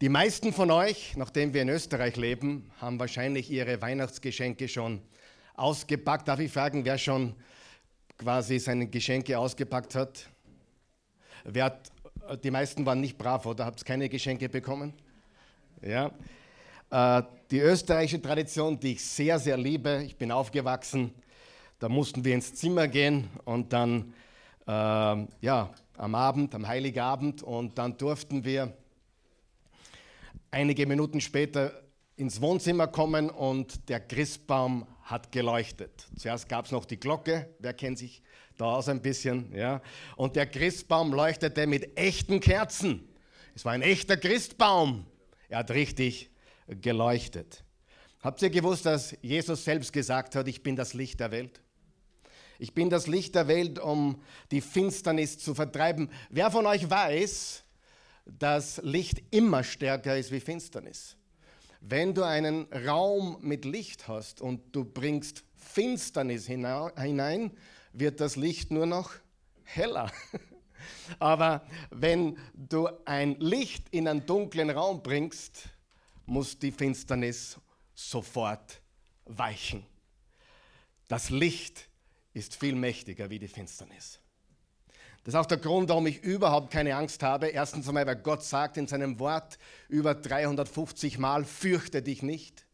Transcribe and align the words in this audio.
Die 0.00 0.08
meisten 0.08 0.52
von 0.52 0.70
euch, 0.70 1.16
nachdem 1.16 1.52
wir 1.52 1.62
in 1.62 1.68
Österreich 1.68 2.16
leben, 2.16 2.70
haben 2.80 2.98
wahrscheinlich 2.98 3.50
ihre 3.50 3.80
Weihnachtsgeschenke 3.82 4.66
schon 4.66 5.02
ausgepackt. 5.54 6.26
Darf 6.26 6.40
ich 6.40 6.50
fragen, 6.50 6.84
wer 6.84 6.96
schon 6.96 7.34
quasi 8.16 8.58
seine 8.58 8.86
Geschenke 8.86 9.38
ausgepackt 9.38 9.94
hat? 9.94 10.28
Wer 11.44 11.64
hat, 11.66 11.92
die 12.42 12.50
meisten 12.50 12.86
waren 12.86 13.00
nicht 13.00 13.18
brav, 13.18 13.44
oder? 13.44 13.66
Habt 13.66 13.82
ihr 13.82 13.84
keine 13.84 14.08
Geschenke 14.08 14.48
bekommen? 14.48 14.94
Ja. 15.82 16.10
Äh, 16.90 17.22
die 17.50 17.58
österreichische 17.58 18.22
Tradition, 18.22 18.80
die 18.80 18.92
ich 18.92 19.04
sehr, 19.04 19.38
sehr 19.38 19.58
liebe, 19.58 20.02
ich 20.04 20.16
bin 20.16 20.32
aufgewachsen, 20.32 21.12
da 21.78 21.88
mussten 21.88 22.24
wir 22.24 22.34
ins 22.34 22.54
Zimmer 22.54 22.88
gehen 22.88 23.28
und 23.44 23.72
dann, 23.72 24.14
äh, 24.66 24.70
ja, 24.70 25.70
am 25.98 26.14
Abend, 26.14 26.54
am 26.54 26.66
Heiligabend, 26.66 27.42
und 27.42 27.76
dann 27.76 27.98
durften 27.98 28.44
wir 28.44 28.72
einige 30.52 30.86
Minuten 30.86 31.20
später 31.20 31.82
ins 32.14 32.40
Wohnzimmer 32.40 32.86
kommen 32.86 33.30
und 33.30 33.88
der 33.88 33.98
Christbaum 33.98 34.86
hat 35.02 35.32
geleuchtet. 35.32 36.06
Zuerst 36.16 36.48
gab 36.48 36.66
es 36.66 36.70
noch 36.70 36.84
die 36.84 37.00
Glocke, 37.00 37.48
wer 37.58 37.72
kennt 37.72 37.98
sich 37.98 38.22
da 38.58 38.66
aus 38.66 38.88
ein 38.88 39.00
bisschen, 39.00 39.52
ja? 39.54 39.80
Und 40.14 40.36
der 40.36 40.46
Christbaum 40.46 41.12
leuchtete 41.12 41.66
mit 41.66 41.98
echten 41.98 42.38
Kerzen. 42.38 43.08
Es 43.54 43.64
war 43.64 43.72
ein 43.72 43.82
echter 43.82 44.16
Christbaum. 44.16 45.06
Er 45.48 45.58
hat 45.58 45.70
richtig 45.70 46.30
geleuchtet. 46.68 47.64
Habt 48.20 48.40
ihr 48.42 48.50
gewusst, 48.50 48.86
dass 48.86 49.16
Jesus 49.22 49.64
selbst 49.64 49.92
gesagt 49.92 50.36
hat, 50.36 50.46
ich 50.46 50.62
bin 50.62 50.76
das 50.76 50.94
Licht 50.94 51.18
der 51.18 51.32
Welt? 51.32 51.60
Ich 52.58 52.74
bin 52.74 52.90
das 52.90 53.06
Licht 53.06 53.34
der 53.34 53.48
Welt, 53.48 53.78
um 53.78 54.22
die 54.50 54.60
Finsternis 54.60 55.38
zu 55.38 55.54
vertreiben. 55.54 56.10
Wer 56.30 56.50
von 56.50 56.66
euch 56.66 56.88
weiß, 56.88 57.64
dass 58.24 58.80
Licht 58.82 59.22
immer 59.30 59.64
stärker 59.64 60.16
ist 60.16 60.30
wie 60.30 60.40
Finsternis. 60.40 61.16
Wenn 61.80 62.14
du 62.14 62.22
einen 62.22 62.66
Raum 62.72 63.38
mit 63.40 63.64
Licht 63.64 64.06
hast 64.06 64.40
und 64.40 64.74
du 64.74 64.84
bringst 64.84 65.44
Finsternis 65.56 66.46
hinein, 66.46 67.50
wird 67.92 68.20
das 68.20 68.36
Licht 68.36 68.70
nur 68.70 68.86
noch 68.86 69.12
heller. 69.64 70.10
Aber 71.18 71.66
wenn 71.90 72.38
du 72.54 72.88
ein 73.04 73.38
Licht 73.40 73.88
in 73.90 74.06
einen 74.08 74.26
dunklen 74.26 74.70
Raum 74.70 75.02
bringst, 75.02 75.68
muss 76.26 76.58
die 76.58 76.72
Finsternis 76.72 77.58
sofort 77.94 78.80
weichen. 79.24 79.84
Das 81.08 81.30
Licht 81.30 81.88
ist 82.32 82.56
viel 82.56 82.74
mächtiger 82.74 83.28
wie 83.28 83.38
die 83.38 83.48
Finsternis. 83.48 84.21
Das 85.24 85.34
ist 85.34 85.40
auch 85.40 85.46
der 85.46 85.58
Grund, 85.58 85.88
warum 85.88 86.06
ich 86.06 86.22
überhaupt 86.22 86.72
keine 86.72 86.96
Angst 86.96 87.22
habe. 87.22 87.48
Erstens 87.48 87.86
einmal, 87.86 88.06
weil 88.06 88.16
Gott 88.16 88.42
sagt 88.42 88.76
in 88.76 88.88
seinem 88.88 89.20
Wort 89.20 89.58
über 89.88 90.14
350 90.14 91.18
Mal, 91.18 91.44
fürchte 91.44 92.02
dich 92.02 92.22
nicht. 92.22 92.66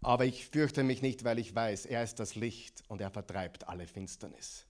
Aber 0.00 0.24
ich 0.24 0.46
fürchte 0.46 0.84
mich 0.84 1.02
nicht, 1.02 1.24
weil 1.24 1.38
ich 1.38 1.54
weiß, 1.54 1.84
er 1.84 2.02
ist 2.02 2.18
das 2.18 2.34
Licht 2.34 2.82
und 2.88 3.00
er 3.00 3.10
vertreibt 3.10 3.68
alle 3.68 3.86
Finsternis. 3.86 4.64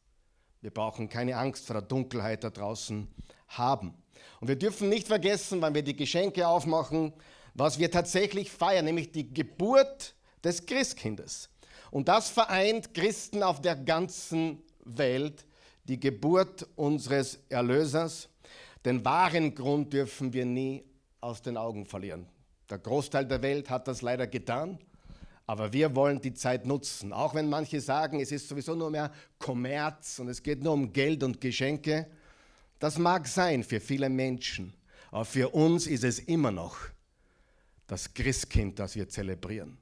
Wir 0.63 0.73
brauchen 0.73 1.09
keine 1.09 1.37
Angst 1.37 1.67
vor 1.67 1.75
der 1.75 1.83
Dunkelheit 1.83 2.43
da 2.43 2.51
draußen 2.51 3.07
haben. 3.49 3.95
Und 4.41 4.49
wir 4.49 4.57
dürfen 4.57 4.89
nicht 4.89 5.07
vergessen, 5.07 5.63
wenn 5.63 5.75
wir 5.75 5.83
die 5.83 5.95
Geschenke 5.95 6.49
aufmachen, 6.49 7.13
was 7.55 7.79
wir 7.79 7.91
tatsächlich 7.91 8.51
feiern, 8.51 8.85
nämlich 8.85 9.13
die 9.13 9.33
Geburt 9.33 10.17
des 10.43 10.67
Christkindes. 10.67 11.51
Und 11.93 12.09
das 12.09 12.31
vereint 12.31 12.95
Christen 12.95 13.43
auf 13.45 13.61
der 13.61 13.77
ganzen 13.77 14.63
Welt 14.85 15.47
die 15.89 16.01
Geburt 16.01 16.67
unseres 16.77 17.39
Erlösers. 17.49 18.29
Den 18.85 19.05
wahren 19.05 19.55
Grund 19.55 19.93
dürfen 19.93 20.33
wir 20.33 20.45
nie 20.45 20.85
aus 21.21 21.43
den 21.43 21.57
Augen 21.57 21.87
verlieren. 21.87 22.27
Der 22.69 22.79
Großteil 22.79 23.27
der 23.27 23.43
Welt 23.43 23.71
hat 23.71 23.87
das 23.89 24.03
leider 24.03 24.27
getan, 24.27 24.79
aber 25.47 25.73
wir 25.73 25.95
wollen 25.95 26.21
die 26.21 26.35
Zeit 26.35 26.67
nutzen. 26.67 27.13
Auch 27.13 27.35
wenn 27.35 27.49
manche 27.49 27.81
sagen, 27.81 28.21
es 28.21 28.33
ist 28.33 28.49
sowieso 28.49 28.75
nur 28.75 28.91
mehr 28.91 29.13
Kommerz 29.39 30.19
und 30.19 30.29
es 30.29 30.43
geht 30.43 30.63
nur 30.63 30.73
um 30.73 30.93
Geld 30.93 31.23
und 31.23 31.41
Geschenke. 31.41 32.09
Das 32.79 32.99
mag 32.99 33.27
sein 33.29 33.63
für 33.63 33.81
viele 33.81 34.09
Menschen, 34.09 34.75
aber 35.11 35.25
für 35.25 35.49
uns 35.51 35.87
ist 35.87 36.05
es 36.05 36.19
immer 36.19 36.51
noch 36.51 36.77
das 37.87 38.13
Christkind, 38.13 38.79
das 38.79 38.97
wir 38.97 39.09
zelebrieren. 39.09 39.79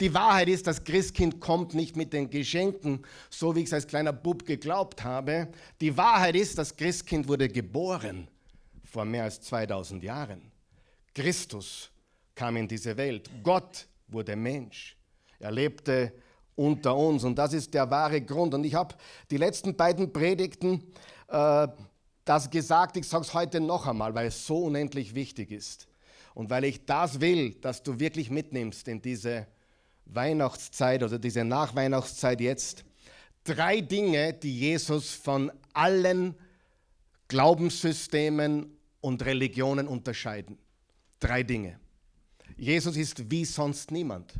Die 0.00 0.12
Wahrheit 0.14 0.48
ist, 0.48 0.66
das 0.66 0.84
Christkind 0.84 1.40
kommt 1.40 1.74
nicht 1.74 1.96
mit 1.96 2.12
den 2.12 2.30
Geschenken, 2.30 3.04
so 3.30 3.54
wie 3.54 3.60
ich 3.60 3.66
es 3.66 3.72
als 3.72 3.86
kleiner 3.86 4.12
Bub 4.12 4.44
geglaubt 4.44 5.04
habe. 5.04 5.48
Die 5.80 5.96
Wahrheit 5.96 6.36
ist, 6.36 6.58
das 6.58 6.76
Christkind 6.76 7.28
wurde 7.28 7.48
geboren 7.48 8.28
vor 8.84 9.04
mehr 9.04 9.24
als 9.24 9.40
2000 9.40 10.02
Jahren. 10.02 10.52
Christus 11.14 11.90
kam 12.34 12.56
in 12.56 12.68
diese 12.68 12.96
Welt. 12.96 13.30
Gott 13.42 13.86
wurde 14.08 14.36
Mensch. 14.36 14.96
Er 15.38 15.52
lebte 15.52 16.12
unter 16.56 16.96
uns 16.96 17.24
und 17.24 17.36
das 17.36 17.52
ist 17.52 17.74
der 17.74 17.90
wahre 17.90 18.20
Grund. 18.20 18.54
Und 18.54 18.64
ich 18.64 18.74
habe 18.74 18.94
die 19.30 19.36
letzten 19.36 19.76
beiden 19.76 20.12
Predigten 20.12 20.82
äh, 21.28 21.68
das 22.24 22.48
gesagt, 22.48 22.96
ich 22.96 23.06
sage 23.06 23.24
es 23.24 23.34
heute 23.34 23.60
noch 23.60 23.86
einmal, 23.86 24.14
weil 24.14 24.28
es 24.28 24.46
so 24.46 24.64
unendlich 24.64 25.14
wichtig 25.14 25.50
ist. 25.50 25.86
Und 26.34 26.50
weil 26.50 26.64
ich 26.64 26.84
das 26.86 27.20
will, 27.20 27.54
dass 27.54 27.82
du 27.82 28.00
wirklich 28.00 28.30
mitnimmst 28.30 28.88
in 28.88 29.02
diese 29.02 29.46
Weihnachtszeit 30.06 31.02
oder 31.02 31.18
diese 31.18 31.44
Nachweihnachtszeit 31.44 32.40
jetzt 32.40 32.84
drei 33.44 33.80
Dinge, 33.80 34.32
die 34.32 34.58
Jesus 34.58 35.12
von 35.12 35.52
allen 35.72 36.34
Glaubenssystemen 37.28 38.76
und 39.00 39.24
Religionen 39.24 39.88
unterscheiden. 39.88 40.58
Drei 41.20 41.42
Dinge. 41.42 41.78
Jesus 42.56 42.96
ist 42.96 43.30
wie 43.30 43.44
sonst 43.44 43.90
niemand. 43.90 44.34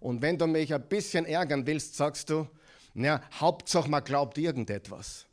Und 0.00 0.22
wenn 0.22 0.38
du 0.38 0.46
mich 0.46 0.72
ein 0.72 0.88
bisschen 0.88 1.24
ärgern 1.24 1.66
willst, 1.66 1.96
sagst 1.96 2.30
du, 2.30 2.48
na, 2.94 3.22
Hauptsache 3.32 3.88
man 3.88 4.02
glaubt 4.02 4.38
irgendetwas. 4.38 5.26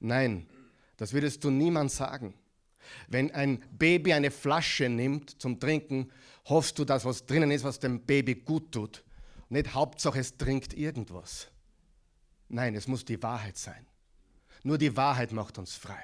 Nein, 0.00 0.46
das 0.96 1.12
würdest 1.12 1.42
du 1.44 1.50
niemand 1.50 1.90
sagen. 1.90 2.34
Wenn 3.08 3.30
ein 3.32 3.62
Baby 3.72 4.12
eine 4.12 4.30
Flasche 4.30 4.88
nimmt 4.88 5.40
zum 5.40 5.60
Trinken, 5.60 6.10
hoffst 6.46 6.78
du, 6.78 6.84
dass 6.84 7.04
was 7.04 7.26
drinnen 7.26 7.50
ist, 7.50 7.64
was 7.64 7.78
dem 7.78 8.00
Baby 8.02 8.34
gut 8.34 8.72
tut. 8.72 9.04
Nicht 9.48 9.74
Hauptsache, 9.74 10.18
es 10.18 10.36
trinkt 10.36 10.74
irgendwas. 10.74 11.48
Nein, 12.48 12.74
es 12.74 12.86
muss 12.86 13.04
die 13.04 13.22
Wahrheit 13.22 13.56
sein. 13.56 13.86
Nur 14.62 14.78
die 14.78 14.96
Wahrheit 14.96 15.32
macht 15.32 15.58
uns 15.58 15.74
frei. 15.74 16.02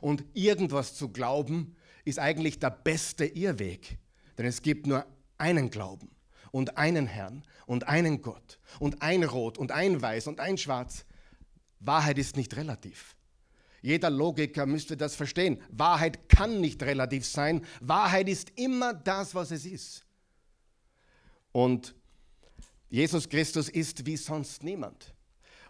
Und 0.00 0.24
irgendwas 0.34 0.94
zu 0.94 1.08
glauben, 1.08 1.76
ist 2.04 2.18
eigentlich 2.18 2.58
der 2.58 2.70
beste 2.70 3.24
Irrweg. 3.24 3.98
Denn 4.38 4.46
es 4.46 4.62
gibt 4.62 4.86
nur 4.86 5.06
einen 5.38 5.70
Glauben 5.70 6.10
und 6.50 6.76
einen 6.76 7.06
Herrn 7.06 7.44
und 7.66 7.88
einen 7.88 8.22
Gott 8.22 8.58
und 8.78 9.02
ein 9.02 9.24
Rot 9.24 9.58
und 9.58 9.72
ein 9.72 10.00
Weiß 10.00 10.26
und 10.26 10.40
ein 10.40 10.58
Schwarz. 10.58 11.04
Wahrheit 11.80 12.18
ist 12.18 12.36
nicht 12.36 12.56
relativ. 12.56 13.16
Jeder 13.82 14.10
Logiker 14.10 14.64
müsste 14.64 14.96
das 14.96 15.16
verstehen. 15.16 15.60
Wahrheit 15.70 16.28
kann 16.28 16.60
nicht 16.60 16.82
relativ 16.82 17.26
sein. 17.26 17.66
Wahrheit 17.80 18.28
ist 18.28 18.52
immer 18.56 18.94
das, 18.94 19.34
was 19.34 19.50
es 19.50 19.66
ist. 19.66 20.06
Und 21.50 21.94
Jesus 22.88 23.28
Christus 23.28 23.68
ist 23.68 24.06
wie 24.06 24.16
sonst 24.16 24.62
niemand. 24.62 25.12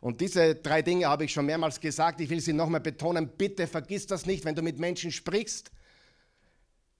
Und 0.02 0.20
diese 0.20 0.56
drei 0.56 0.82
Dinge 0.82 1.06
habe 1.06 1.24
ich 1.24 1.32
schon 1.32 1.46
mehrmals 1.46 1.80
gesagt. 1.80 2.20
Ich 2.20 2.28
will 2.28 2.40
sie 2.40 2.52
nochmal 2.52 2.80
betonen. 2.80 3.30
Bitte 3.38 3.66
vergiss 3.66 4.06
das 4.06 4.26
nicht, 4.26 4.44
wenn 4.44 4.54
du 4.54 4.62
mit 4.62 4.78
Menschen 4.78 5.10
sprichst. 5.10 5.70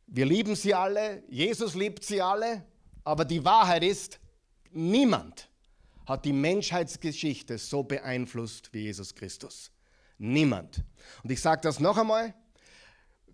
Wir 0.07 0.25
lieben 0.25 0.57
sie 0.57 0.73
alle. 0.73 1.23
Jesus 1.29 1.75
liebt 1.75 2.05
sie 2.05 2.23
alle. 2.23 2.65
Aber 3.05 3.25
die 3.25 3.45
Wahrheit 3.45 3.83
ist, 3.83 4.19
niemand 4.71 5.51
hat 6.07 6.25
die 6.25 6.33
Menschheitsgeschichte 6.33 7.59
so 7.59 7.83
beeinflusst 7.83 8.73
wie 8.73 8.83
Jesus 8.83 9.15
Christus. 9.15 9.73
Niemand. 10.25 10.85
Und 11.25 11.33
ich 11.33 11.41
sage 11.41 11.63
das 11.63 11.81
noch 11.81 11.99
einmal, 11.99 12.33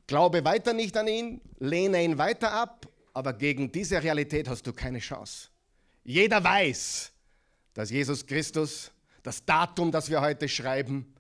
glaube 0.07 0.43
weiter 0.47 0.73
nicht 0.73 0.97
an 0.97 1.07
ihn, 1.07 1.43
lehne 1.59 2.03
ihn 2.03 2.17
weiter 2.17 2.51
ab, 2.51 2.89
aber 3.13 3.35
gegen 3.35 3.71
diese 3.71 4.03
Realität 4.03 4.49
hast 4.49 4.67
du 4.67 4.73
keine 4.73 4.99
Chance. 4.99 5.49
Jeder 6.03 6.43
weiß, 6.43 7.13
dass 7.75 7.91
Jesus 7.91 8.25
Christus, 8.25 8.91
das 9.23 9.45
Datum, 9.45 9.93
das 9.93 10.09
wir 10.09 10.23
heute 10.23 10.49
schreiben, 10.49 11.15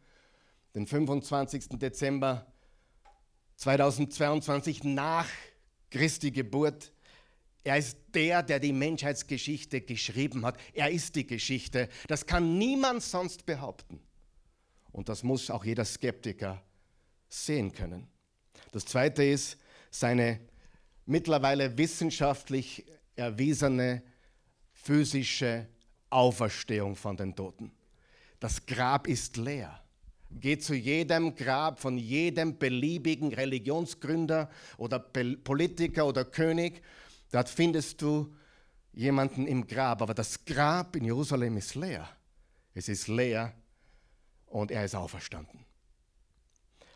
den 0.74 0.86
25. 0.86 1.78
Dezember 1.78 2.46
2022 3.56 4.84
nach 4.84 5.26
Christi 5.90 6.30
Geburt, 6.30 6.92
er 7.62 7.76
ist 7.76 7.98
der, 8.14 8.42
der 8.42 8.58
die 8.58 8.72
Menschheitsgeschichte 8.72 9.82
geschrieben 9.82 10.46
hat. 10.46 10.56
Er 10.72 10.90
ist 10.90 11.14
die 11.14 11.26
Geschichte. 11.26 11.90
Das 12.06 12.24
kann 12.24 12.56
niemand 12.56 13.02
sonst 13.02 13.44
behaupten. 13.44 14.00
Und 14.92 15.08
das 15.08 15.22
muss 15.22 15.50
auch 15.50 15.64
jeder 15.64 15.84
Skeptiker 15.84 16.62
sehen 17.28 17.72
können. 17.72 18.08
Das 18.72 18.84
Zweite 18.84 19.22
ist 19.24 19.58
seine 19.90 20.40
mittlerweile 21.06 21.76
wissenschaftlich 21.76 22.84
erwiesene 23.16 24.02
physische 24.72 25.66
Auferstehung 26.10 26.96
von 26.96 27.16
den 27.16 27.34
Toten. 27.34 27.72
Das 28.40 28.64
Grab 28.66 29.06
ist 29.06 29.36
leer. 29.36 29.82
Geh 30.30 30.58
zu 30.58 30.74
jedem 30.74 31.34
Grab 31.34 31.80
von 31.80 31.96
jedem 31.96 32.58
beliebigen 32.58 33.32
Religionsgründer 33.32 34.50
oder 34.76 34.98
Politiker 34.98 36.06
oder 36.06 36.24
König. 36.24 36.82
Dort 37.30 37.48
findest 37.48 38.00
du 38.02 38.34
jemanden 38.92 39.46
im 39.46 39.66
Grab. 39.66 40.02
Aber 40.02 40.14
das 40.14 40.44
Grab 40.44 40.96
in 40.96 41.04
Jerusalem 41.04 41.56
ist 41.56 41.74
leer. 41.74 42.08
Es 42.74 42.88
ist 42.88 43.08
leer 43.08 43.54
und 44.50 44.70
er 44.70 44.84
ist 44.84 44.94
auferstanden. 44.94 45.64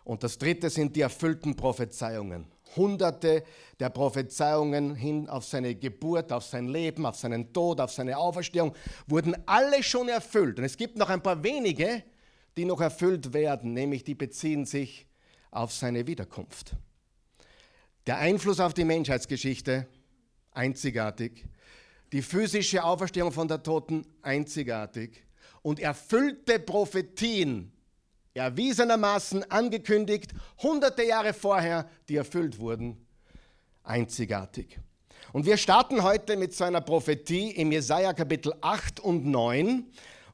Und 0.05 0.23
das 0.25 0.39
dritte 0.39 0.69
sind 0.71 0.97
die 0.97 1.03
erfüllten 1.03 1.55
Prophezeiungen. 1.55 2.47
Hunderte 2.75 3.45
der 3.79 3.91
Prophezeiungen 3.91 4.95
hin 4.95 5.29
auf 5.29 5.45
seine 5.45 5.75
Geburt, 5.75 6.33
auf 6.33 6.45
sein 6.45 6.69
Leben, 6.69 7.07
auf 7.07 7.17
seinen 7.17 7.53
Tod, 7.53 7.81
auf 7.81 7.93
seine 7.93 8.17
Auferstehung 8.17 8.75
wurden 9.07 9.37
alle 9.47 9.83
schon 9.83 10.09
erfüllt. 10.09 10.59
Und 10.59 10.65
es 10.65 10.77
gibt 10.77 10.97
noch 10.97 11.11
ein 11.11 11.23
paar 11.23 11.43
wenige, 11.43 12.03
die 12.57 12.65
noch 12.65 12.81
erfüllt 12.81 13.33
werden, 13.33 13.75
nämlich 13.75 14.05
die 14.05 14.15
beziehen 14.15 14.65
sich 14.67 15.07
auf 15.51 15.73
seine 15.73 16.07
Wiederkunft. 16.07 16.75
Der 18.07 18.19
Einfluss 18.19 18.59
auf 18.59 18.75
die 18.75 18.85
Menschheitsgeschichte, 18.85 19.87
einzigartig. 20.51 21.45
Die 22.11 22.23
physische 22.23 22.83
Auferstehung 22.83 23.33
von 23.33 23.49
der 23.49 23.63
Toten, 23.63 24.07
einzigartig. 24.23 25.25
Und 25.63 25.81
erfüllte 25.81 26.59
Prophetien, 26.59 27.73
erwiesenermaßen 28.35 29.51
angekündigt, 29.51 30.33
hunderte 30.63 31.05
Jahre 31.05 31.33
vorher, 31.33 31.89
die 32.09 32.17
erfüllt 32.17 32.59
wurden, 32.59 33.07
einzigartig. 33.85 34.79
Und 35.33 35.47
wir 35.47 35.57
starten 35.57 36.03
heute 36.03 36.37
mit 36.37 36.53
so 36.53 36.65
einer 36.65 36.81
Prophetie 36.81 37.51
im 37.53 37.73
Jesaja 37.73 38.13
Kapitel 38.13 38.53
8 38.61 39.01
und 39.01 39.25
9. 39.25 39.87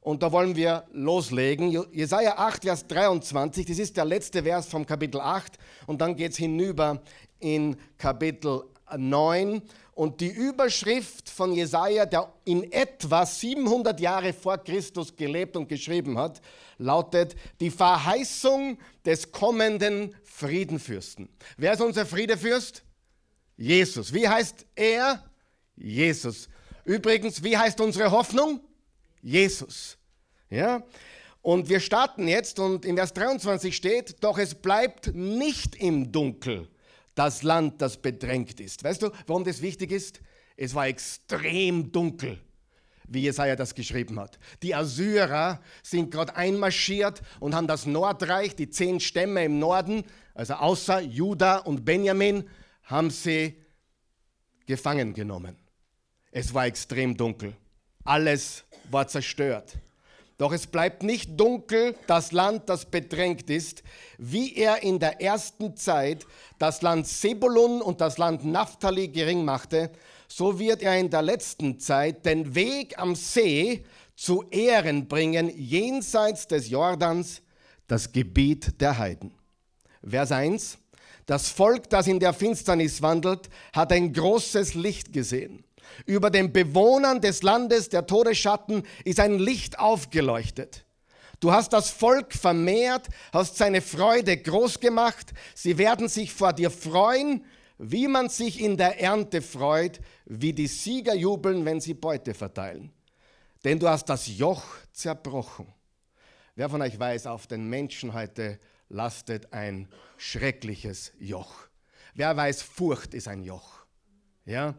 Und 0.08 0.22
da 0.22 0.32
wollen 0.32 0.56
wir 0.56 0.86
loslegen. 0.94 1.84
Jesaja 1.92 2.38
8, 2.38 2.62
Vers 2.64 2.86
23, 2.86 3.66
das 3.66 3.78
ist 3.78 3.94
der 3.94 4.06
letzte 4.06 4.42
Vers 4.42 4.66
vom 4.66 4.86
Kapitel 4.86 5.20
8. 5.20 5.58
Und 5.86 6.00
dann 6.00 6.16
geht 6.16 6.32
es 6.32 6.38
hinüber 6.38 7.02
in 7.40 7.76
Kapitel 7.98 8.62
9. 8.96 9.60
Und 9.92 10.22
die 10.22 10.30
Überschrift 10.30 11.28
von 11.28 11.52
Jesaja, 11.52 12.06
der 12.06 12.32
in 12.46 12.72
etwa 12.72 13.26
700 13.26 14.00
Jahre 14.00 14.32
vor 14.32 14.56
Christus 14.56 15.14
gelebt 15.14 15.58
und 15.58 15.68
geschrieben 15.68 16.16
hat, 16.16 16.40
lautet: 16.78 17.36
Die 17.60 17.70
Verheißung 17.70 18.78
des 19.04 19.30
kommenden 19.30 20.16
Friedenfürsten. 20.24 21.28
Wer 21.58 21.74
ist 21.74 21.82
unser 21.82 22.06
Friedefürst? 22.06 22.82
Jesus. 23.58 24.14
Wie 24.14 24.26
heißt 24.26 24.64
er? 24.74 25.22
Jesus. 25.76 26.48
Übrigens, 26.86 27.44
wie 27.44 27.58
heißt 27.58 27.78
unsere 27.82 28.10
Hoffnung? 28.10 28.60
Jesus. 29.20 29.97
Ja? 30.50 30.82
Und 31.42 31.68
wir 31.68 31.80
starten 31.80 32.28
jetzt 32.28 32.58
und 32.58 32.84
in 32.84 32.96
Vers 32.96 33.12
23 33.14 33.74
steht, 33.74 34.16
doch 34.22 34.38
es 34.38 34.54
bleibt 34.54 35.14
nicht 35.14 35.76
im 35.76 36.12
Dunkel 36.12 36.68
das 37.14 37.42
Land, 37.42 37.82
das 37.82 37.96
bedrängt 37.96 38.60
ist. 38.60 38.84
Weißt 38.84 39.02
du, 39.02 39.10
warum 39.26 39.44
das 39.44 39.60
wichtig 39.60 39.90
ist? 39.90 40.20
Es 40.56 40.74
war 40.74 40.86
extrem 40.86 41.90
dunkel, 41.90 42.38
wie 43.08 43.22
Jesaja 43.22 43.56
das 43.56 43.74
geschrieben 43.74 44.20
hat. 44.20 44.38
Die 44.62 44.74
Assyrer 44.74 45.60
sind 45.82 46.10
gerade 46.10 46.36
einmarschiert 46.36 47.22
und 47.40 47.54
haben 47.54 47.66
das 47.66 47.86
Nordreich, 47.86 48.54
die 48.54 48.70
zehn 48.70 49.00
Stämme 49.00 49.44
im 49.44 49.58
Norden, 49.58 50.04
also 50.34 50.54
außer 50.54 51.00
Juda 51.00 51.58
und 51.58 51.84
Benjamin, 51.84 52.48
haben 52.84 53.10
sie 53.10 53.56
gefangen 54.66 55.12
genommen. 55.12 55.56
Es 56.30 56.54
war 56.54 56.66
extrem 56.66 57.16
dunkel. 57.16 57.56
Alles 58.04 58.64
war 58.90 59.08
zerstört. 59.08 59.76
Doch 60.38 60.52
es 60.52 60.68
bleibt 60.68 61.02
nicht 61.02 61.38
dunkel 61.38 61.96
das 62.06 62.30
Land, 62.30 62.68
das 62.68 62.84
bedrängt 62.84 63.50
ist, 63.50 63.82
wie 64.18 64.54
er 64.54 64.84
in 64.84 65.00
der 65.00 65.20
ersten 65.20 65.76
Zeit 65.76 66.26
das 66.60 66.80
Land 66.80 67.08
Sebulun 67.08 67.82
und 67.82 68.00
das 68.00 68.18
Land 68.18 68.44
Naphtali 68.44 69.08
gering 69.08 69.44
machte, 69.44 69.90
so 70.28 70.60
wird 70.60 70.82
er 70.82 70.96
in 70.96 71.10
der 71.10 71.22
letzten 71.22 71.80
Zeit 71.80 72.24
den 72.24 72.54
Weg 72.54 72.96
am 72.98 73.16
See 73.16 73.84
zu 74.14 74.44
Ehren 74.50 75.08
bringen, 75.08 75.50
jenseits 75.56 76.46
des 76.46 76.70
Jordans, 76.70 77.42
das 77.88 78.12
Gebiet 78.12 78.80
der 78.80 78.96
Heiden. 78.96 79.32
Vers 80.06 80.30
1. 80.30 80.78
Das 81.26 81.48
Volk, 81.48 81.90
das 81.90 82.06
in 82.06 82.20
der 82.20 82.32
Finsternis 82.32 83.02
wandelt, 83.02 83.50
hat 83.72 83.92
ein 83.92 84.12
großes 84.12 84.74
Licht 84.74 85.12
gesehen. 85.12 85.64
Über 86.06 86.30
den 86.30 86.52
Bewohnern 86.52 87.20
des 87.20 87.42
Landes 87.42 87.88
der 87.88 88.06
Todesschatten 88.06 88.82
ist 89.04 89.20
ein 89.20 89.38
Licht 89.38 89.78
aufgeleuchtet. 89.78 90.84
Du 91.40 91.52
hast 91.52 91.72
das 91.72 91.90
Volk 91.90 92.32
vermehrt, 92.32 93.08
hast 93.32 93.56
seine 93.56 93.80
Freude 93.80 94.36
groß 94.36 94.80
gemacht. 94.80 95.32
Sie 95.54 95.78
werden 95.78 96.08
sich 96.08 96.32
vor 96.32 96.52
dir 96.52 96.70
freuen, 96.70 97.44
wie 97.78 98.08
man 98.08 98.28
sich 98.28 98.60
in 98.60 98.76
der 98.76 99.00
Ernte 99.00 99.40
freut, 99.40 100.00
wie 100.24 100.52
die 100.52 100.66
Sieger 100.66 101.14
jubeln, 101.14 101.64
wenn 101.64 101.80
sie 101.80 101.94
Beute 101.94 102.34
verteilen. 102.34 102.92
Denn 103.64 103.78
du 103.78 103.88
hast 103.88 104.06
das 104.06 104.26
Joch 104.26 104.64
zerbrochen. 104.92 105.72
Wer 106.56 106.68
von 106.68 106.82
euch 106.82 106.98
weiß, 106.98 107.28
auf 107.28 107.46
den 107.46 107.68
Menschen 107.68 108.14
heute 108.14 108.58
lastet 108.88 109.52
ein 109.52 109.88
schreckliches 110.16 111.12
Joch. 111.20 111.54
Wer 112.14 112.36
weiß, 112.36 112.62
Furcht 112.62 113.14
ist 113.14 113.28
ein 113.28 113.44
Joch. 113.44 113.78
Ja? 114.44 114.74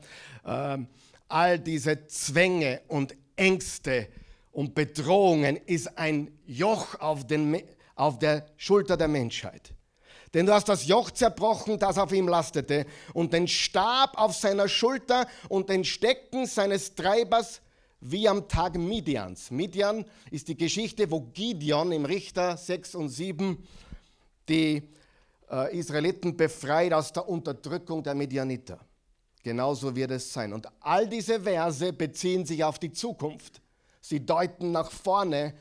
Ähm, 0.45 0.87
all 1.29 1.59
diese 1.59 2.07
Zwänge 2.07 2.81
und 2.87 3.15
Ängste 3.35 4.09
und 4.51 4.75
Bedrohungen 4.75 5.55
ist 5.55 5.97
ein 5.97 6.37
Joch 6.45 6.99
auf, 6.99 7.25
den, 7.25 7.63
auf 7.95 8.19
der 8.19 8.45
Schulter 8.57 8.97
der 8.97 9.07
Menschheit. 9.07 9.73
Denn 10.33 10.45
du 10.45 10.53
hast 10.53 10.69
das 10.69 10.85
Joch 10.85 11.11
zerbrochen, 11.11 11.79
das 11.79 11.97
auf 11.97 12.11
ihm 12.11 12.27
lastete, 12.27 12.85
und 13.13 13.33
den 13.33 13.47
Stab 13.47 14.17
auf 14.17 14.35
seiner 14.35 14.67
Schulter 14.67 15.27
und 15.47 15.69
den 15.69 15.83
Stecken 15.83 16.45
seines 16.45 16.93
Treibers 16.93 17.61
wie 18.01 18.27
am 18.27 18.47
Tag 18.47 18.75
Midians. 18.75 19.51
Midian 19.51 20.05
ist 20.31 20.47
die 20.47 20.57
Geschichte, 20.57 21.09
wo 21.09 21.21
Gideon 21.21 21.91
im 21.91 22.05
Richter 22.05 22.57
6 22.57 22.95
und 22.95 23.09
7 23.09 23.57
die 24.47 24.83
äh, 25.51 25.77
Israeliten 25.77 26.37
befreit 26.37 26.93
aus 26.93 27.11
der 27.11 27.27
Unterdrückung 27.27 28.03
der 28.03 28.15
Midianiter. 28.15 28.79
Genauso 29.43 29.95
wird 29.95 30.11
es 30.11 30.31
sein. 30.33 30.53
Und 30.53 30.67
all 30.81 31.07
diese 31.07 31.41
Verse 31.41 31.93
beziehen 31.93 32.45
sich 32.45 32.63
auf 32.63 32.79
die 32.79 32.91
Zukunft. 32.91 33.61
Sie 34.01 34.25
deuten 34.25 34.71
nach 34.71 34.91
vorne. 34.91 35.53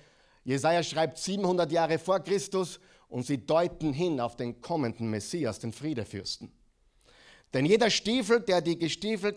Jesaja 0.45 0.83
schreibt 0.83 1.19
700 1.19 1.71
Jahre 1.71 1.99
vor 1.99 2.21
Christus 2.21 2.81
und 3.09 3.25
sie 3.25 3.45
deuten 3.47 3.93
hin 3.93 4.21
auf 4.21 4.37
den 4.37 4.61
kommenden 4.61 5.11
Messias, 5.11 5.59
den 5.59 5.73
Friedefürsten. 5.73 6.51
Denn 7.55 7.65
jeder 7.65 7.91
Stiefel, 7.91 8.41
der 8.41 8.61
die 8.61 8.79
gestiefelt, 8.79 9.37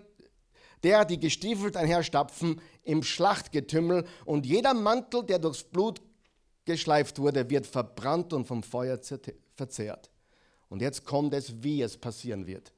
der 0.84 1.06
die 1.06 1.20
gestiefelt 1.20 1.78
einherstapfen 1.78 2.60
im 2.84 3.04
Schlachtgetümmel 3.04 4.06
und 4.26 4.46
jeder 4.46 4.74
Mantel, 4.74 5.24
der 5.24 5.40
durchs 5.40 5.64
Blut 5.64 6.02
geschleift 6.66 7.20
wurde, 7.20 7.50
wird 7.50 7.68
verbrannt 7.68 8.34
und 8.34 8.46
vom 8.46 8.64
Feuer 8.64 9.00
verzehrt. 9.54 10.10
Und 10.70 10.82
jetzt 10.82 11.06
kommt 11.06 11.34
es, 11.34 11.64
wie 11.64 11.82
es 11.82 11.98
passieren 11.98 12.48
wird. 12.48 12.74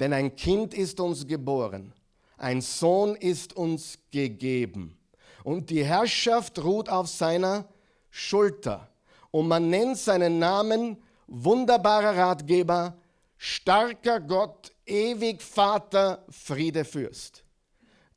Denn 0.00 0.12
ein 0.12 0.34
Kind 0.36 0.74
ist 0.74 1.00
uns 1.00 1.26
geboren, 1.26 1.92
ein 2.36 2.60
Sohn 2.60 3.14
ist 3.14 3.54
uns 3.54 3.98
gegeben. 4.10 4.98
Und 5.44 5.70
die 5.70 5.84
Herrschaft 5.84 6.62
ruht 6.62 6.88
auf 6.88 7.08
seiner 7.08 7.66
Schulter. 8.10 8.88
Und 9.30 9.48
man 9.48 9.70
nennt 9.70 9.98
seinen 9.98 10.38
Namen 10.38 10.96
wunderbarer 11.26 12.16
Ratgeber, 12.16 12.96
starker 13.36 14.20
Gott, 14.20 14.72
ewig 14.86 15.42
Vater, 15.42 16.24
Friedefürst. 16.28 17.44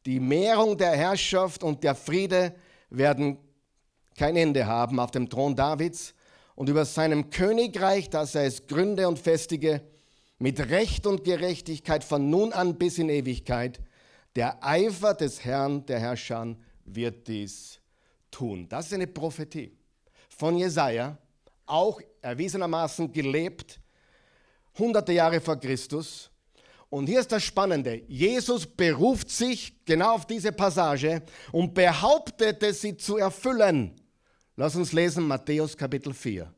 Die 0.05 0.19
Mehrung 0.19 0.77
der 0.77 0.91
Herrschaft 0.91 1.63
und 1.63 1.83
der 1.83 1.95
Friede 1.95 2.53
werden 2.89 3.37
kein 4.17 4.35
Ende 4.35 4.65
haben 4.65 4.99
auf 4.99 5.11
dem 5.11 5.29
Thron 5.29 5.55
Davids 5.55 6.13
und 6.55 6.69
über 6.69 6.85
seinem 6.85 7.29
Königreich, 7.29 8.09
das 8.09 8.35
er 8.35 8.45
es 8.45 8.65
gründe 8.65 9.07
und 9.07 9.19
festige, 9.19 9.81
mit 10.37 10.59
Recht 10.69 11.07
und 11.07 11.23
Gerechtigkeit 11.23 12.03
von 12.03 12.29
nun 12.29 12.53
an 12.53 12.77
bis 12.77 12.97
in 12.97 13.09
Ewigkeit. 13.09 13.79
Der 14.35 14.63
Eifer 14.63 15.13
des 15.13 15.43
Herrn, 15.45 15.85
der 15.85 15.99
Herrscher, 15.99 16.55
wird 16.85 17.27
dies 17.27 17.79
tun. 18.31 18.67
Das 18.67 18.87
ist 18.87 18.93
eine 18.93 19.07
Prophetie 19.07 19.77
von 20.29 20.57
Jesaja, 20.57 21.17
auch 21.65 22.01
erwiesenermaßen 22.21 23.11
gelebt, 23.11 23.79
hunderte 24.77 25.13
Jahre 25.13 25.39
vor 25.39 25.55
Christus. 25.55 26.29
Und 26.89 27.07
hier 27.07 27.19
ist 27.19 27.31
das 27.31 27.43
Spannende. 27.43 28.03
Jesus 28.07 28.65
beruft 28.65 29.29
sich 29.29 29.73
genau 29.85 30.15
auf 30.15 30.27
diese 30.27 30.51
Passage 30.51 31.23
und 31.51 31.73
behauptete 31.73 32.73
sie 32.73 32.95
zu 32.95 33.17
erfüllen. 33.17 33.93
Lass 34.55 34.75
uns 34.75 34.93
lesen 34.93 35.27
Matthäus 35.27 35.75
Kapitel 35.75 36.13
4. 36.13 36.53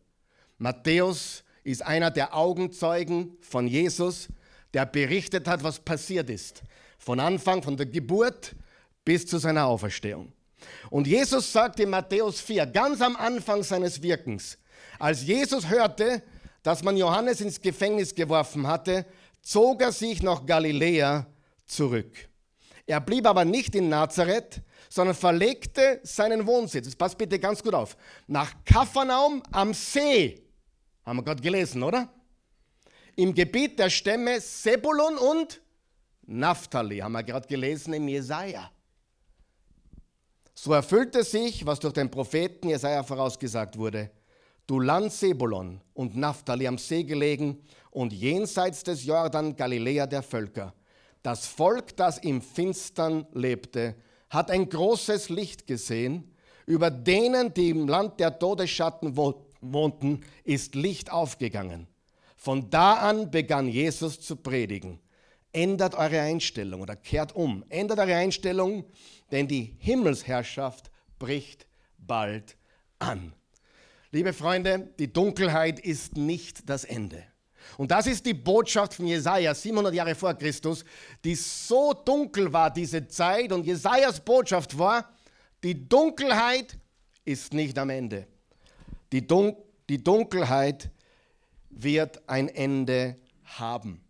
Matthäus 0.57 1.43
ist 1.67 1.85
einer 1.85 2.11
der 2.11 2.33
Augenzeugen 2.33 3.35
von 3.41 3.67
Jesus, 3.67 4.29
der 4.73 4.85
berichtet 4.85 5.49
hat, 5.49 5.63
was 5.63 5.79
passiert 5.79 6.29
ist. 6.29 6.61
Von 6.97 7.19
Anfang, 7.19 7.61
von 7.61 7.75
der 7.75 7.85
Geburt 7.85 8.55
bis 9.03 9.25
zu 9.25 9.37
seiner 9.37 9.65
Auferstehung. 9.65 10.31
Und 10.89 11.07
Jesus 11.07 11.51
sagt 11.51 11.81
in 11.81 11.89
Matthäus 11.89 12.39
4, 12.39 12.67
ganz 12.67 13.01
am 13.01 13.17
Anfang 13.17 13.63
seines 13.63 14.01
Wirkens, 14.01 14.57
Als 14.97 15.23
Jesus 15.23 15.69
hörte, 15.69 16.23
dass 16.63 16.83
man 16.83 16.95
Johannes 16.95 17.41
ins 17.41 17.59
Gefängnis 17.59 18.15
geworfen 18.15 18.65
hatte, 18.65 19.05
zog 19.41 19.81
er 19.81 19.91
sich 19.91 20.23
nach 20.23 20.45
Galiläa 20.45 21.27
zurück. 21.65 22.29
Er 22.85 23.01
blieb 23.01 23.27
aber 23.27 23.43
nicht 23.43 23.75
in 23.75 23.89
Nazareth, 23.89 24.61
sondern 24.89 25.15
verlegte 25.15 25.99
seinen 26.03 26.47
Wohnsitz, 26.47 26.85
das 26.85 26.95
passt 26.95 27.17
bitte 27.17 27.37
ganz 27.39 27.61
gut 27.61 27.73
auf, 27.73 27.97
nach 28.25 28.53
Kapernaum 28.63 29.43
am 29.51 29.73
See. 29.73 30.46
Haben 31.07 31.19
wir 31.19 31.23
gerade 31.23 31.41
gelesen, 31.41 31.83
oder? 31.83 32.09
Im 33.15 33.33
Gebiet 33.33 33.79
der 33.79 33.89
Stämme 33.89 34.41
Sebulon 34.41 35.17
und 35.17 35.61
Naphtali, 36.23 36.97
haben 36.97 37.13
wir 37.13 37.23
gerade 37.23 37.47
gelesen 37.47 37.93
im 37.93 38.09
Jesaja. 38.09 38.69
So 40.53 40.73
erfüllte 40.73 41.23
sich, 41.23 41.65
was 41.65 41.79
durch 41.79 41.93
den 41.93 42.11
Propheten 42.11 42.67
Jesaja 42.67 43.03
vorausgesagt 43.03 43.77
wurde. 43.77 44.11
Du 44.65 44.81
Land 44.81 45.13
Sebulon 45.13 45.79
und 45.93 46.17
Naphtali 46.17 46.67
am 46.67 46.77
See 46.77 47.05
gelegen 47.05 47.63
und 47.89 48.11
jenseits 48.11 48.83
des 48.83 49.05
Jordan 49.05 49.55
Galiläa 49.55 50.07
der 50.07 50.23
Völker. 50.23 50.73
Das 51.23 51.47
Volk, 51.47 51.95
das 51.95 52.17
im 52.17 52.41
Finstern 52.41 53.25
lebte, 53.31 53.95
hat 54.29 54.51
ein 54.51 54.67
großes 54.67 55.29
Licht 55.29 55.67
gesehen. 55.67 56.35
Über 56.65 56.91
denen, 56.91 57.53
die 57.53 57.69
im 57.69 57.87
Land 57.87 58.19
der 58.19 58.37
Todesschatten 58.37 59.15
wohnten, 59.15 59.46
ist 60.43 60.75
Licht 60.75 61.11
aufgegangen. 61.11 61.87
Von 62.35 62.69
da 62.69 62.93
an 62.95 63.31
begann 63.31 63.67
Jesus 63.67 64.21
zu 64.21 64.35
predigen. 64.35 64.99
Ändert 65.51 65.95
eure 65.95 66.21
Einstellung 66.21 66.81
oder 66.81 66.95
kehrt 66.95 67.35
um. 67.35 67.65
Ändert 67.69 67.99
eure 67.99 68.15
Einstellung, 68.15 68.85
denn 69.31 69.47
die 69.47 69.75
Himmelsherrschaft 69.79 70.91
bricht 71.17 71.67
bald 71.97 72.57
an. 72.99 73.33
Liebe 74.11 74.33
Freunde, 74.33 74.93
die 74.99 75.11
Dunkelheit 75.11 75.79
ist 75.79 76.15
nicht 76.15 76.69
das 76.69 76.83
Ende. 76.83 77.23
Und 77.77 77.91
das 77.91 78.07
ist 78.07 78.25
die 78.25 78.33
Botschaft 78.33 78.93
von 78.93 79.07
Jesaja 79.07 79.53
700 79.53 79.93
Jahre 79.93 80.15
vor 80.15 80.33
Christus, 80.35 80.85
die 81.23 81.35
so 81.35 81.93
dunkel 81.93 82.53
war, 82.53 82.71
diese 82.71 83.07
Zeit. 83.07 83.51
Und 83.51 83.65
Jesajas 83.65 84.19
Botschaft 84.21 84.77
war: 84.77 85.13
Die 85.63 85.87
Dunkelheit 85.87 86.77
ist 87.25 87.53
nicht 87.53 87.77
am 87.77 87.89
Ende. 87.89 88.27
Die, 89.11 89.25
Dun 89.25 89.55
die 89.89 90.03
Dunkelheit 90.03 90.89
wird 91.69 92.27
ein 92.27 92.49
Ende 92.49 93.17
haben. 93.43 94.01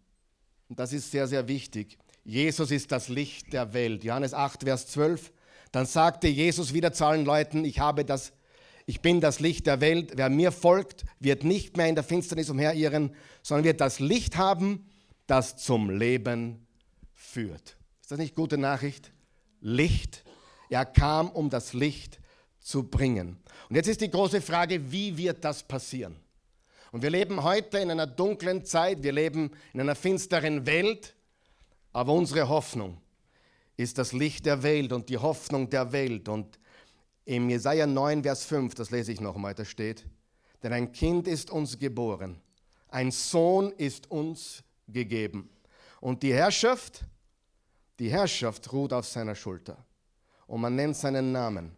Und 0.70 0.80
das 0.80 0.94
ist 0.94 1.12
sehr, 1.12 1.28
sehr 1.28 1.48
wichtig. 1.48 1.98
Jesus 2.24 2.72
ist 2.72 2.92
das 2.92 3.08
Licht 3.08 3.54
der 3.54 3.74
Welt. 3.74 4.04
Johannes 4.04 4.34
8, 4.34 4.64
Vers 4.64 4.88
12. 4.88 5.32
Dann 5.72 5.86
sagte 5.86 6.28
Jesus 6.28 6.74
wieder 6.74 6.92
zu 6.94 7.06
allen 7.06 7.26
Leuten, 7.26 7.64
ich 7.64 7.80
habe 7.80 8.04
das 8.06 8.34
ich 8.90 9.02
bin 9.02 9.20
das 9.20 9.42
Licht 9.42 9.68
der 9.68 9.82
Welt. 9.82 10.14
Wer 10.16 10.30
mir 10.30 10.54
folgt, 10.54 11.04
wird 11.20 11.44
nicht 11.44 11.76
mehr 11.76 11.88
in 11.88 11.96
der 11.96 12.06
Finsternis 12.06 12.50
umherirren, 12.50 13.14
sondern 13.44 13.66
wird 13.66 13.82
das 13.82 14.00
Licht 14.00 14.38
haben, 14.38 14.90
das 15.28 15.58
zum 15.58 15.90
Leben 15.90 16.66
führt. 17.14 17.76
Ist 18.02 18.12
das 18.12 18.18
nicht 18.18 18.34
gute 18.34 18.58
Nachricht? 18.58 19.12
Licht. 19.60 20.24
Er 20.70 20.86
kam, 20.86 21.30
um 21.30 21.50
das 21.50 21.74
Licht 21.74 22.22
zu 22.62 22.84
bringen. 22.84 23.38
Und 23.70 23.76
jetzt 23.76 23.88
ist 23.88 24.02
die 24.02 24.10
große 24.10 24.42
Frage, 24.42 24.92
wie 24.92 25.18
wird 25.18 25.44
das 25.44 25.64
passieren? 25.64 26.16
Und 26.92 27.02
wir 27.02 27.10
leben 27.10 27.44
heute 27.44 27.80
in 27.80 27.92
einer 27.92 28.08
dunklen 28.08 28.64
Zeit, 28.64 29.04
wir 29.04 29.12
leben 29.12 29.52
in 29.74 29.82
einer 29.82 29.96
finsteren 29.96 30.66
Welt, 30.66 31.16
aber 31.92 32.14
unsere 32.14 32.48
Hoffnung 32.48 33.02
ist 33.76 33.98
das 33.98 34.14
Licht 34.14 34.46
der 34.46 34.64
Welt 34.64 34.92
und 34.92 35.10
die 35.10 35.18
Hoffnung 35.18 35.70
der 35.70 35.92
Welt. 35.92 36.30
Und 36.30 36.60
im 37.26 37.50
Jesaja 37.50 37.86
9, 37.86 38.24
Vers 38.24 38.46
5, 38.46 38.74
das 38.74 38.90
lese 38.90 39.12
ich 39.12 39.22
nochmal, 39.22 39.54
da 39.54 39.66
steht: 39.66 40.06
Denn 40.64 40.74
ein 40.74 40.92
Kind 40.92 41.28
ist 41.28 41.52
uns 41.52 41.78
geboren, 41.78 42.42
ein 42.88 43.12
Sohn 43.12 43.72
ist 43.74 44.10
uns 44.10 44.64
gegeben. 44.88 45.50
Und 46.00 46.24
die 46.24 46.34
Herrschaft, 46.34 47.02
die 48.00 48.10
Herrschaft 48.10 48.72
ruht 48.72 48.94
auf 48.94 49.06
seiner 49.06 49.36
Schulter. 49.36 49.86
Und 50.48 50.62
man 50.62 50.76
nennt 50.76 50.96
seinen 50.96 51.32
Namen 51.32 51.77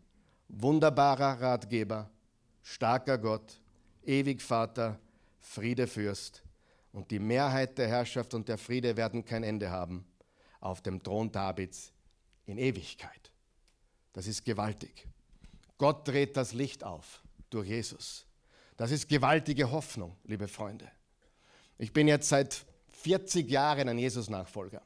wunderbarer 0.50 1.42
Ratgeber, 1.42 2.10
starker 2.62 3.18
Gott, 3.18 3.60
ewig 4.04 4.42
Vater, 4.42 5.00
Friedefürst. 5.40 6.44
Und 6.92 7.12
die 7.12 7.20
Mehrheit 7.20 7.78
der 7.78 7.88
Herrschaft 7.88 8.34
und 8.34 8.50
der 8.50 8.58
Friede 8.58 8.98
werden 8.98 9.24
kein 9.24 9.44
Ende 9.44 9.70
haben 9.70 10.06
auf 10.60 10.82
dem 10.82 11.02
Thron 11.02 11.32
Davids 11.32 11.94
in 12.46 12.58
Ewigkeit. 12.58 13.32
Das 14.14 14.28
ist 14.28 14.44
gewaltig. 14.44 15.08
Gott 15.78 16.08
dreht 16.08 16.36
das 16.36 16.54
Licht 16.54 16.84
auf 16.84 17.22
durch 17.50 17.68
Jesus. 17.70 18.26
Das 18.76 18.92
ist 18.92 19.08
gewaltige 19.08 19.72
Hoffnung, 19.72 20.18
liebe 20.24 20.48
Freunde. 20.48 20.90
Ich 21.78 21.94
bin 21.94 22.08
jetzt 22.08 22.30
seit 22.30 22.66
40 22.90 23.50
Jahren 23.50 23.88
ein 23.88 23.98
Jesus-Nachfolger. 23.98 24.82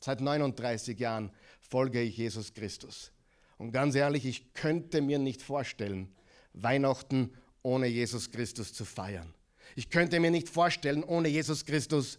Seit 0.00 0.20
39 0.20 0.98
Jahren 0.98 1.30
folge 1.60 2.00
ich 2.00 2.16
Jesus 2.16 2.54
Christus. 2.54 3.10
Und 3.58 3.72
ganz 3.72 3.94
ehrlich, 3.94 4.24
ich 4.24 4.54
könnte 4.54 5.00
mir 5.00 5.18
nicht 5.18 5.42
vorstellen, 5.42 6.14
Weihnachten 6.54 7.32
ohne 7.62 7.86
Jesus 7.86 8.30
Christus 8.30 8.72
zu 8.72 8.84
feiern. 8.84 9.34
Ich 9.76 9.90
könnte 9.90 10.20
mir 10.20 10.30
nicht 10.30 10.48
vorstellen, 10.48 11.04
ohne 11.04 11.28
Jesus 11.28 11.64
Christus 11.66 12.18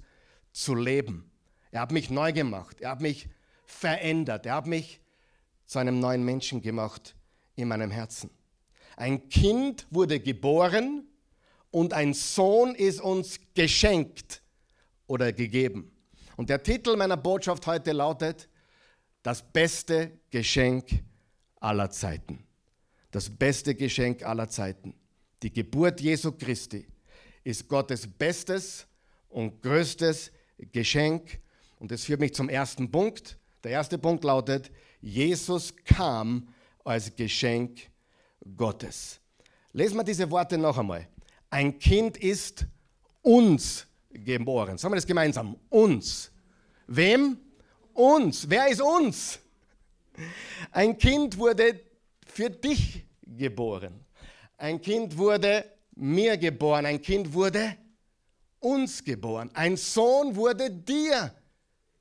zu 0.51 0.75
leben. 0.75 1.31
Er 1.71 1.81
hat 1.81 1.91
mich 1.91 2.09
neu 2.09 2.33
gemacht. 2.33 2.81
Er 2.81 2.91
hat 2.91 3.01
mich 3.01 3.29
verändert. 3.65 4.45
Er 4.45 4.55
hat 4.55 4.67
mich 4.67 5.01
zu 5.65 5.79
einem 5.79 5.99
neuen 5.99 6.23
Menschen 6.23 6.61
gemacht 6.61 7.15
in 7.55 7.67
meinem 7.67 7.91
Herzen. 7.91 8.29
Ein 8.95 9.29
Kind 9.29 9.87
wurde 9.89 10.19
geboren 10.19 11.07
und 11.71 11.93
ein 11.93 12.13
Sohn 12.13 12.75
ist 12.75 12.99
uns 12.99 13.39
geschenkt 13.53 14.41
oder 15.07 15.31
gegeben. 15.31 15.91
Und 16.35 16.49
der 16.49 16.63
Titel 16.63 16.95
meiner 16.95 17.17
Botschaft 17.17 17.67
heute 17.67 17.91
lautet, 17.91 18.49
das 19.23 19.41
beste 19.41 20.19
Geschenk 20.31 21.03
aller 21.59 21.89
Zeiten. 21.89 22.43
Das 23.11 23.29
beste 23.29 23.75
Geschenk 23.75 24.23
aller 24.23 24.49
Zeiten. 24.49 24.93
Die 25.41 25.51
Geburt 25.51 26.01
Jesu 26.01 26.31
Christi 26.31 26.85
ist 27.43 27.67
Gottes 27.67 28.05
bestes 28.05 28.85
und 29.29 29.61
größtes 29.61 30.31
Geschenk. 30.71 31.39
Und 31.79 31.91
das 31.91 32.03
führt 32.03 32.19
mich 32.19 32.33
zum 32.33 32.49
ersten 32.49 32.91
Punkt. 32.91 33.37
Der 33.63 33.71
erste 33.71 33.97
Punkt 33.97 34.23
lautet, 34.23 34.71
Jesus 35.01 35.73
kam 35.85 36.49
als 36.83 37.15
Geschenk 37.15 37.89
Gottes. 38.55 39.19
Lesen 39.73 39.97
wir 39.97 40.03
diese 40.03 40.29
Worte 40.29 40.57
noch 40.57 40.77
einmal. 40.77 41.07
Ein 41.49 41.77
Kind 41.79 42.17
ist 42.17 42.65
uns 43.21 43.87
geboren. 44.09 44.77
Sagen 44.77 44.93
wir 44.93 44.97
das 44.97 45.05
gemeinsam. 45.07 45.55
Uns. 45.69 46.31
Wem? 46.87 47.37
Uns. 47.93 48.49
Wer 48.49 48.67
ist 48.69 48.81
uns? 48.81 49.39
Ein 50.71 50.97
Kind 50.97 51.37
wurde 51.37 51.79
für 52.25 52.49
dich 52.49 53.05
geboren. 53.21 54.05
Ein 54.57 54.81
Kind 54.81 55.17
wurde 55.17 55.65
mir 55.95 56.37
geboren. 56.37 56.85
Ein 56.85 57.01
Kind 57.01 57.33
wurde 57.33 57.75
uns 58.59 59.03
geboren. 59.03 59.49
Ein 59.53 59.77
Sohn 59.77 60.35
wurde 60.35 60.69
dir 60.69 61.33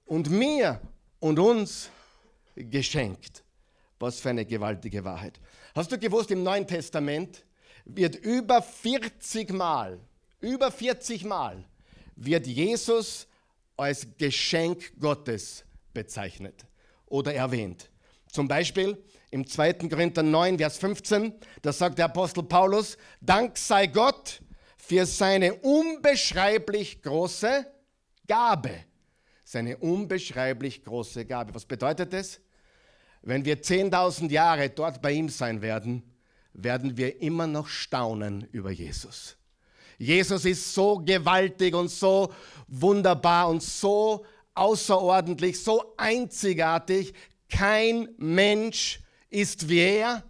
und 0.06 0.30
mir 0.30 0.80
und 1.20 1.38
uns 1.38 1.90
geschenkt. 2.54 3.44
Was 3.98 4.20
für 4.20 4.30
eine 4.30 4.44
gewaltige 4.44 5.04
Wahrheit. 5.04 5.40
Hast 5.75 5.90
du 5.90 5.98
gewusst, 5.98 6.30
im 6.30 6.42
Neuen 6.42 6.66
Testament 6.66 7.44
wird 7.84 8.16
über 8.16 8.62
40 8.62 9.52
Mal, 9.52 9.98
über 10.40 10.70
40 10.70 11.25
Mal 11.25 11.64
wird 12.16 12.46
Jesus 12.46 13.26
als 13.76 14.06
Geschenk 14.18 14.92
Gottes 14.98 15.64
bezeichnet 15.94 16.66
oder 17.06 17.32
erwähnt. 17.34 17.88
Zum 18.30 18.49
Beispiel 18.49 19.02
im 19.30 19.47
2. 19.47 19.75
Korinther 19.75 20.23
9, 20.23 20.58
Vers 20.58 20.78
15, 20.78 21.32
da 21.62 21.73
sagt 21.73 21.99
der 21.99 22.06
Apostel 22.06 22.42
Paulus, 22.42 22.97
Dank 23.20 23.58
sei 23.58 23.87
Gott 23.87 24.40
für 24.76 25.04
seine 25.06 25.54
unbeschreiblich 25.54 27.02
große 27.02 27.66
Gabe. 28.26 28.85
Seine 29.44 29.76
unbeschreiblich 29.78 30.85
große 30.85 31.25
Gabe. 31.25 31.54
Was 31.54 31.64
bedeutet 31.64 32.12
das? 32.12 32.40
Wenn 33.23 33.44
wir 33.44 33.62
10.000 33.62 34.30
Jahre 34.30 34.70
dort 34.70 35.02
bei 35.02 35.12
ihm 35.12 35.28
sein 35.28 35.61
werden, 35.62 36.02
werden 36.52 36.97
wir 36.97 37.20
immer 37.20 37.47
noch 37.47 37.68
staunen 37.68 38.47
über 38.52 38.70
Jesus. 38.70 39.37
Jesus 39.99 40.44
ist 40.44 40.75
so 40.75 40.99
gewaltig 40.99 41.75
und 41.75 41.88
so 41.88 42.32
wunderbar 42.68 43.49
und 43.49 43.62
so 43.62 44.25
außerordentlich, 44.54 45.62
so 45.62 45.94
einzigartig. 45.97 47.14
Kein 47.49 48.09
Mensch 48.19 49.00
ist 49.31 49.69
wie 49.69 49.81
er 49.81 50.25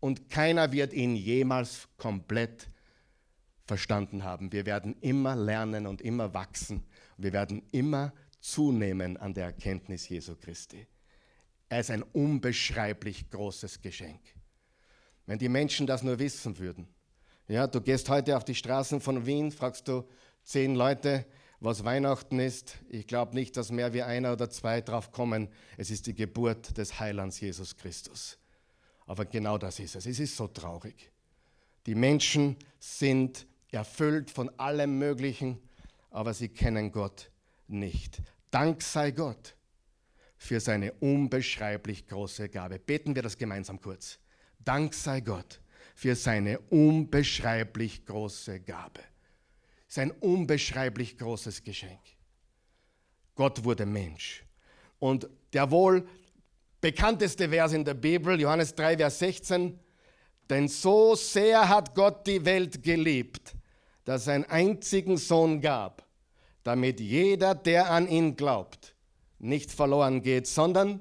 und 0.00 0.28
keiner 0.28 0.72
wird 0.72 0.92
ihn 0.92 1.16
jemals 1.16 1.88
komplett 1.96 2.70
verstanden 3.64 4.24
haben. 4.24 4.52
Wir 4.52 4.66
werden 4.66 4.96
immer 5.00 5.36
lernen 5.36 5.86
und 5.86 6.00
immer 6.00 6.32
wachsen. 6.34 6.84
Wir 7.16 7.32
werden 7.32 7.62
immer 7.72 8.12
zunehmen 8.40 9.16
an 9.16 9.34
der 9.34 9.46
Erkenntnis 9.46 10.08
Jesu 10.08 10.36
Christi. 10.36 10.86
Er 11.68 11.80
ist 11.80 11.90
ein 11.90 12.02
unbeschreiblich 12.02 13.28
großes 13.30 13.82
Geschenk. 13.82 14.20
Wenn 15.26 15.38
die 15.38 15.50
Menschen 15.50 15.86
das 15.86 16.02
nur 16.02 16.18
wissen 16.18 16.58
würden. 16.58 16.88
Ja, 17.46 17.66
du 17.66 17.80
gehst 17.80 18.08
heute 18.08 18.36
auf 18.36 18.44
die 18.44 18.54
Straßen 18.54 19.00
von 19.00 19.26
Wien, 19.26 19.50
fragst 19.50 19.88
du 19.88 20.04
zehn 20.42 20.74
Leute, 20.74 21.26
was 21.60 21.84
Weihnachten 21.84 22.38
ist. 22.38 22.78
Ich 22.88 23.06
glaube 23.06 23.34
nicht, 23.34 23.56
dass 23.56 23.70
mehr 23.70 23.92
wie 23.92 24.02
einer 24.02 24.32
oder 24.32 24.48
zwei 24.50 24.80
drauf 24.80 25.10
kommen. 25.10 25.48
Es 25.76 25.90
ist 25.90 26.06
die 26.06 26.14
Geburt 26.14 26.76
des 26.78 27.00
Heilands 27.00 27.40
Jesus 27.40 27.76
Christus. 27.76 28.38
Aber 29.06 29.24
genau 29.24 29.58
das 29.58 29.78
ist 29.80 29.96
es. 29.96 30.06
Es 30.06 30.20
ist 30.20 30.36
so 30.36 30.46
traurig. 30.46 31.10
Die 31.86 31.94
Menschen 31.94 32.56
sind 32.78 33.46
erfüllt 33.70 34.30
von 34.30 34.50
allem 34.58 34.98
Möglichen, 34.98 35.58
aber 36.10 36.34
sie 36.34 36.48
kennen 36.48 36.92
Gott 36.92 37.30
nicht. 37.66 38.22
Dank 38.50 38.82
sei 38.82 39.10
Gott 39.10 39.54
für 40.36 40.60
seine 40.60 40.92
unbeschreiblich 40.92 42.06
große 42.06 42.48
Gabe. 42.48 42.78
Beten 42.78 43.14
wir 43.14 43.22
das 43.22 43.36
gemeinsam 43.36 43.80
kurz. 43.80 44.18
Dank 44.64 44.94
sei 44.94 45.20
Gott 45.20 45.60
für 45.94 46.14
seine 46.14 46.60
unbeschreiblich 46.60 48.06
große 48.06 48.60
Gabe. 48.60 49.00
Sein 49.88 50.10
unbeschreiblich 50.12 51.18
großes 51.18 51.64
Geschenk. 51.64 52.00
Gott 53.34 53.64
wurde 53.64 53.86
Mensch. 53.86 54.44
Und 54.98 55.28
der 55.52 55.70
wohl 55.70 56.06
bekannteste 56.80 57.48
Vers 57.48 57.72
in 57.72 57.84
der 57.84 57.94
Bibel, 57.94 58.40
Johannes 58.40 58.74
3, 58.74 58.98
Vers 58.98 59.18
16, 59.18 59.78
denn 60.50 60.68
so 60.68 61.14
sehr 61.14 61.68
hat 61.68 61.94
Gott 61.94 62.26
die 62.26 62.44
Welt 62.44 62.82
geliebt, 62.82 63.54
dass 64.04 64.26
er 64.26 64.34
einen 64.34 64.44
einzigen 64.44 65.16
Sohn 65.16 65.60
gab, 65.60 66.06
damit 66.62 67.00
jeder, 67.00 67.54
der 67.54 67.90
an 67.90 68.08
ihn 68.08 68.36
glaubt, 68.36 68.94
nicht 69.38 69.70
verloren 69.70 70.22
geht, 70.22 70.46
sondern 70.46 71.00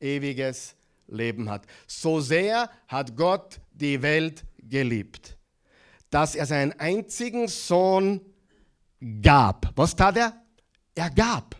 ewiges 0.00 0.74
Leben 1.06 1.48
hat. 1.48 1.66
So 1.86 2.20
sehr 2.20 2.70
hat 2.86 3.16
Gott 3.16 3.60
die 3.72 4.02
Welt 4.02 4.44
geliebt, 4.58 5.37
dass 6.10 6.34
er 6.34 6.46
seinen 6.46 6.72
einzigen 6.78 7.48
Sohn 7.48 8.20
gab. 9.22 9.72
Was 9.76 9.94
tat 9.94 10.16
er? 10.16 10.42
Er 10.94 11.10
gab. 11.10 11.56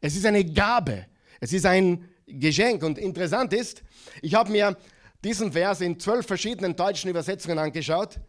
Es 0.00 0.16
ist 0.16 0.26
eine 0.26 0.44
Gabe. 0.44 1.06
Es 1.40 1.52
ist 1.52 1.66
ein 1.66 2.08
Geschenk. 2.26 2.82
Und 2.82 2.98
interessant 2.98 3.52
ist, 3.52 3.82
ich 4.20 4.34
habe 4.34 4.50
mir 4.50 4.76
diesen 5.24 5.52
Vers 5.52 5.80
in 5.80 5.98
zwölf 5.98 6.26
verschiedenen 6.26 6.76
deutschen 6.76 7.10
Übersetzungen 7.10 7.58
angeschaut. 7.58 8.20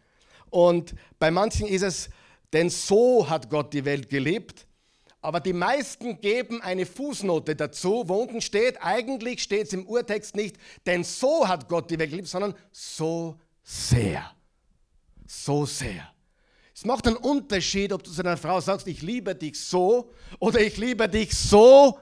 Und 0.50 0.94
bei 1.18 1.30
manchen 1.30 1.66
ist 1.66 1.82
es, 1.82 2.10
denn 2.52 2.70
so 2.70 3.28
hat 3.28 3.50
Gott 3.50 3.72
die 3.74 3.84
Welt 3.84 4.08
geliebt. 4.08 4.66
Aber 5.20 5.40
die 5.40 5.54
meisten 5.54 6.20
geben 6.20 6.60
eine 6.60 6.84
Fußnote 6.84 7.56
dazu, 7.56 8.04
wo 8.06 8.16
unten 8.16 8.42
steht, 8.42 8.82
eigentlich 8.82 9.42
steht 9.42 9.68
es 9.68 9.72
im 9.72 9.86
Urtext 9.86 10.36
nicht, 10.36 10.56
denn 10.84 11.02
so 11.02 11.48
hat 11.48 11.66
Gott 11.68 11.90
die 11.90 11.98
Welt 11.98 12.10
geliebt, 12.10 12.28
sondern 12.28 12.54
so 12.70 13.36
sehr. 13.62 14.30
So 15.26 15.66
sehr. 15.66 16.10
Es 16.74 16.84
macht 16.84 17.06
einen 17.06 17.16
Unterschied, 17.16 17.92
ob 17.92 18.02
du 18.02 18.10
zu 18.10 18.22
deiner 18.22 18.36
Frau 18.36 18.60
sagst, 18.60 18.86
ich 18.88 19.00
liebe 19.02 19.34
dich 19.34 19.58
so 19.60 20.12
oder 20.40 20.60
ich 20.60 20.76
liebe 20.76 21.08
dich 21.08 21.34
so 21.34 21.98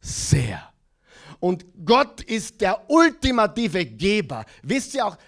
sehr. 0.00 0.72
Und 1.40 1.66
Gott 1.84 2.22
ist 2.22 2.60
der 2.60 2.88
ultimative 2.88 3.84
Geber. 3.84 4.46
Wisst 4.62 4.94
ihr 4.94 5.04
auch, 5.04 5.18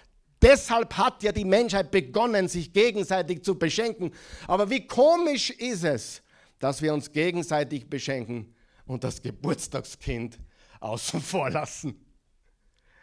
deshalb 0.41 0.97
hat 0.97 1.21
ja 1.21 1.31
die 1.31 1.45
Menschheit 1.45 1.91
begonnen, 1.91 2.47
sich 2.47 2.73
gegenseitig 2.73 3.43
zu 3.43 3.57
beschenken. 3.57 4.11
Aber 4.47 4.69
wie 4.69 4.87
komisch 4.87 5.51
ist 5.51 5.83
es, 5.83 6.23
dass 6.57 6.81
wir 6.81 6.93
uns 6.93 7.11
gegenseitig 7.11 7.87
beschenken 7.87 8.55
und 8.85 9.03
das 9.03 9.21
Geburtstagskind 9.21 10.39
außen 10.79 11.21
vor 11.21 11.49
lassen. 11.49 12.03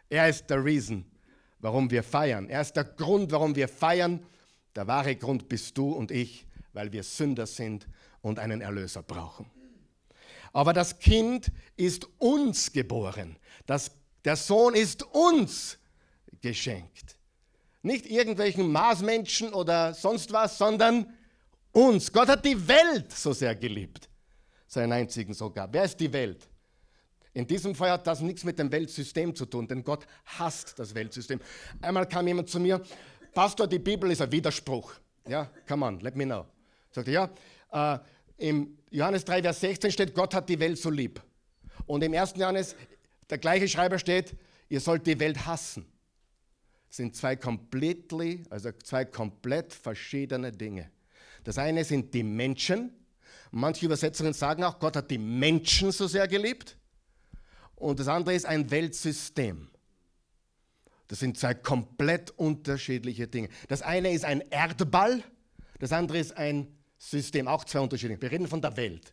Er 0.09 0.29
ist 0.29 0.49
der 0.49 0.65
Reason, 0.65 1.05
warum 1.61 1.91
wir 1.91 2.03
feiern. 2.03 2.49
Er 2.49 2.63
ist 2.63 2.73
der 2.73 2.85
Grund, 2.85 3.31
warum 3.33 3.55
wir 3.55 3.69
feiern. 3.69 4.27
Der 4.75 4.87
wahre 4.87 5.17
Grund 5.17 5.49
bist 5.49 5.79
du 5.79 5.93
und 5.93 6.11
ich, 6.11 6.47
weil 6.73 6.93
wir 6.93 7.03
Sünder 7.03 7.47
sind 7.47 7.87
und 8.23 8.39
einen 8.39 8.61
Erlöser 8.61 9.03
brauchen. 9.03 9.51
Aber 10.53 10.73
das 10.73 10.99
Kind 10.99 11.51
ist 11.77 12.07
uns 12.19 12.73
geboren. 12.73 13.37
Das, 13.67 13.91
der 14.25 14.37
Sohn 14.37 14.75
ist 14.75 15.03
uns 15.03 15.79
geschenkt. 16.41 17.17
Nicht 17.83 18.07
irgendwelchen 18.07 18.71
Marsmenschen 18.71 19.53
oder 19.53 19.93
sonst 19.95 20.33
was, 20.33 20.57
sondern 20.57 21.13
uns. 21.73 22.13
Gott 22.13 22.29
hat 22.29 22.45
die 22.45 22.69
Welt 22.69 23.13
so 23.13 23.33
sehr 23.33 23.55
geliebt. 23.55 24.09
Seinen 24.67 24.93
einzigen 24.93 25.35
sogar. 25.35 25.69
Wer 25.73 25.85
ist 25.85 25.99
die 25.99 26.13
Welt? 26.13 26.49
In 27.35 27.47
diesem 27.47 27.75
Fall 27.75 27.91
hat 27.91 28.07
das 28.07 28.21
nichts 28.21 28.45
mit 28.45 28.61
dem 28.61 28.71
Weltsystem 28.71 29.35
zu 29.35 29.45
tun, 29.45 29.67
denn 29.67 29.83
Gott 29.83 30.07
hasst 30.25 30.79
das 30.79 30.95
Weltsystem. 30.95 31.41
Einmal 31.83 32.09
kam 32.09 32.29
jemand 32.29 32.49
zu 32.49 32.61
mir, 32.61 32.81
Pastor, 33.35 33.67
die 33.67 33.81
Bibel 33.81 34.11
ist 34.11 34.23
ein 34.23 34.31
Widerspruch. 34.31 34.95
Ja, 35.27 35.51
come 35.67 35.85
on, 35.85 36.01
let 36.01 36.15
me 36.15 36.25
know. 36.25 36.47
Sagte, 36.91 37.11
ja, 37.11 37.31
äh, 37.73 37.99
im 38.39 38.79
Johannes 38.91 39.25
3, 39.25 39.43
Vers 39.43 39.61
16 39.61 39.91
steht, 39.91 40.15
Gott 40.15 40.35
hat 40.35 40.49
die 40.49 40.59
Welt 40.59 40.79
so 40.79 40.91
lieb. 40.91 41.21
Und 41.87 42.03
im 42.05 42.15
1. 42.15 42.35
Johannes, 42.37 42.77
der 43.29 43.39
gleiche 43.39 43.69
Schreiber 43.69 43.99
steht, 43.99 44.37
ihr 44.69 44.81
sollt 44.81 45.07
die 45.07 45.19
Welt 45.19 45.47
hassen. 45.47 45.85
Das 46.89 46.99
sind 46.99 47.17
zwei 47.17 47.35
completely, 47.35 48.45
also 48.51 48.71
zwei 48.85 49.05
komplett 49.05 49.73
verschiedene 49.73 50.53
Dinge. 50.53 50.91
Das 51.43 51.59
eine 51.59 51.85
sind 51.85 52.15
die 52.15 52.23
Menschen. 52.23 52.93
Manche 53.51 53.87
Übersetzungen 53.87 54.33
sagen 54.33 54.63
auch, 54.63 54.79
Gott 54.79 54.97
hat 54.97 55.11
die 55.11 55.19
Menschen 55.19 55.91
so 55.91 56.07
sehr 56.07 56.29
geliebt. 56.29 56.77
Und 57.75 57.99
das 57.99 58.09
andere 58.09 58.35
ist 58.35 58.47
ein 58.47 58.71
Weltsystem. 58.71 59.69
Das 61.09 61.19
sind 61.19 61.39
zwei 61.39 61.55
komplett 61.55 62.31
unterschiedliche 62.33 63.29
Dinge. 63.29 63.49
Das 63.69 63.83
eine 63.83 64.13
ist 64.13 64.25
ein 64.25 64.41
Erdball, 64.51 65.23
das 65.79 65.93
andere 65.93 66.19
ist 66.19 66.37
ein 66.37 66.75
System, 66.99 67.49
auch 67.49 67.65
zwei 67.65 67.81
unterschiedliche. 67.81 68.23
Wir 68.23 68.31
reden 68.31 68.47
von 68.47 68.63
der 68.63 68.77
Welt. 68.77 69.13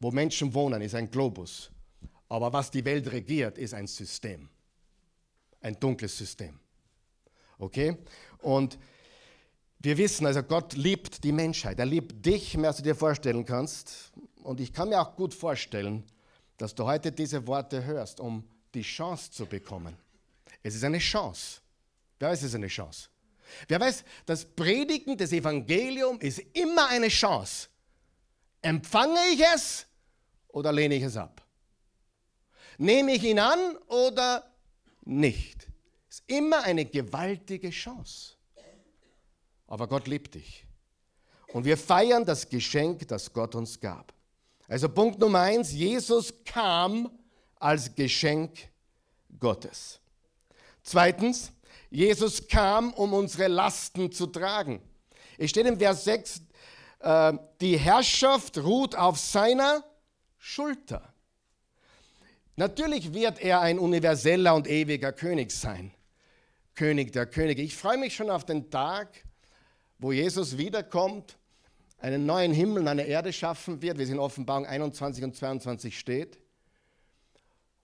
Wo 0.00 0.10
Menschen 0.10 0.52
wohnen, 0.54 0.80
ist 0.82 0.94
ein 0.94 1.10
Globus. 1.10 1.70
Aber 2.28 2.52
was 2.52 2.70
die 2.70 2.84
Welt 2.84 3.10
regiert, 3.12 3.58
ist 3.58 3.74
ein 3.74 3.86
System. 3.86 4.48
Ein 5.60 5.78
dunkles 5.78 6.16
System. 6.16 6.58
Okay? 7.58 7.96
Und 8.38 8.78
wir 9.78 9.98
wissen 9.98 10.26
also, 10.26 10.42
Gott 10.42 10.74
liebt 10.74 11.22
die 11.22 11.32
Menschheit. 11.32 11.78
Er 11.78 11.86
liebt 11.86 12.24
dich 12.24 12.56
mehr, 12.56 12.68
als 12.68 12.78
du 12.78 12.82
dir 12.82 12.94
vorstellen 12.94 13.44
kannst. 13.44 14.12
Und 14.42 14.60
ich 14.60 14.72
kann 14.72 14.88
mir 14.88 15.00
auch 15.00 15.14
gut 15.14 15.34
vorstellen, 15.34 16.04
dass 16.56 16.74
du 16.74 16.84
heute 16.84 17.12
diese 17.12 17.46
Worte 17.46 17.84
hörst, 17.84 18.20
um 18.20 18.44
die 18.74 18.82
Chance 18.82 19.30
zu 19.30 19.46
bekommen. 19.46 19.96
Es 20.66 20.74
ist 20.74 20.84
eine 20.84 20.98
Chance. 20.98 21.60
Wer 22.18 22.30
weiß, 22.30 22.38
es 22.40 22.44
ist 22.48 22.54
eine 22.54 22.68
Chance. 22.68 23.08
Wer 23.68 23.80
weiß, 23.80 24.04
das 24.24 24.44
Predigen 24.44 25.16
des 25.16 25.32
Evangeliums 25.32 26.22
ist 26.22 26.42
immer 26.52 26.88
eine 26.88 27.08
Chance. 27.08 27.68
Empfange 28.62 29.20
ich 29.32 29.40
es 29.40 29.86
oder 30.48 30.72
lehne 30.72 30.96
ich 30.96 31.02
es 31.02 31.16
ab? 31.16 31.42
Nehme 32.78 33.12
ich 33.12 33.22
ihn 33.22 33.38
an 33.38 33.76
oder 33.86 34.50
nicht? 35.04 35.68
Es 36.08 36.20
ist 36.20 36.24
immer 36.30 36.62
eine 36.64 36.84
gewaltige 36.84 37.70
Chance 37.70 38.36
aber 39.66 39.88
Gott 39.88 40.06
liebt 40.06 40.34
dich. 40.34 40.64
Und 41.52 41.64
wir 41.64 41.76
feiern 41.76 42.24
das 42.24 42.48
Geschenk, 42.48 43.08
das 43.08 43.32
Gott 43.32 43.54
uns 43.54 43.80
gab. 43.80 44.12
Also 44.68 44.88
Punkt 44.88 45.18
Nummer 45.18 45.40
eins, 45.40 45.72
Jesus 45.72 46.32
kam 46.44 47.10
als 47.56 47.94
Geschenk 47.94 48.68
Gottes. 49.38 50.00
Zweitens, 50.88 51.52
Jesus 51.90 52.46
kam, 52.46 52.92
um 52.94 53.12
unsere 53.12 53.48
Lasten 53.48 54.12
zu 54.12 54.28
tragen. 54.28 54.80
Es 55.36 55.50
steht 55.50 55.66
im 55.66 55.78
Vers 55.80 56.04
6, 56.04 56.42
äh, 57.00 57.32
die 57.60 57.76
Herrschaft 57.76 58.58
ruht 58.58 58.94
auf 58.94 59.18
seiner 59.18 59.82
Schulter. 60.38 61.12
Natürlich 62.54 63.12
wird 63.12 63.40
er 63.40 63.62
ein 63.62 63.80
universeller 63.80 64.54
und 64.54 64.68
ewiger 64.68 65.12
König 65.12 65.50
sein. 65.50 65.92
König 66.76 67.12
der 67.12 67.26
Könige. 67.26 67.62
Ich 67.62 67.76
freue 67.76 67.98
mich 67.98 68.14
schon 68.14 68.30
auf 68.30 68.44
den 68.44 68.70
Tag, 68.70 69.24
wo 69.98 70.12
Jesus 70.12 70.56
wiederkommt, 70.56 71.36
einen 71.98 72.26
neuen 72.26 72.52
Himmel 72.52 72.82
und 72.82 72.88
eine 72.88 73.06
Erde 73.06 73.32
schaffen 73.32 73.82
wird, 73.82 73.98
wie 73.98 74.04
es 74.04 74.10
in 74.10 74.20
Offenbarung 74.20 74.66
21 74.66 75.24
und 75.24 75.34
22 75.34 75.98
steht. 75.98 76.38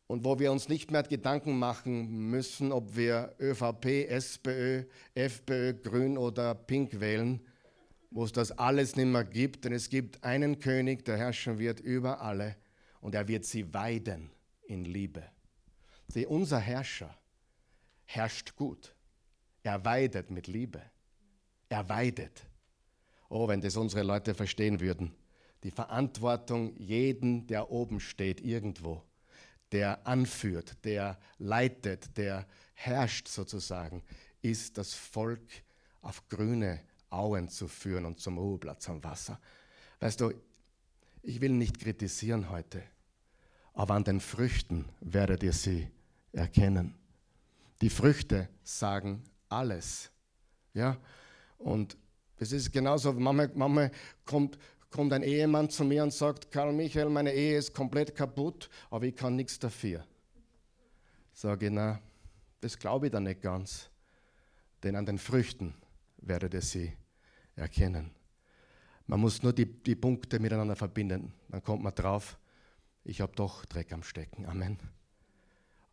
Und 0.07 0.25
wo 0.25 0.39
wir 0.39 0.53
uns 0.53 0.69
nicht 0.69 0.91
mehr 0.91 1.03
Gedanken 1.05 1.59
machen 1.59 2.31
müssen, 2.31 2.73
ob 2.73 2.97
wir 2.97 3.35
ÖVP, 3.41 4.09
SPÖ, 4.09 4.85
FPÖ, 5.15 5.75
Grün 5.75 6.19
oder 6.19 6.55
Pink 6.55 7.01
wählen, 7.01 7.41
wo 8.11 8.25
es 8.25 8.33
das 8.33 8.53
alles 8.53 8.97
nicht 8.97 9.07
mehr 9.07 9.25
gibt. 9.25 9.65
Denn 9.65 9.73
es 9.73 9.89
gibt 9.89 10.23
einen 10.23 10.59
König, 10.59 11.05
der 11.05 11.17
herrschen 11.17 11.59
wird 11.59 11.81
über 11.81 12.21
alle 12.21 12.57
und 13.01 13.15
er 13.15 13.27
wird 13.29 13.45
sie 13.45 13.73
weiden 13.73 14.31
in 14.67 14.85
Liebe. 14.85 15.23
Sieh, 16.09 16.27
unser 16.27 16.59
Herrscher 16.59 17.17
herrscht 18.05 18.55
gut. 18.57 18.95
Er 19.63 19.85
weidet 19.85 20.31
mit 20.31 20.47
Liebe. 20.47 20.83
Er 21.69 21.89
weidet. 21.89 22.47
Oh, 23.29 23.49
wenn 23.49 23.61
das 23.61 23.77
unsere 23.77 24.03
Leute 24.03 24.35
verstehen 24.35 24.81
würden. 24.81 25.15
Die 25.63 25.71
Verantwortung 25.71 26.77
jeden, 26.77 27.47
der 27.47 27.71
oben 27.71 28.01
steht, 28.01 28.41
irgendwo, 28.41 29.03
der 29.73 30.07
anführt, 30.07 30.77
der 30.85 31.19
leitet, 31.39 32.17
der 32.17 32.47
herrscht 32.75 33.29
sozusagen, 33.29 34.03
ist 34.43 34.79
das 34.79 34.95
Volk 34.95 35.49
auf 36.03 36.29
grüne 36.29 36.81
Auen 37.11 37.49
zu 37.49 37.69
führen 37.69 38.05
und 38.05 38.21
zum 38.21 38.39
Ruheplatz 38.39 38.89
am 38.89 39.03
Wasser. 39.03 39.41
Weißt 40.01 40.21
du, 40.21 40.33
ich 41.23 41.41
will 41.41 41.53
nicht 41.53 41.79
kritisieren 41.79 42.51
heute, 42.51 42.83
aber 43.75 43.95
an 43.95 44.05
den 44.05 44.21
Früchten 44.21 44.89
werdet 45.01 45.43
ihr 45.43 45.53
sie 45.53 45.89
erkennen. 46.33 46.95
Die 47.81 47.91
Früchte 47.91 48.49
sagen 48.63 49.23
alles. 49.49 50.11
Ja? 50.75 50.99
Und 51.59 51.97
es 52.37 52.53
ist 52.53 52.73
genauso, 52.73 53.13
manchmal, 53.13 53.51
manchmal 53.55 53.93
kommt, 54.25 54.59
kommt 54.93 55.13
ein 55.13 55.23
Ehemann 55.23 55.71
zu 55.71 55.85
mir 55.85 56.03
und 56.03 56.13
sagt, 56.13 56.51
Karl 56.51 56.73
Michael, 56.73 57.09
meine 57.09 57.33
Ehe 57.33 57.59
ist 57.59 57.75
komplett 57.75 58.15
kaputt, 58.15 58.69
aber 58.91 59.07
ich 59.07 59.17
kann 59.17 59.35
nichts 59.35 59.59
dafür. 59.59 60.07
Sage 61.33 61.67
ich, 61.67 61.73
na, 61.73 62.01
das 62.61 62.79
glaube 62.79 63.07
ich 63.07 63.13
dann 63.13 63.25
nicht 63.25 63.43
ganz, 63.43 63.91
denn 64.83 64.95
an 64.95 65.07
den 65.07 65.19
Früchten 65.19 65.75
werdet 66.19 66.55
ihr 66.55 66.63
sie 66.63 66.93
erkennen. 67.57 68.11
Man 69.07 69.21
muss 69.21 69.43
nur 69.43 69.53
die, 69.53 69.67
die 69.67 69.97
Punkte 69.97 70.39
miteinander 70.39 70.77
verbinden, 70.77 71.33
dann 71.49 71.63
kommt 71.63 71.83
man 71.83 71.95
drauf, 71.95 72.39
ich 73.05 73.21
habe 73.21 73.33
doch 73.35 73.65
Dreck 73.65 73.93
am 73.93 74.03
Stecken. 74.03 74.47
Amen. 74.47 74.79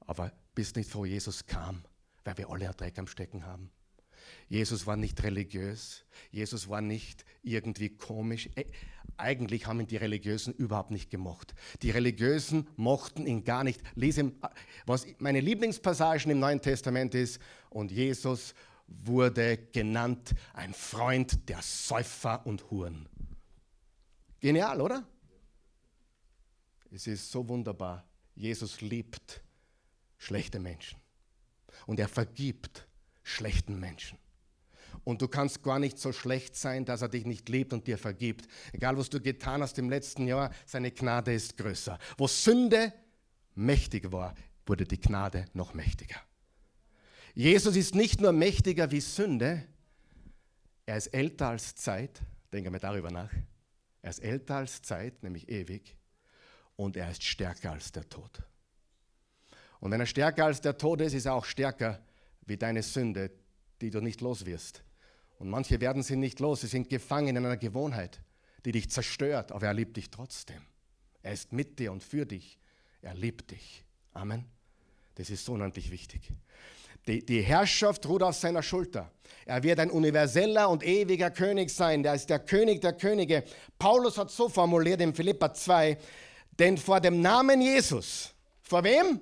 Aber 0.02 0.32
bist 0.54 0.76
nicht 0.76 0.90
froh, 0.90 1.06
Jesus 1.06 1.46
kam, 1.46 1.84
weil 2.24 2.38
wir 2.38 2.50
alle 2.50 2.72
Dreck 2.74 3.00
am 3.00 3.08
Stecken 3.08 3.46
haben. 3.46 3.72
Jesus 4.50 4.88
war 4.88 4.98
nicht 4.98 5.24
religiös, 5.24 6.04
Jesus 6.32 6.68
war 6.68 6.82
nicht 6.82 7.24
irgendwie 7.44 7.90
komisch. 7.90 8.50
Äh, 8.56 8.66
eigentlich 9.16 9.68
haben 9.68 9.80
ihn 9.80 9.88
die 9.88 9.98
Religiösen 9.98 10.54
überhaupt 10.54 10.92
nicht 10.92 11.12
gemocht. 11.12 11.54
Die 11.82 11.92
Religiösen 11.92 12.68
mochten 12.76 13.28
ihn 13.28 13.44
gar 13.44 13.64
nicht. 13.64 13.82
Ihm, 13.96 14.36
was 14.86 15.06
meine 15.20 15.40
Lieblingspassagen 15.40 16.32
im 16.32 16.40
Neuen 16.40 16.62
Testament 16.62 17.14
ist, 17.14 17.40
und 17.70 17.92
Jesus 17.92 18.56
wurde 18.88 19.58
genannt 19.72 20.34
ein 20.54 20.74
Freund 20.74 21.48
der 21.48 21.62
Säufer 21.62 22.46
und 22.46 22.72
Huren. 22.72 23.08
Genial, 24.40 24.82
oder? 24.82 25.08
Es 26.92 27.06
ist 27.06 27.32
so 27.32 27.48
wunderbar. 27.48 28.04
Jesus 28.36 28.82
liebt 28.82 29.44
schlechte 30.18 30.60
Menschen 30.60 31.00
und 31.86 32.00
er 32.00 32.08
vergibt 32.08 32.88
schlechten 33.22 33.80
Menschen. 33.80 34.18
Und 35.10 35.24
du 35.24 35.28
kannst 35.28 35.64
gar 35.64 35.80
nicht 35.80 35.98
so 35.98 36.12
schlecht 36.12 36.56
sein, 36.56 36.86
dass 36.86 37.02
er 37.02 37.10
dich 37.10 37.26
nicht 37.26 37.50
liebt 37.50 37.74
und 37.74 37.88
dir 37.88 37.98
vergibt. 37.98 38.48
Egal, 38.74 38.96
was 38.96 39.10
du 39.10 39.20
getan 39.20 39.64
hast 39.64 39.80
im 39.80 39.90
letzten 39.90 40.28
Jahr, 40.28 40.54
seine 40.68 40.92
Gnade 40.92 41.34
ist 41.34 41.58
größer. 41.58 41.98
Wo 42.16 42.28
Sünde 42.28 42.94
mächtig 43.56 44.12
war, 44.12 44.36
wurde 44.68 44.86
die 44.86 45.02
Gnade 45.02 45.46
noch 45.54 45.74
mächtiger. 45.74 46.22
Jesus 47.34 47.76
ist 47.76 47.96
nicht 47.96 48.22
nur 48.22 48.34
mächtiger 48.34 48.92
wie 48.92 49.00
Sünde, 49.00 49.66
er 50.86 50.98
ist 50.98 51.08
älter 51.08 51.48
als 51.48 51.74
Zeit. 51.74 52.22
Denke 52.54 52.70
mal 52.70 52.78
darüber 52.78 53.10
nach. 53.10 53.32
Er 54.04 54.12
ist 54.12 54.20
älter 54.20 54.58
als 54.58 54.84
Zeit, 54.84 55.24
nämlich 55.24 55.50
ewig. 55.50 55.98
Und 56.76 56.96
er 56.96 57.10
ist 57.10 57.24
stärker 57.24 57.72
als 57.72 57.92
der 57.92 58.08
Tod. 58.08 58.44
Und 59.80 59.90
wenn 59.90 60.02
er 60.02 60.06
stärker 60.06 60.46
als 60.46 60.62
der 60.62 60.78
Tod 60.78 61.02
ist, 61.02 61.16
ist 61.16 61.26
er 61.26 61.34
auch 61.34 61.46
stärker 61.46 62.00
wie 62.46 62.58
deine 62.58 62.84
Sünde, 62.84 63.32
die 63.82 63.90
du 63.90 64.02
nicht 64.02 64.22
los 64.22 64.46
wirst. 64.46 64.84
Und 65.40 65.50
manche 65.50 65.80
werden 65.80 66.04
sie 66.04 66.18
nicht 66.18 66.40
los, 66.40 66.62
sie 66.62 66.68
sind 66.68 66.90
gefangen 66.90 67.36
in 67.36 67.46
einer 67.46 67.58
Gewohnheit, 67.58 68.20
die 68.66 68.74
dich 68.74 68.92
zerstört, 68.92 69.52
aber 69.52 69.68
er 69.68 69.74
liebt 69.74 69.96
dich 69.98 70.10
trotzdem. 70.10 70.62
Er 71.24 71.34
ist 71.34 71.54
mit 71.54 71.80
dir 71.80 71.92
und 71.92 72.04
für 72.04 72.26
dich. 72.26 72.60
Er 73.02 73.14
liebt 73.14 73.52
dich. 73.52 73.84
Amen. 74.14 74.46
Das 75.16 75.30
ist 75.30 75.46
so 75.46 75.54
unendlich 75.54 75.92
wichtig. 75.92 76.34
Die, 77.08 77.26
die, 77.26 77.42
Herrschaft 77.42 78.06
ruht 78.08 78.22
auf 78.22 78.36
seiner 78.36 78.62
Schulter. 78.62 79.12
Er 79.46 79.64
wird 79.64 79.80
ein 79.80 79.90
universeller 79.90 80.70
und 80.70 80.84
ewiger 80.84 81.32
König 81.32 81.72
sein. 81.72 82.04
Der 82.04 82.14
ist 82.14 82.30
der 82.30 82.40
König 82.40 82.82
der 82.82 82.94
Könige. 82.94 83.44
Paulus 83.80 84.18
hat 84.18 84.30
so 84.30 84.50
formuliert 84.50 85.02
in 85.02 85.16
Philippa 85.16 85.54
2, 85.54 85.98
denn 86.52 86.78
vor 86.78 87.00
dem 87.00 87.22
Namen 87.22 87.62
Jesus, 87.62 88.34
vor 88.62 88.84
wem? 88.84 89.22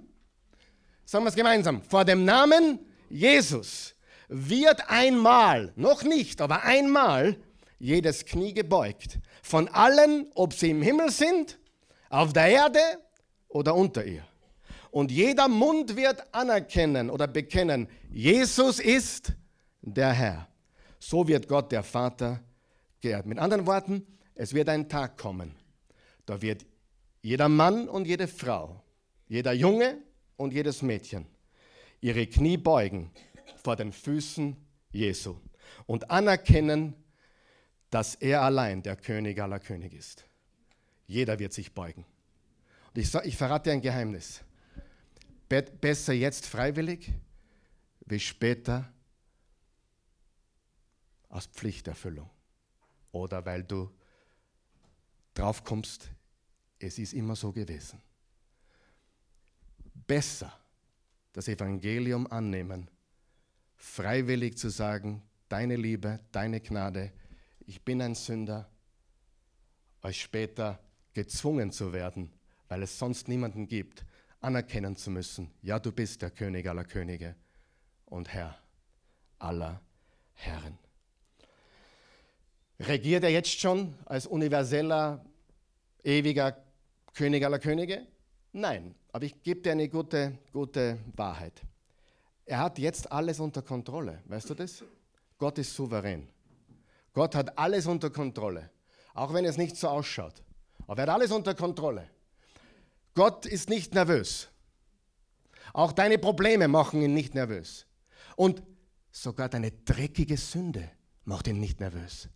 Sagen 1.05 1.23
wir 1.23 1.29
es 1.29 1.35
gemeinsam. 1.35 1.81
Vor 1.83 2.03
dem 2.03 2.25
Namen 2.25 2.79
Jesus 3.09 3.93
wird 4.27 4.89
einmal, 4.89 5.71
noch 5.75 6.03
nicht, 6.03 6.41
aber 6.41 6.63
einmal 6.63 7.37
jedes 7.79 8.25
Knie 8.25 8.53
gebeugt. 8.53 9.19
Von 9.41 9.67
allen, 9.69 10.27
ob 10.35 10.53
sie 10.53 10.71
im 10.71 10.81
Himmel 10.81 11.11
sind, 11.11 11.59
auf 12.09 12.33
der 12.33 12.47
Erde 12.47 12.79
oder 13.47 13.75
unter 13.75 14.03
ihr. 14.05 14.23
Und 14.91 15.11
jeder 15.11 15.47
Mund 15.47 15.95
wird 15.95 16.33
anerkennen 16.33 17.09
oder 17.09 17.27
bekennen, 17.27 17.87
Jesus 18.09 18.79
ist 18.79 19.33
der 19.81 20.11
Herr. 20.11 20.47
So 20.99 21.27
wird 21.27 21.47
Gott 21.47 21.71
der 21.71 21.83
Vater 21.83 22.41
geehrt. 23.01 23.25
Mit 23.25 23.37
anderen 23.37 23.65
Worten, 23.65 24.05
es 24.35 24.53
wird 24.53 24.69
ein 24.69 24.89
Tag 24.89 25.17
kommen, 25.17 25.55
da 26.25 26.41
wird 26.41 26.65
jeder 27.21 27.49
Mann 27.49 27.87
und 27.87 28.07
jede 28.07 28.27
Frau, 28.27 28.81
jeder 29.27 29.53
Junge 29.53 29.97
und 30.35 30.53
jedes 30.53 30.81
Mädchen 30.81 31.27
ihre 32.01 32.27
Knie 32.27 32.57
beugen 32.57 33.11
vor 33.67 33.75
den 33.75 33.91
Füßen 33.91 34.55
Jesu 34.91 35.35
und 35.87 36.09
anerkennen, 36.09 36.95
dass 37.89 38.15
er 38.15 38.41
allein 38.41 38.81
der 38.81 38.95
König 38.95 39.41
aller 39.41 39.59
Könige 39.59 39.97
ist. 39.97 40.23
Jeder 41.05 41.37
wird 41.37 41.51
sich 41.51 41.73
beugen. 41.73 42.05
Und 42.87 42.97
ich, 42.97 43.13
ich 43.13 43.35
verrate 43.35 43.65
dir 43.69 43.73
ein 43.73 43.81
Geheimnis. 43.81 44.39
Be 45.49 45.63
besser 45.63 46.13
jetzt 46.13 46.45
freiwillig, 46.45 47.11
wie 48.05 48.21
später 48.21 48.89
aus 51.27 51.47
Pflichterfüllung. 51.47 52.29
Oder 53.11 53.45
weil 53.45 53.65
du 53.65 53.91
drauf 55.33 55.65
kommst, 55.65 56.09
es 56.79 56.97
ist 56.99 57.11
immer 57.11 57.35
so 57.35 57.51
gewesen. 57.51 58.01
Besser 59.93 60.57
das 61.33 61.49
Evangelium 61.49 62.27
annehmen, 62.27 62.89
freiwillig 63.77 64.57
zu 64.57 64.69
sagen, 64.69 65.21
deine 65.49 65.75
Liebe, 65.75 66.19
deine 66.31 66.59
Gnade, 66.59 67.11
ich 67.65 67.83
bin 67.83 68.01
ein 68.01 68.15
Sünder, 68.15 68.69
als 70.01 70.17
später 70.17 70.79
gezwungen 71.13 71.71
zu 71.71 71.93
werden, 71.93 72.31
weil 72.67 72.83
es 72.83 72.99
sonst 72.99 73.27
niemanden 73.27 73.67
gibt, 73.67 74.05
anerkennen 74.41 74.95
zu 74.95 75.09
müssen, 75.09 75.51
ja, 75.61 75.79
du 75.79 75.91
bist 75.91 76.21
der 76.21 76.31
König 76.31 76.67
aller 76.67 76.85
Könige 76.85 77.35
und 78.05 78.33
Herr 78.33 78.57
aller 79.39 79.81
Herren. 80.33 80.77
Regiert 82.79 83.23
er 83.23 83.31
jetzt 83.31 83.59
schon 83.59 83.95
als 84.05 84.27
universeller, 84.27 85.25
ewiger 86.03 86.63
König 87.13 87.43
aller 87.43 87.59
Könige? 87.59 88.05
Nein, 88.51 88.95
aber 89.11 89.25
ich 89.25 89.41
gebe 89.41 89.61
dir 89.61 89.71
eine 89.71 89.89
gute, 89.89 90.37
gute 90.53 90.99
Wahrheit. 91.15 91.61
Er 92.47 92.59
hat 92.59 92.79
jetzt 92.79 93.11
alles 93.11 93.39
unter 93.41 93.61
Kontrolle. 93.61 94.23
Weißt 94.25 94.49
du 94.49 94.53
das? 94.53 94.83
Gott 95.37 95.57
ist 95.57 95.75
souverän. 95.75 96.27
Gott 97.13 97.35
hat 97.35 97.57
alles 97.57 97.85
unter 97.85 98.09
Kontrolle. 98.09 98.71
Auch 99.13 99.33
wenn 99.33 99.43
es 99.43 99.57
nicht 99.57 99.75
so 99.75 99.89
ausschaut. 99.89 100.41
Aber 100.87 101.01
er 101.01 101.07
hat 101.07 101.15
alles 101.15 101.31
unter 101.31 101.53
Kontrolle. 101.53 102.09
Gott 103.13 103.45
ist 103.45 103.69
nicht 103.69 103.93
nervös. 103.93 104.47
Auch 105.73 105.91
deine 105.91 106.17
Probleme 106.17 106.69
machen 106.69 107.01
ihn 107.01 107.13
nicht 107.13 107.35
nervös. 107.35 107.85
Und 108.37 108.63
sogar 109.11 109.49
deine 109.49 109.71
dreckige 109.71 110.37
Sünde 110.37 110.89
macht 111.25 111.47
ihn 111.47 111.59
nicht 111.59 111.81
nervös. 111.81 112.29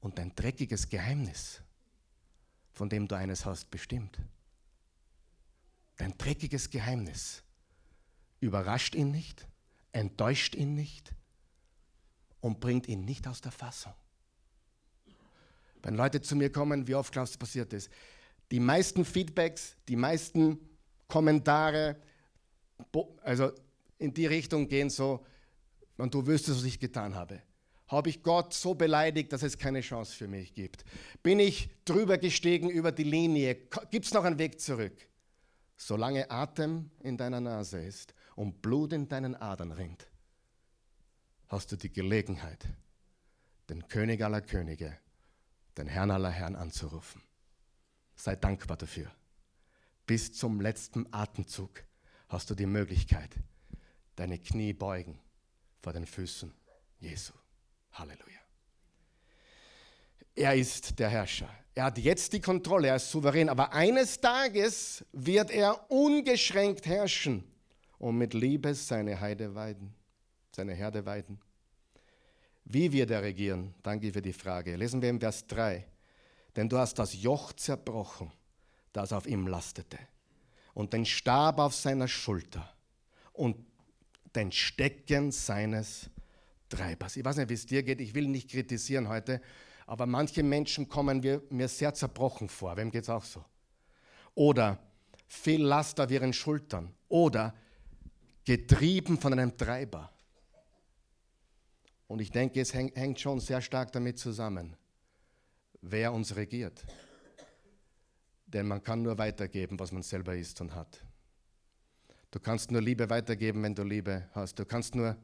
Und 0.00 0.18
dein 0.18 0.34
dreckiges 0.34 0.88
Geheimnis, 0.88 1.62
von 2.72 2.88
dem 2.88 3.06
du 3.06 3.14
eines 3.14 3.44
hast, 3.44 3.70
bestimmt. 3.70 4.18
Dein 5.96 6.16
dreckiges 6.18 6.70
Geheimnis 6.70 7.44
überrascht 8.40 8.94
ihn 8.94 9.10
nicht, 9.10 9.46
enttäuscht 9.92 10.54
ihn 10.54 10.74
nicht 10.74 11.14
und 12.40 12.60
bringt 12.60 12.88
ihn 12.88 13.04
nicht 13.04 13.28
aus 13.28 13.40
der 13.40 13.52
Fassung. 13.52 13.94
Wenn 15.82 15.94
Leute 15.94 16.20
zu 16.20 16.36
mir 16.36 16.50
kommen, 16.50 16.86
wie 16.88 16.94
oft 16.94 17.12
glaubst 17.12 17.34
du, 17.34 17.38
passiert 17.38 17.72
ist? 17.72 17.90
Die 18.50 18.60
meisten 18.60 19.04
Feedbacks, 19.04 19.76
die 19.88 19.96
meisten 19.96 20.58
Kommentare, 21.08 21.96
also 23.22 23.52
in 23.98 24.12
die 24.12 24.26
Richtung 24.26 24.68
gehen 24.68 24.90
so, 24.90 25.24
und 25.96 26.14
du 26.14 26.26
wüsstest, 26.26 26.58
was 26.58 26.64
ich 26.64 26.80
getan 26.80 27.14
habe. 27.14 27.42
Habe 27.88 28.08
ich 28.08 28.22
Gott 28.22 28.54
so 28.54 28.74
beleidigt, 28.74 29.32
dass 29.32 29.42
es 29.42 29.58
keine 29.58 29.80
Chance 29.80 30.14
für 30.14 30.28
mich 30.28 30.54
gibt? 30.54 30.84
Bin 31.22 31.40
ich 31.40 31.68
drüber 31.84 32.18
gestiegen 32.18 32.70
über 32.70 32.92
die 32.92 33.04
Linie? 33.04 33.56
Gibt 33.90 34.06
es 34.06 34.14
noch 34.14 34.24
einen 34.24 34.38
Weg 34.38 34.60
zurück? 34.60 34.96
Solange 35.76 36.30
Atem 36.30 36.90
in 37.00 37.16
deiner 37.16 37.40
Nase 37.40 37.80
ist 37.80 38.14
und 38.40 38.62
Blut 38.62 38.94
in 38.94 39.06
deinen 39.06 39.36
Adern 39.36 39.70
rinnt, 39.70 40.06
hast 41.48 41.72
du 41.72 41.76
die 41.76 41.92
Gelegenheit, 41.92 42.64
den 43.68 43.86
König 43.86 44.24
aller 44.24 44.40
Könige, 44.40 44.96
den 45.76 45.86
Herrn 45.86 46.10
aller 46.10 46.30
Herren 46.30 46.56
anzurufen. 46.56 47.20
Sei 48.16 48.36
dankbar 48.36 48.78
dafür. 48.78 49.10
Bis 50.06 50.32
zum 50.32 50.58
letzten 50.62 51.06
Atemzug 51.12 51.84
hast 52.30 52.48
du 52.48 52.54
die 52.54 52.64
Möglichkeit, 52.64 53.36
deine 54.16 54.38
Knie 54.38 54.72
beugen 54.72 55.20
vor 55.82 55.92
den 55.92 56.06
Füßen 56.06 56.50
Jesu. 56.98 57.34
Halleluja. 57.92 58.40
Er 60.34 60.54
ist 60.54 60.98
der 60.98 61.10
Herrscher. 61.10 61.50
Er 61.74 61.84
hat 61.84 61.98
jetzt 61.98 62.32
die 62.32 62.40
Kontrolle, 62.40 62.88
er 62.88 62.96
ist 62.96 63.10
souverän, 63.10 63.50
aber 63.50 63.74
eines 63.74 64.18
Tages 64.18 65.04
wird 65.12 65.50
er 65.50 65.90
ungeschränkt 65.90 66.86
herrschen 66.86 67.49
und 68.00 68.16
mit 68.16 68.34
Liebe 68.34 68.74
seine 68.74 69.20
Heide 69.20 69.54
weiden, 69.54 69.94
seine 70.56 70.72
Herde 70.74 71.04
weiden. 71.04 71.38
Wie 72.64 72.90
wird 72.90 73.10
er 73.10 73.22
regieren? 73.22 73.74
Danke 73.82 74.12
für 74.12 74.22
die 74.22 74.32
Frage. 74.32 74.74
Lesen 74.74 75.02
wir 75.02 75.10
im 75.10 75.20
Vers 75.20 75.46
3. 75.46 75.86
Denn 76.56 76.68
du 76.68 76.78
hast 76.78 76.98
das 76.98 77.22
Joch 77.22 77.52
zerbrochen, 77.52 78.32
das 78.92 79.12
auf 79.12 79.26
ihm 79.26 79.46
lastete, 79.46 79.98
und 80.72 80.92
den 80.92 81.04
Stab 81.04 81.58
auf 81.58 81.74
seiner 81.74 82.08
Schulter 82.08 82.72
und 83.32 83.56
den 84.34 84.50
Stecken 84.50 85.30
seines 85.30 86.08
Treibers. 86.70 87.16
Ich 87.16 87.24
weiß 87.24 87.36
nicht, 87.36 87.50
wie 87.50 87.54
es 87.54 87.66
dir 87.66 87.82
geht, 87.82 88.00
ich 88.00 88.14
will 88.14 88.28
nicht 88.28 88.50
kritisieren 88.50 89.08
heute, 89.08 89.42
aber 89.86 90.06
manche 90.06 90.42
Menschen 90.42 90.88
kommen 90.88 91.20
mir 91.50 91.68
sehr 91.68 91.92
zerbrochen 91.92 92.48
vor. 92.48 92.76
Wem 92.76 92.90
geht 92.90 93.02
es 93.02 93.10
auch 93.10 93.24
so? 93.24 93.44
Oder 94.34 94.78
viel 95.26 95.62
Last 95.62 96.00
auf 96.00 96.10
ihren 96.10 96.32
Schultern. 96.32 96.94
Oder 97.08 97.54
getrieben 98.44 99.18
von 99.18 99.32
einem 99.32 99.56
Treiber. 99.56 100.10
Und 102.06 102.20
ich 102.20 102.30
denke, 102.30 102.60
es 102.60 102.74
hängt 102.74 103.20
schon 103.20 103.38
sehr 103.40 103.60
stark 103.60 103.92
damit 103.92 104.18
zusammen, 104.18 104.76
wer 105.80 106.12
uns 106.12 106.34
regiert. 106.34 106.84
Denn 108.46 108.66
man 108.66 108.82
kann 108.82 109.02
nur 109.02 109.16
weitergeben, 109.16 109.78
was 109.78 109.92
man 109.92 110.02
selber 110.02 110.34
ist 110.34 110.60
und 110.60 110.74
hat. 110.74 111.04
Du 112.32 112.40
kannst 112.40 112.70
nur 112.70 112.80
Liebe 112.80 113.08
weitergeben, 113.10 113.62
wenn 113.62 113.74
du 113.74 113.84
Liebe 113.84 114.28
hast. 114.32 114.58
Du 114.58 114.64
kannst 114.64 114.94
nur 114.94 115.16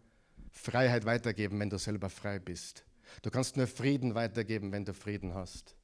Freiheit 0.51 1.05
weitergeben, 1.05 1.59
wenn 1.61 1.71
du 1.71 1.79
selber 1.79 2.09
frei 2.09 2.39
bist. 2.39 2.85
Du 3.23 3.31
kannst 3.31 3.57
nur 3.57 3.67
Frieden 3.67 4.15
weitergeben, 4.15 4.73
wenn 4.73 4.85
du 4.85 4.95
Frieden 4.95 5.35
hast. 5.35 5.77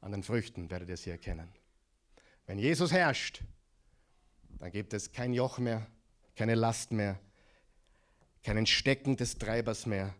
An 0.00 0.12
den 0.12 0.22
Früchten 0.22 0.70
werdet 0.70 0.88
ihr 0.88 0.96
sie 0.96 1.10
erkennen. 1.10 1.48
Wenn 2.46 2.58
Jesus 2.58 2.92
herrscht, 2.92 3.42
dann 4.58 4.70
gibt 4.70 4.92
es 4.92 5.12
kein 5.12 5.32
Joch 5.32 5.58
mehr, 5.58 5.86
keine 6.36 6.54
Last 6.54 6.92
mehr, 6.92 7.18
keinen 8.42 8.66
Stecken 8.66 9.16
des 9.16 9.38
Treibers 9.38 9.86
mehr, 9.86 10.14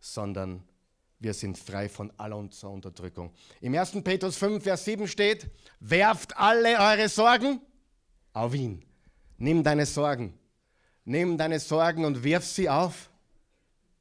sondern 0.00 0.62
wir 1.18 1.34
sind 1.34 1.56
frei 1.56 1.88
von 1.88 2.12
aller 2.18 2.36
unserer 2.36 2.70
Unterdrückung. 2.70 3.32
Im 3.60 3.74
1. 3.74 4.02
Petrus 4.02 4.36
5, 4.36 4.62
Vers 4.62 4.84
7 4.84 5.06
steht, 5.06 5.48
werft 5.78 6.36
alle 6.36 6.78
eure 6.78 7.08
Sorgen 7.08 7.60
auf 8.32 8.54
ihn. 8.54 8.84
Nimm 9.38 9.62
deine 9.62 9.86
Sorgen. 9.86 10.38
Nimm 11.04 11.38
deine 11.38 11.58
Sorgen 11.60 12.04
und 12.04 12.22
wirf 12.22 12.44
sie 12.44 12.68
auf 12.68 13.10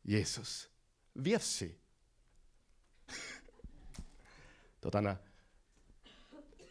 Jesus. 0.03 0.67
Wirf 1.13 1.43
sie. 1.43 1.75
Dort 4.81 4.95
einer. 4.95 5.19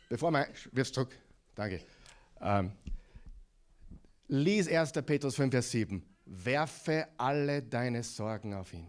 Bevor 0.09 0.31
man. 0.31 0.46
Wirf's 0.72 0.92
zurück. 0.92 1.16
Danke. 1.55 1.81
Ähm, 2.40 2.72
lies 4.30 4.68
1. 4.68 4.92
Petrus 5.04 5.34
5, 5.34 5.50
Vers 5.50 5.70
7 5.70 6.02
werfe 6.24 7.08
alle 7.18 7.62
deine 7.62 8.02
Sorgen 8.02 8.54
auf 8.54 8.72
ihn. 8.72 8.88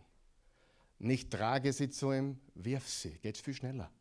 Nicht 1.00 1.32
trage 1.32 1.74
sie 1.74 1.90
zu 1.90 2.12
ihm, 2.12 2.40
wirf 2.54 2.88
sie. 2.88 3.18
Geht 3.18 3.38
viel 3.38 3.56
schneller. 3.56 3.92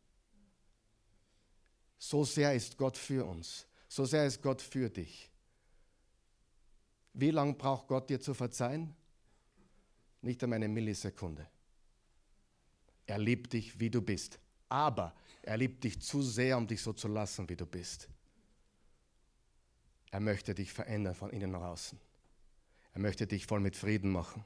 So 1.97 2.23
sehr 2.23 2.53
ist 2.53 2.77
Gott 2.77 2.95
für 2.95 3.25
uns. 3.25 3.65
So 3.87 4.05
sehr 4.05 4.25
ist 4.27 4.41
Gott 4.41 4.61
für 4.61 4.89
dich. 4.89 5.31
Wie 7.13 7.31
lange 7.31 7.53
braucht 7.53 7.87
Gott 7.87 8.09
dir 8.09 8.21
zu 8.21 8.33
verzeihen? 8.33 8.95
Nicht 10.21 10.43
einmal 10.43 10.57
eine 10.57 10.69
Millisekunde. 10.69 11.47
Er 13.07 13.17
liebt 13.17 13.53
dich, 13.53 13.79
wie 13.79 13.89
du 13.89 14.01
bist. 14.01 14.39
Aber 14.69 15.15
er 15.41 15.57
liebt 15.57 15.83
dich 15.83 15.99
zu 15.99 16.21
sehr, 16.21 16.55
um 16.55 16.67
dich 16.67 16.81
so 16.81 16.93
zu 16.93 17.07
lassen, 17.07 17.49
wie 17.49 17.55
du 17.55 17.65
bist. 17.65 18.07
Er 20.11 20.19
möchte 20.19 20.53
dich 20.53 20.73
verändern 20.73 21.15
von 21.15 21.29
innen 21.29 21.51
nach 21.51 21.61
außen. 21.61 21.97
Er 22.93 22.99
möchte 22.99 23.25
dich 23.25 23.45
voll 23.45 23.61
mit 23.61 23.77
Frieden 23.77 24.11
machen. 24.11 24.43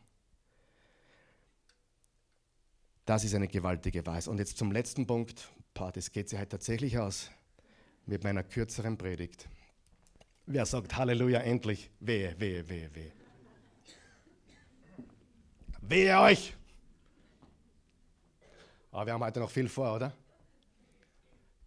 Das 3.06 3.24
ist 3.24 3.34
eine 3.34 3.48
gewaltige 3.48 4.06
Weise. 4.06 4.30
Und 4.30 4.38
jetzt 4.38 4.58
zum 4.58 4.72
letzten 4.72 5.08
Punkt. 5.08 5.52
Das 5.74 6.12
geht 6.12 6.30
sich 6.30 6.40
halt 6.40 6.52
tatsächlich 6.52 6.98
aus 6.98 7.30
mit 8.06 8.24
meiner 8.24 8.44
kürzeren 8.44 8.98
Predigt. 8.98 9.50
Wer 10.46 10.66
sagt 10.66 10.96
Halleluja 10.96 11.40
endlich? 11.40 11.90
Wehe, 12.00 12.40
wehe, 12.40 12.68
wehe, 12.70 12.96
wehe. 12.96 13.12
Wehe 15.82 16.20
euch! 16.20 16.56
Aber 18.92 19.08
wir 19.08 19.14
haben 19.14 19.24
heute 19.24 19.40
noch 19.40 19.50
viel 19.50 19.68
vor, 19.68 19.96
oder? 19.96 20.14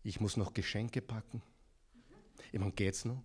Ich 0.03 0.21
muss 0.21 0.37
noch 0.37 0.55
Geschenke 0.55 1.03
packen. 1.03 1.43
Ich 2.51 2.59
meine, 2.59 2.73
geht's 2.73 3.05
noch? 3.05 3.23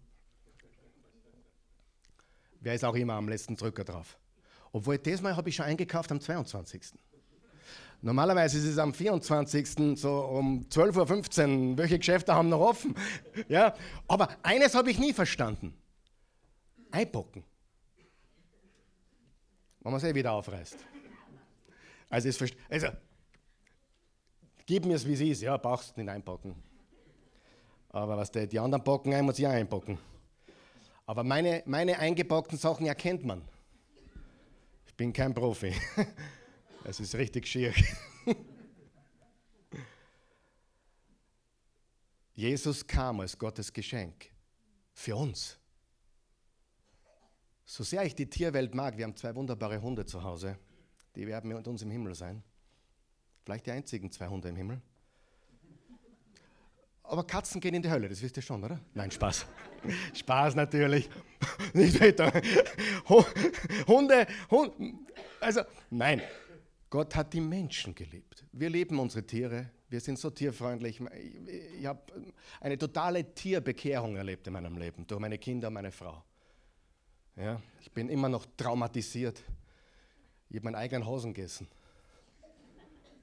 Wer 2.63 2.75
ist 2.75 2.85
auch 2.85 2.95
immer 2.95 3.13
am 3.13 3.27
letzten 3.27 3.57
Drücker 3.57 3.83
drauf? 3.83 4.17
Obwohl, 4.71 4.97
diesmal 4.97 5.35
habe 5.35 5.49
ich 5.49 5.55
schon 5.57 5.65
eingekauft 5.65 6.11
am 6.13 6.21
22. 6.21 6.93
Normalerweise 8.01 8.57
ist 8.57 8.63
es 8.63 8.77
am 8.77 8.93
24. 8.93 9.99
so 9.99 10.21
um 10.21 10.61
12.15 10.69 11.71
Uhr. 11.71 11.77
Welche 11.77 11.99
Geschäfte 11.99 12.33
haben 12.33 12.49
noch 12.49 12.61
offen? 12.61 12.95
Ja, 13.49 13.75
aber 14.07 14.29
eines 14.43 14.75
habe 14.75 14.91
ich 14.91 14.97
nie 14.97 15.13
verstanden. 15.13 15.73
Einpacken. 16.89 17.43
Wenn 19.81 19.91
man 19.91 20.01
es 20.01 20.07
eh 20.07 20.15
wieder 20.15 20.31
aufreißt. 20.31 20.77
Also, 22.09 22.29
es 22.29 22.53
also 22.69 22.87
gib 24.65 24.85
mir 24.85 24.95
es, 24.95 25.05
wie 25.05 25.13
es 25.13 25.21
ist. 25.21 25.41
Ja, 25.41 25.57
brauchst 25.57 25.97
nicht 25.97 26.09
einpacken. 26.09 26.55
Aber 27.89 28.15
was 28.15 28.31
die, 28.31 28.47
die 28.47 28.59
anderen 28.59 28.83
packen 28.83 29.13
ein, 29.13 29.25
muss 29.25 29.37
ich 29.37 29.45
auch 29.45 29.51
einpacken. 29.51 29.97
Aber 31.05 31.23
meine, 31.23 31.63
meine 31.65 31.99
eingepackten 31.99 32.57
Sachen 32.57 32.85
erkennt 32.85 33.25
man. 33.25 33.41
Ich 34.85 34.95
bin 34.95 35.11
kein 35.13 35.33
Profi. 35.33 35.73
Es 36.85 36.99
ist 36.99 37.15
richtig 37.15 37.47
schier. 37.47 37.73
Jesus 42.35 42.85
kam 42.85 43.21
als 43.21 43.37
Gottes 43.37 43.71
Geschenk 43.71 44.29
für 44.91 45.15
uns. 45.15 45.57
So 47.63 47.85
sehr 47.85 48.03
ich 48.03 48.15
die 48.15 48.29
Tierwelt 48.29 48.75
mag, 48.75 48.97
wir 48.97 49.05
haben 49.05 49.15
zwei 49.15 49.33
wunderbare 49.33 49.81
Hunde 49.81 50.05
zu 50.05 50.21
Hause, 50.21 50.59
die 51.15 51.25
werden 51.25 51.53
mit 51.53 51.65
uns 51.67 51.81
im 51.83 51.91
Himmel 51.91 52.15
sein. 52.15 52.43
Vielleicht 53.43 53.65
die 53.65 53.71
einzigen 53.71 54.11
zwei 54.11 54.27
Hunde 54.27 54.49
im 54.49 54.57
Himmel. 54.57 54.81
Aber 57.03 57.25
Katzen 57.25 57.59
gehen 57.59 57.75
in 57.75 57.81
die 57.81 57.89
Hölle, 57.89 58.07
das 58.07 58.21
wisst 58.21 58.37
ihr 58.37 58.43
schon, 58.43 58.63
oder? 58.63 58.79
Nein, 58.93 59.11
Spaß. 59.11 59.45
Spaß 60.13 60.55
natürlich. 60.55 61.09
Nicht 61.73 61.99
weiter. 61.99 62.31
Hunde, 63.87 64.25
Hunde, 64.49 64.73
also 65.39 65.61
nein. 65.89 66.21
Gott 66.89 67.15
hat 67.15 67.33
die 67.33 67.41
Menschen 67.41 67.95
geliebt. 67.95 68.45
Wir 68.51 68.69
lieben 68.69 68.99
unsere 68.99 69.25
Tiere. 69.25 69.71
Wir 69.89 69.99
sind 69.99 70.19
so 70.19 70.29
tierfreundlich. 70.29 71.01
Ich 71.79 71.85
habe 71.85 72.01
eine 72.61 72.77
totale 72.77 73.33
Tierbekehrung 73.33 74.15
erlebt 74.15 74.45
in 74.45 74.53
meinem 74.53 74.77
Leben 74.77 75.05
durch 75.07 75.19
meine 75.19 75.39
Kinder 75.39 75.69
und 75.69 75.73
meine 75.73 75.91
Frau. 75.91 76.23
Ja, 77.35 77.59
ich 77.81 77.91
bin 77.91 78.09
immer 78.09 78.29
noch 78.29 78.45
traumatisiert. 78.55 79.41
Ich 80.49 80.57
habe 80.57 80.65
meinen 80.65 80.75
eigenen 80.75 81.05
Hosen 81.05 81.33
gegessen. 81.33 81.67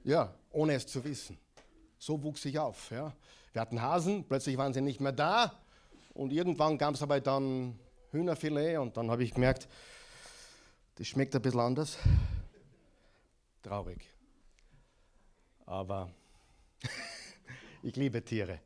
Ja, 0.03 0.33
ohne 0.51 0.73
es 0.73 0.85
zu 0.85 1.01
wissen. 1.03 1.37
So 1.97 2.21
wuchs 2.21 2.43
ich 2.43 2.59
auf. 2.59 2.91
Ja. 2.91 3.15
Wir 3.53 3.61
hatten 3.61 3.81
Hasen, 3.81 4.25
plötzlich 4.27 4.57
waren 4.57 4.73
sie 4.73 4.81
nicht 4.81 5.01
mehr 5.01 5.11
da. 5.11 5.59
Und 6.13 6.31
irgendwann 6.31 6.77
gab 6.77 6.95
es 6.95 7.01
aber 7.01 7.19
dann 7.19 7.79
Hühnerfilet 8.11 8.77
und 8.77 8.97
dann 8.97 9.09
habe 9.11 9.23
ich 9.23 9.33
gemerkt, 9.33 9.67
das 10.95 11.07
schmeckt 11.07 11.35
ein 11.35 11.41
bisschen 11.41 11.59
anders. 11.59 11.97
Traurig. 13.61 14.07
Aber 15.65 16.11
ich 17.83 17.95
liebe 17.95 18.23
Tiere. 18.23 18.59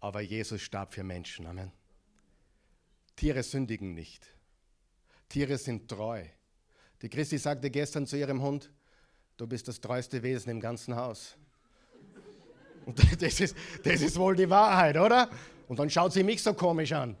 Aber 0.00 0.20
Jesus 0.20 0.60
starb 0.60 0.92
für 0.92 1.02
Menschen. 1.02 1.46
Amen. 1.46 1.72
Tiere 3.16 3.42
sündigen 3.42 3.94
nicht. 3.94 4.26
Tiere 5.28 5.56
sind 5.56 5.88
treu. 5.88 6.24
Die 7.02 7.08
Christi 7.08 7.38
sagte 7.38 7.70
gestern 7.70 8.06
zu 8.06 8.16
ihrem 8.18 8.42
Hund, 8.42 8.70
du 9.36 9.46
bist 9.46 9.68
das 9.68 9.80
treueste 9.80 10.22
Wesen 10.22 10.50
im 10.50 10.60
ganzen 10.60 10.96
Haus. 10.96 11.36
Und 12.86 12.98
das 13.22 13.40
ist, 13.40 13.54
das 13.84 14.00
ist 14.00 14.18
wohl 14.18 14.34
die 14.34 14.48
Wahrheit, 14.48 14.96
oder? 14.96 15.28
Und 15.68 15.78
dann 15.78 15.90
schaut 15.90 16.14
sie 16.14 16.22
mich 16.22 16.42
so 16.42 16.54
komisch 16.54 16.92
an. 16.92 17.16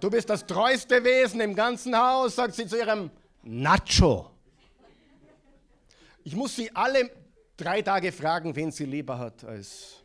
Du 0.00 0.08
bist 0.08 0.30
das 0.30 0.46
treueste 0.46 1.04
Wesen 1.04 1.40
im 1.40 1.54
ganzen 1.54 1.94
Haus, 1.94 2.36
sagt 2.36 2.54
sie 2.54 2.66
zu 2.66 2.78
ihrem 2.78 3.10
Nacho. 3.42 4.30
Ich 6.24 6.34
muss 6.34 6.56
sie 6.56 6.74
alle 6.74 7.10
drei 7.58 7.82
Tage 7.82 8.10
fragen, 8.10 8.56
wen 8.56 8.70
sie 8.70 8.86
lieber 8.86 9.18
hat, 9.18 9.44
als 9.44 9.96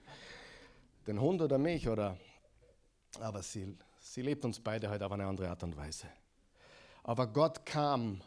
den 1.06 1.22
Hund 1.22 1.42
oder 1.42 1.58
mich. 1.58 1.88
Oder 1.88 2.18
aber 3.22 3.42
sie, 3.44 3.78
sie 4.00 4.24
liebt 4.24 4.44
uns 4.44 4.60
beide 4.60 4.90
heute 4.90 5.06
auf 5.06 5.12
eine 5.12 5.26
andere 5.26 5.48
Art 5.48 5.64
und 5.64 5.78
Weise. 5.78 6.08
Aber 7.04 7.28
Gott 7.28 7.66
kam 7.66 8.20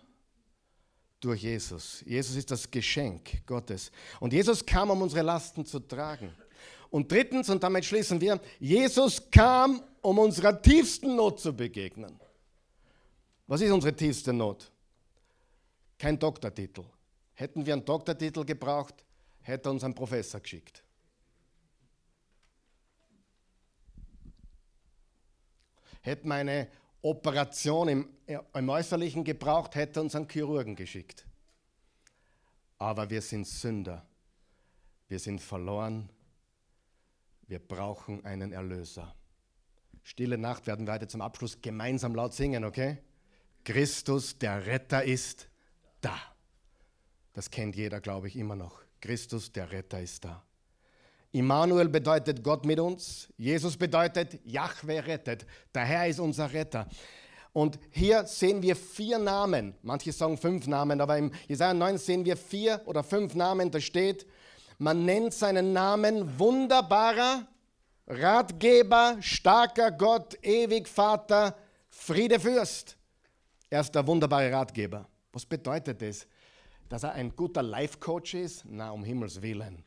durch 1.20 1.42
Jesus. 1.42 2.02
Jesus 2.06 2.36
ist 2.36 2.50
das 2.50 2.70
Geschenk 2.70 3.46
Gottes. 3.46 3.92
Und 4.18 4.32
Jesus 4.32 4.64
kam, 4.64 4.90
um 4.90 5.02
unsere 5.02 5.22
Lasten 5.22 5.64
zu 5.64 5.78
tragen. 5.80 6.34
Und 6.90 7.12
drittens, 7.12 7.48
und 7.50 7.62
damit 7.62 7.84
schließen 7.84 8.20
wir, 8.20 8.40
Jesus 8.58 9.30
kam, 9.30 9.82
um 10.00 10.18
unserer 10.18 10.60
tiefsten 10.60 11.14
Not 11.14 11.40
zu 11.40 11.52
begegnen. 11.52 12.18
Was 13.46 13.60
ist 13.60 13.70
unsere 13.70 13.94
tiefste 13.94 14.32
Not? 14.32 14.70
Kein 15.98 16.18
Doktortitel. 16.18 16.84
Hätten 17.34 17.64
wir 17.64 17.74
einen 17.74 17.84
Doktortitel 17.84 18.44
gebraucht, 18.44 18.94
hätte 19.42 19.68
er 19.68 19.72
uns 19.72 19.84
einen 19.84 19.94
Professor 19.94 20.40
geschickt. 20.40 20.82
Hätten 26.02 26.28
wir 26.28 26.34
eine 26.34 26.68
Operation 27.02 27.88
im, 27.88 28.08
im 28.26 28.68
Äußerlichen 28.68 29.24
gebraucht, 29.24 29.74
hätte 29.74 30.00
uns 30.00 30.14
einen 30.14 30.28
Chirurgen 30.28 30.76
geschickt. 30.76 31.26
Aber 32.78 33.10
wir 33.10 33.22
sind 33.22 33.46
Sünder. 33.46 34.06
Wir 35.08 35.18
sind 35.18 35.40
verloren. 35.40 36.08
Wir 37.46 37.58
brauchen 37.58 38.24
einen 38.24 38.52
Erlöser. 38.52 39.14
Stille 40.02 40.38
Nacht 40.38 40.66
werden 40.66 40.86
wir 40.86 40.94
heute 40.94 41.08
zum 41.08 41.20
Abschluss 41.20 41.60
gemeinsam 41.60 42.14
laut 42.14 42.32
singen, 42.32 42.64
okay? 42.64 42.98
Christus, 43.64 44.38
der 44.38 44.66
Retter, 44.66 45.04
ist 45.04 45.48
da. 46.00 46.16
Das 47.32 47.50
kennt 47.50 47.76
jeder, 47.76 48.00
glaube 48.00 48.28
ich, 48.28 48.36
immer 48.36 48.56
noch. 48.56 48.82
Christus, 49.00 49.52
der 49.52 49.70
Retter, 49.70 50.00
ist 50.00 50.24
da. 50.24 50.42
Immanuel 51.32 51.88
bedeutet 51.88 52.42
Gott 52.42 52.64
mit 52.64 52.80
uns. 52.80 53.28
Jesus 53.36 53.76
bedeutet 53.76 54.40
Jahwe 54.44 55.06
rettet. 55.06 55.46
Der 55.74 55.84
Herr 55.84 56.08
ist 56.08 56.18
unser 56.18 56.52
Retter. 56.52 56.88
Und 57.52 57.78
hier 57.90 58.24
sehen 58.26 58.62
wir 58.62 58.76
vier 58.76 59.18
Namen. 59.18 59.74
Manche 59.82 60.12
sagen 60.12 60.36
fünf 60.36 60.66
Namen, 60.66 61.00
aber 61.00 61.18
im 61.18 61.32
Jesaja 61.48 61.74
9 61.74 61.98
sehen 61.98 62.24
wir 62.24 62.36
vier 62.36 62.80
oder 62.86 63.02
fünf 63.02 63.34
Namen. 63.34 63.70
Da 63.70 63.80
steht, 63.80 64.26
man 64.78 65.04
nennt 65.04 65.34
seinen 65.34 65.72
Namen 65.72 66.38
wunderbarer, 66.38 67.46
Ratgeber, 68.06 69.16
starker 69.20 69.92
Gott, 69.92 70.36
ewig 70.42 70.88
Vater, 70.88 71.56
Friedefürst. 71.88 72.96
Er 73.68 73.82
ist 73.82 73.94
der 73.94 74.06
wunderbare 74.06 74.50
Ratgeber. 74.52 75.06
Was 75.32 75.46
bedeutet 75.46 76.02
das? 76.02 76.26
Dass 76.88 77.04
er 77.04 77.12
ein 77.12 77.34
guter 77.36 77.62
Life-Coach 77.62 78.34
ist? 78.34 78.64
Na, 78.66 78.90
um 78.90 79.04
Himmels 79.04 79.40
Willen. 79.40 79.84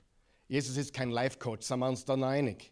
Jesus 0.53 0.77
ist 0.77 0.93
kein 0.93 1.09
Life-Coach, 1.09 1.65
sind 1.65 1.79
wir 1.79 1.87
uns 1.87 2.05
da 2.05 2.13
einig? 2.13 2.71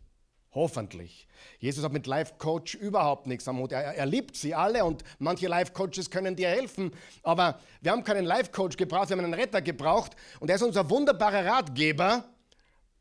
Hoffentlich. 0.54 1.28
Jesus 1.58 1.84
hat 1.84 1.92
mit 1.92 2.06
Life-Coach 2.06 2.76
überhaupt 2.76 3.26
nichts 3.26 3.48
am 3.48 3.58
Hut. 3.58 3.72
Er, 3.72 3.96
er, 3.96 4.06
liebt 4.06 4.36
sie 4.36 4.54
alle 4.54 4.86
und 4.86 5.04
manche 5.18 5.48
Life-Coaches 5.48 6.12
können 6.12 6.36
dir 6.36 6.50
helfen. 6.50 6.92
Aber 7.24 7.60
wir 7.82 7.92
haben 7.92 8.04
keinen 8.04 8.26
Life-Coach 8.26 8.78
gebraucht, 8.78 9.10
wir 9.10 9.18
haben 9.18 9.26
einen 9.26 9.34
Retter 9.34 9.64
gebraucht. 9.64 10.16
Und 10.40 10.52
er 10.52 10.58
ist 10.58 10.62
unser 10.62 10.88
wunderbarer 10.92 11.44
Ratgeber. 11.44 12.26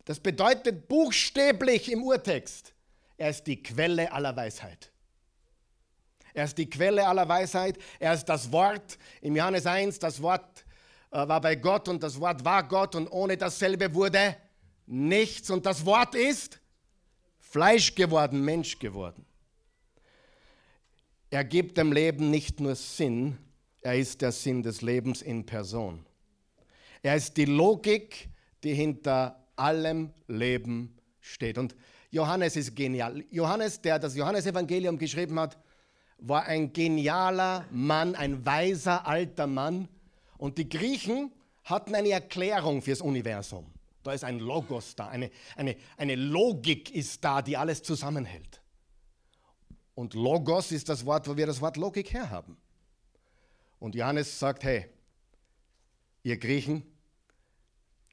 Das 0.07 0.19
bedeutet 0.19 0.89
buchstäblich 0.89 1.93
im 1.93 2.03
Urtext, 2.03 2.73
er 3.19 3.29
ist 3.29 3.47
die 3.47 3.63
Quelle 3.63 4.11
aller 4.11 4.35
Weisheit. 4.35 4.91
Er 6.33 6.45
ist 6.47 6.57
die 6.57 6.71
Quelle 6.71 7.07
aller 7.07 7.29
Weisheit. 7.29 7.77
Er 7.99 8.15
ist 8.15 8.25
das 8.25 8.51
Wort. 8.51 8.97
Im 9.21 9.37
Johannes 9.37 9.67
1, 9.67 9.99
das 9.99 10.23
Wort 10.23 10.65
äh, 11.11 11.29
war 11.29 11.43
bei 11.43 11.57
Gott 11.57 11.87
und 11.87 12.03
das 12.03 12.19
Wort 12.19 12.43
war 12.47 12.67
Gott 12.67 12.95
und 12.95 13.09
ohne 13.09 13.37
dasselbe 13.37 13.95
wurde 13.95 14.37
nichts. 14.91 15.51
Und 15.51 15.65
das 15.67 15.87
Wort 15.87 16.15
ist 16.15 16.61
Fleisch 17.39 17.95
geworden, 17.95 18.45
Mensch 18.45 18.79
geworden. 18.79 19.25
Er 21.31 21.45
gibt 21.45 21.79
dem 21.79 21.93
Leben 21.93 22.31
nicht 22.31 22.61
nur 22.61 22.75
Sinn, 22.75 23.39
er 23.83 23.97
ist 23.97 24.21
der 24.21 24.33
Sinn 24.33 24.63
des 24.63 24.83
Lebens 24.83 25.23
in 25.23 25.47
Person. 25.47 26.05
Er 27.03 27.17
ist 27.17 27.37
die 27.37 27.45
Logik, 27.47 28.29
die 28.63 28.75
hinter 28.75 29.43
allem 29.57 30.13
Leben 30.27 30.99
steht. 31.21 31.57
Und 31.57 31.75
Johannes 32.11 32.57
ist 32.57 32.75
genial. 32.75 33.25
Johannes, 33.31 33.81
der 33.81 33.99
das 33.99 34.17
Johannesevangelium 34.17 34.99
geschrieben 34.99 35.39
hat, 35.39 35.57
war 36.19 36.45
ein 36.45 36.73
genialer 36.73 37.65
Mann, 37.71 38.15
ein 38.15 38.45
weiser 38.45 39.07
alter 39.07 39.47
Mann. 39.47 39.89
Und 40.37 40.59
die 40.59 40.69
Griechen 40.69 41.33
hatten 41.65 41.95
eine 41.95 42.11
Erklärung 42.11 42.83
fürs 42.83 43.01
Universum. 43.01 43.67
Da 44.03 44.13
ist 44.13 44.25
ein 44.25 44.39
Logos 44.39 44.97
da, 44.97 45.09
eine, 45.09 45.31
eine, 45.57 45.77
eine 45.97 46.15
Logik 46.15 46.91
ist 46.91 47.23
da, 47.23 47.43
die 47.43 47.57
alles 47.57 47.83
zusammenhält. 47.83 48.63
Und 49.95 50.15
Logos 50.15 50.73
ist 50.73 50.89
das 50.89 51.05
Wort, 51.05 51.29
wo 51.29 51.37
wir 51.37 51.47
das 51.47 51.61
Wort 51.61 51.77
Logik 51.77 52.13
herhaben. 52.13 52.57
Und 53.79 53.95
Johannes 53.95 54.39
sagt, 54.39 54.65
hey, 54.65 54.87
ihr 56.23 56.39
Griechen, 56.39 56.83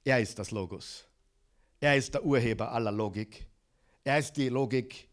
er 0.04 0.20
ist 0.20 0.38
das 0.40 0.52
Logos. 0.52 1.06
Er 1.80 1.96
ist 1.96 2.14
der 2.14 2.26
Urheber 2.26 2.72
aller 2.72 2.92
Logik. 2.92 3.46
Er 4.04 4.20
ist 4.20 4.36
die 4.38 4.50
Logik, 4.50 5.08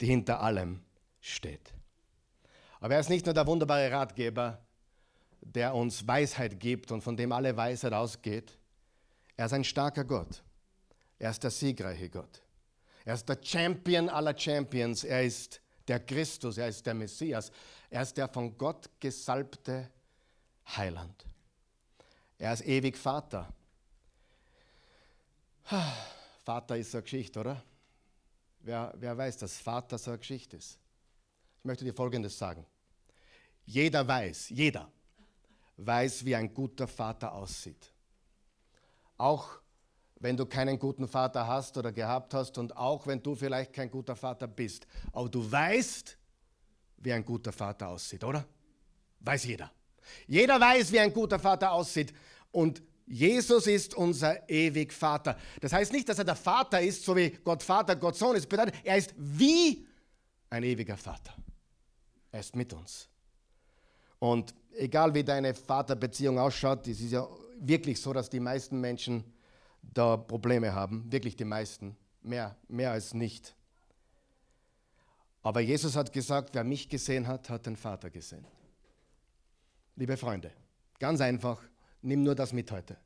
die 0.00 0.06
hinter 0.06 0.40
allem 0.40 0.82
steht. 1.20 1.72
Aber 2.80 2.94
er 2.94 3.00
ist 3.00 3.08
nicht 3.08 3.24
nur 3.24 3.34
der 3.34 3.46
wunderbare 3.46 3.90
Ratgeber, 3.90 4.60
der 5.40 5.74
uns 5.74 6.06
Weisheit 6.06 6.58
gibt 6.58 6.90
und 6.90 7.02
von 7.02 7.16
dem 7.16 7.32
alle 7.32 7.56
Weisheit 7.56 7.92
ausgeht. 7.92 8.58
Er 9.36 9.46
ist 9.46 9.52
ein 9.52 9.64
starker 9.64 10.04
Gott. 10.04 10.42
Er 11.18 11.30
ist 11.30 11.42
der 11.42 11.50
siegreiche 11.50 12.08
Gott. 12.08 12.42
Er 13.04 13.14
ist 13.14 13.28
der 13.28 13.38
Champion 13.42 14.08
aller 14.08 14.38
Champions. 14.38 15.04
Er 15.04 15.22
ist 15.24 15.60
der 15.88 16.00
Christus. 16.00 16.58
Er 16.58 16.68
ist 16.68 16.84
der 16.84 16.94
Messias. 16.94 17.50
Er 17.90 18.02
ist 18.02 18.16
der 18.16 18.28
von 18.28 18.56
Gott 18.56 18.88
gesalbte 19.00 19.90
Heiland. 20.76 21.26
Er 22.38 22.52
ist 22.52 22.66
ewig 22.66 22.96
Vater. 22.96 23.52
Vater 26.44 26.76
ist 26.76 26.90
so 26.90 26.98
eine 26.98 27.04
Geschichte, 27.04 27.40
oder? 27.40 27.62
Wer, 28.60 28.92
wer 28.96 29.16
weiß, 29.16 29.38
dass 29.38 29.58
Vater 29.58 29.98
so 29.98 30.10
eine 30.10 30.18
Geschichte 30.18 30.56
ist? 30.56 30.78
Ich 31.58 31.64
möchte 31.64 31.84
dir 31.84 31.94
Folgendes 31.94 32.36
sagen. 32.36 32.66
Jeder 33.64 34.06
weiß, 34.06 34.48
jeder 34.50 34.90
weiß, 35.76 36.24
wie 36.24 36.34
ein 36.34 36.52
guter 36.52 36.88
Vater 36.88 37.32
aussieht. 37.32 37.91
Auch 39.22 39.60
wenn 40.16 40.36
du 40.36 40.46
keinen 40.46 40.80
guten 40.80 41.06
Vater 41.06 41.46
hast 41.46 41.78
oder 41.78 41.92
gehabt 41.92 42.34
hast 42.34 42.58
und 42.58 42.76
auch 42.76 43.06
wenn 43.06 43.22
du 43.22 43.36
vielleicht 43.36 43.72
kein 43.72 43.88
guter 43.88 44.16
Vater 44.16 44.48
bist. 44.48 44.84
Aber 45.12 45.28
du 45.28 45.48
weißt, 45.48 46.18
wie 46.96 47.12
ein 47.12 47.24
guter 47.24 47.52
Vater 47.52 47.86
aussieht, 47.86 48.24
oder? 48.24 48.44
Weiß 49.20 49.44
jeder. 49.44 49.70
Jeder 50.26 50.60
weiß, 50.60 50.90
wie 50.90 50.98
ein 50.98 51.12
guter 51.12 51.38
Vater 51.38 51.70
aussieht. 51.70 52.12
Und 52.50 52.82
Jesus 53.06 53.68
ist 53.68 53.94
unser 53.94 54.50
ewig 54.50 54.92
Vater. 54.92 55.38
Das 55.60 55.72
heißt 55.72 55.92
nicht, 55.92 56.08
dass 56.08 56.18
er 56.18 56.24
der 56.24 56.34
Vater 56.34 56.80
ist, 56.80 57.04
so 57.04 57.14
wie 57.14 57.30
Gott 57.30 57.62
Vater, 57.62 57.94
Gott 57.94 58.16
Sohn 58.16 58.34
ist. 58.34 58.48
Bedeutet, 58.48 58.74
er 58.82 58.96
ist 58.96 59.14
wie 59.16 59.86
ein 60.50 60.64
ewiger 60.64 60.96
Vater. 60.96 61.32
Er 62.32 62.40
ist 62.40 62.56
mit 62.56 62.72
uns. 62.72 63.08
Und 64.18 64.52
egal 64.72 65.14
wie 65.14 65.22
deine 65.22 65.54
Vaterbeziehung 65.54 66.40
ausschaut, 66.40 66.88
es 66.88 67.00
ist 67.00 67.12
ja 67.12 67.24
wirklich 67.68 68.00
so, 68.00 68.12
dass 68.12 68.30
die 68.30 68.40
meisten 68.40 68.80
Menschen 68.80 69.24
da 69.82 70.16
Probleme 70.16 70.74
haben. 70.74 71.10
Wirklich 71.10 71.36
die 71.36 71.44
meisten. 71.44 71.96
Mehr, 72.22 72.56
mehr 72.68 72.92
als 72.92 73.14
nicht. 73.14 73.54
Aber 75.42 75.60
Jesus 75.60 75.96
hat 75.96 76.12
gesagt, 76.12 76.54
wer 76.54 76.64
mich 76.64 76.88
gesehen 76.88 77.26
hat, 77.26 77.50
hat 77.50 77.66
den 77.66 77.76
Vater 77.76 78.10
gesehen. 78.10 78.46
Liebe 79.96 80.16
Freunde, 80.16 80.52
ganz 80.98 81.20
einfach, 81.20 81.60
nimm 82.00 82.22
nur 82.22 82.34
das 82.34 82.52
mit 82.52 82.70
heute. 82.70 82.96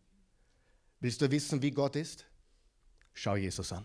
Willst 1.00 1.20
du 1.20 1.30
wissen, 1.30 1.62
wie 1.62 1.70
Gott 1.70 1.96
ist? 1.96 2.26
Schau 3.14 3.36
Jesus 3.36 3.72
an. 3.72 3.84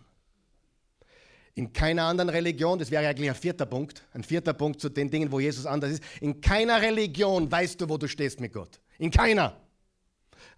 In 1.53 1.71
keiner 1.73 2.03
anderen 2.03 2.29
Religion, 2.29 2.79
das 2.79 2.91
wäre 2.91 3.07
eigentlich 3.07 3.29
ein 3.29 3.35
vierter 3.35 3.65
Punkt, 3.65 4.05
ein 4.13 4.23
vierter 4.23 4.53
Punkt 4.53 4.79
zu 4.79 4.89
den 4.89 5.09
Dingen, 5.09 5.31
wo 5.31 5.39
Jesus 5.39 5.65
anders 5.65 5.91
ist. 5.91 6.03
In 6.21 6.39
keiner 6.39 6.81
Religion 6.81 7.51
weißt 7.51 7.79
du, 7.81 7.89
wo 7.89 7.97
du 7.97 8.07
stehst 8.07 8.39
mit 8.39 8.53
Gott. 8.53 8.79
In 8.97 9.11
keiner. 9.11 9.60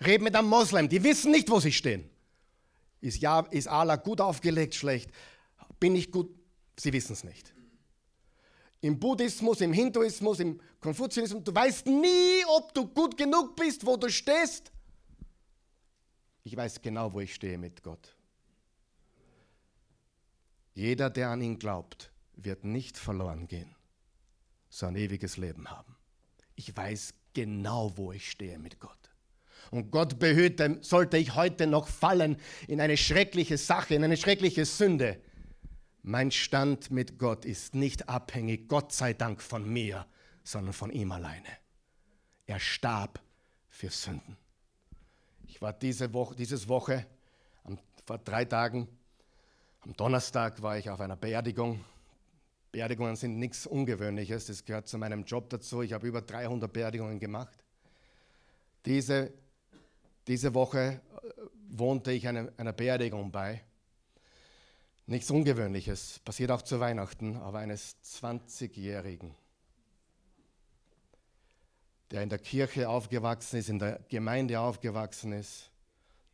Red 0.01 0.21
mit 0.21 0.35
einem 0.35 0.47
Moslem, 0.47 0.89
die 0.89 1.03
wissen 1.03 1.31
nicht, 1.31 1.49
wo 1.49 1.59
sie 1.59 1.71
stehen. 1.71 2.09
Ist, 3.01 3.21
ja, 3.21 3.41
ist 3.51 3.67
Allah 3.67 3.97
gut 3.97 4.21
aufgelegt, 4.21 4.75
schlecht? 4.75 5.11
Bin 5.79 5.95
ich 5.95 6.11
gut? 6.11 6.29
Sie 6.77 6.93
wissen 6.93 7.13
es 7.13 7.23
nicht. 7.23 7.53
Im 8.81 8.99
Buddhismus, 8.99 9.61
im 9.61 9.73
Hinduismus, 9.73 10.39
im 10.39 10.59
Konfuzianismus, 10.79 11.43
du 11.43 11.55
weißt 11.55 11.87
nie, 11.87 12.43
ob 12.47 12.73
du 12.73 12.87
gut 12.87 13.17
genug 13.17 13.55
bist, 13.55 13.85
wo 13.85 13.95
du 13.95 14.09
stehst. 14.09 14.71
Ich 16.43 16.55
weiß 16.55 16.81
genau, 16.81 17.13
wo 17.13 17.21
ich 17.21 17.33
stehe 17.33 17.57
mit 17.57 17.81
Gott. 17.83 18.15
Jeder, 20.73 21.09
der 21.09 21.29
an 21.29 21.41
ihn 21.41 21.59
glaubt, 21.59 22.11
wird 22.35 22.63
nicht 22.63 22.97
verloren 22.97 23.47
gehen, 23.47 23.75
sondern 24.69 25.03
ewiges 25.03 25.37
Leben 25.37 25.69
haben. 25.69 25.95
Ich 26.55 26.75
weiß 26.75 27.13
genau, 27.33 27.95
wo 27.95 28.11
ich 28.11 28.29
stehe 28.29 28.59
mit 28.59 28.79
Gott. 28.79 29.02
Und 29.73 29.89
Gott 29.89 30.19
behüte, 30.19 30.77
sollte 30.81 31.17
ich 31.17 31.33
heute 31.33 31.65
noch 31.65 31.87
fallen 31.87 32.37
in 32.67 32.79
eine 32.79 32.95
schreckliche 32.95 33.57
Sache, 33.57 33.95
in 33.95 34.03
eine 34.03 34.17
schreckliche 34.17 34.65
Sünde. 34.65 35.19
Mein 36.03 36.29
Stand 36.29 36.91
mit 36.91 37.17
Gott 37.17 37.43
ist 37.43 37.73
nicht 37.73 38.07
abhängig, 38.07 38.67
Gott 38.67 38.91
sei 38.91 39.13
Dank, 39.13 39.41
von 39.41 39.67
mir, 39.67 40.05
sondern 40.43 40.73
von 40.73 40.91
ihm 40.91 41.11
alleine. 41.11 41.47
Er 42.45 42.59
starb 42.59 43.19
für 43.67 43.89
Sünden. 43.89 44.37
Ich 45.47 45.59
war 45.59 45.73
diese 45.73 46.13
Woche, 46.13 46.35
dieses 46.35 46.67
Woche, 46.67 47.07
vor 48.05 48.19
drei 48.19 48.45
Tagen, 48.45 48.87
am 49.81 49.97
Donnerstag 49.97 50.61
war 50.61 50.77
ich 50.77 50.87
auf 50.91 50.99
einer 50.99 51.15
Beerdigung. 51.15 51.83
Beerdigungen 52.71 53.15
sind 53.15 53.39
nichts 53.39 53.65
Ungewöhnliches, 53.65 54.45
das 54.45 54.65
gehört 54.65 54.87
zu 54.87 54.99
meinem 54.99 55.23
Job 55.23 55.49
dazu. 55.49 55.81
Ich 55.81 55.93
habe 55.93 56.05
über 56.05 56.21
300 56.21 56.71
Beerdigungen 56.71 57.19
gemacht. 57.19 57.57
Diese, 58.85 59.33
diese 60.27 60.53
Woche 60.53 61.01
äh, 61.23 61.41
wohnte 61.69 62.11
ich 62.11 62.27
einer, 62.27 62.51
einer 62.57 62.73
Beerdigung 62.73 63.31
bei. 63.31 63.63
Nichts 65.05 65.29
Ungewöhnliches, 65.29 66.19
passiert 66.19 66.51
auch 66.51 66.61
zu 66.61 66.79
Weihnachten, 66.79 67.35
aber 67.37 67.59
eines 67.59 67.97
20-Jährigen, 68.03 69.35
der 72.11 72.23
in 72.23 72.29
der 72.29 72.39
Kirche 72.39 72.87
aufgewachsen 72.87 73.57
ist, 73.57 73.69
in 73.69 73.79
der 73.79 73.99
Gemeinde 74.07 74.59
aufgewachsen 74.59 75.33
ist, 75.33 75.71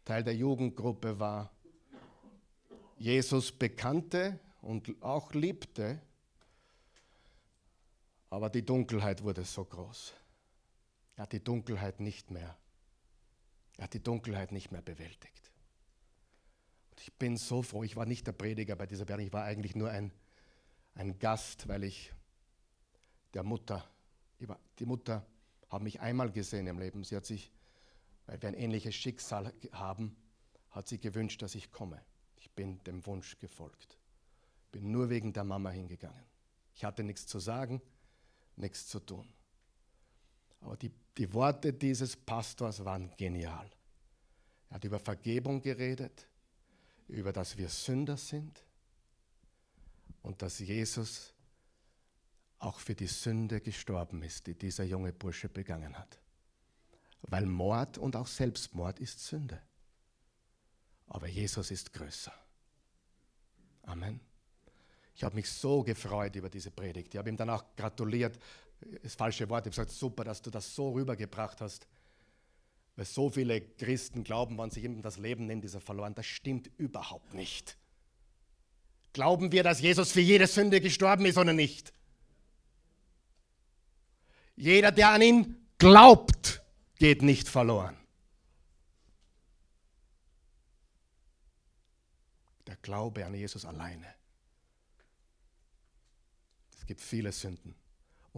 Teil 0.06 0.24
der 0.24 0.36
Jugendgruppe 0.36 1.20
war, 1.20 1.52
Jesus 2.98 3.52
bekannte 3.52 4.40
und 4.62 5.02
auch 5.02 5.34
liebte, 5.34 6.00
aber 8.30 8.50
die 8.50 8.66
Dunkelheit 8.66 9.24
wurde 9.24 9.44
so 9.46 9.66
groß. 9.66 10.14
Er 11.16 11.24
hat 11.24 11.32
die 11.32 11.44
Dunkelheit 11.44 12.00
nicht 12.00 12.30
mehr. 12.30 12.56
Er 13.80 13.86
hat 13.86 13.94
die 13.94 14.04
Dunkelheit 14.04 14.52
nicht 14.52 14.72
mehr 14.72 14.82
bewältigt. 14.82 15.54
Und 16.92 17.00
ich 17.00 17.14
bin 17.14 17.38
so 17.38 17.62
froh, 17.62 17.82
ich 17.86 17.96
war 17.96 18.06
nicht 18.06 18.28
der 18.28 18.34
Prediger 18.34 18.76
bei 18.76 18.86
dieser 18.86 19.06
Beerdigung, 19.06 19.28
ich 19.28 19.34
war 19.34 19.46
eigentlich 19.46 19.74
nur 19.74 19.90
ein, 19.90 20.12
ein 20.96 21.18
Gast, 21.18 21.70
weil 21.70 21.86
ich 21.86 22.14
der 23.34 23.44
Mutter, 23.44 23.90
war, 24.40 24.60
die 24.80 24.86
Mutter 24.86 25.26
hat 25.70 25.82
mich 25.82 26.02
einmal 26.02 26.30
gesehen 26.30 26.68
im 26.68 26.78
Leben. 26.78 27.06
Sie 27.06 27.16
hat 27.16 27.26
sich, 27.26 27.54
weil 28.26 28.42
wir 28.42 28.50
ein 28.50 28.56
ähnliches 28.56 28.96
Schicksal 28.96 29.54
haben, 29.72 30.14
hat 30.72 30.90
sie 30.90 31.00
gewünscht, 31.00 31.42
dass 31.42 31.56
ich 31.56 31.72
komme. 31.72 32.04
Ich 32.36 32.52
bin 32.52 32.84
dem 32.84 33.06
Wunsch 33.06 33.40
gefolgt. 33.40 33.98
Bin 34.74 34.92
nur 34.92 35.10
wegen 35.10 35.32
der 35.32 35.46
Mama 35.46 35.70
hingegangen. 35.70 36.26
Ich 36.76 36.84
hatte 36.84 37.06
nichts 37.06 37.28
zu 37.28 37.40
sagen, 37.40 37.82
nichts 38.58 38.88
zu 38.88 39.00
tun. 39.00 39.26
Aber 40.62 40.78
die, 40.78 40.92
die 41.18 41.32
Worte 41.34 41.74
dieses 41.74 42.16
Pastors 42.16 42.84
waren 42.84 43.12
genial. 43.18 43.70
Er 44.70 44.76
hat 44.76 44.84
über 44.84 45.00
Vergebung 45.00 45.62
geredet, 45.62 46.28
über 47.08 47.34
dass 47.34 47.58
wir 47.58 47.70
Sünder 47.70 48.18
sind 48.18 48.64
und 50.22 50.42
dass 50.42 50.60
Jesus 50.60 51.34
auch 52.60 52.80
für 52.80 52.94
die 52.94 53.08
Sünde 53.08 53.62
gestorben 53.62 54.22
ist, 54.22 54.46
die 54.48 54.54
dieser 54.54 54.84
junge 54.84 55.14
Bursche 55.14 55.50
begangen 55.50 55.98
hat. 55.98 56.20
Weil 57.22 57.46
Mord 57.46 57.98
und 57.98 58.16
auch 58.16 58.28
Selbstmord 58.28 59.00
ist 59.00 59.26
Sünde. 59.26 59.62
Aber 61.08 61.28
Jesus 61.28 61.72
ist 61.72 61.94
größer. 61.94 62.34
Amen. 63.84 64.20
Ich 65.16 65.24
habe 65.24 65.36
mich 65.36 65.50
so 65.50 65.84
gefreut 65.84 66.36
über 66.36 66.50
diese 66.50 66.72
Predigt. 66.72 67.14
Ich 67.14 67.18
habe 67.18 67.30
ihm 67.30 67.36
dann 67.36 67.50
auch 67.50 67.64
gratuliert. 67.76 68.40
Das 69.04 69.16
falsche 69.16 69.50
Wort. 69.50 69.68
Ich 69.68 69.72
habe 69.78 69.86
gesagt, 69.86 69.92
super, 69.92 70.24
dass 70.24 70.42
du 70.42 70.50
das 70.50 70.74
so 70.74 70.92
rübergebracht 70.92 71.62
hast. 71.62 71.88
Weil 72.96 73.06
so 73.06 73.30
viele 73.30 73.62
Christen 73.62 74.24
glauben, 74.24 74.58
wenn 74.58 74.72
sich 74.72 74.84
eben 74.84 75.02
das 75.02 75.18
Leben 75.18 75.46
nennt, 75.46 75.64
dieser 75.64 75.82
verloren. 75.82 76.16
Das 76.16 76.26
stimmt 76.26 76.70
überhaupt 76.78 77.34
nicht. 77.34 77.78
Glauben 79.14 79.52
wir, 79.52 79.64
dass 79.64 79.82
Jesus 79.82 80.12
für 80.12 80.22
jede 80.22 80.48
Sünde 80.48 80.82
gestorben 80.82 81.26
ist 81.26 81.38
oder 81.38 81.54
nicht? 81.54 81.94
Jeder, 84.56 84.92
der 84.92 85.12
an 85.12 85.22
ihn 85.22 85.68
glaubt, 85.78 86.62
geht 86.98 87.22
nicht 87.22 87.48
verloren. 87.48 87.98
Der 92.68 92.76
Glaube 92.76 93.26
an 93.26 93.34
Jesus 93.34 93.66
alleine. 93.66 94.14
Es 96.78 96.86
gibt 96.86 97.02
viele 97.02 97.32
Sünden. 97.32 97.74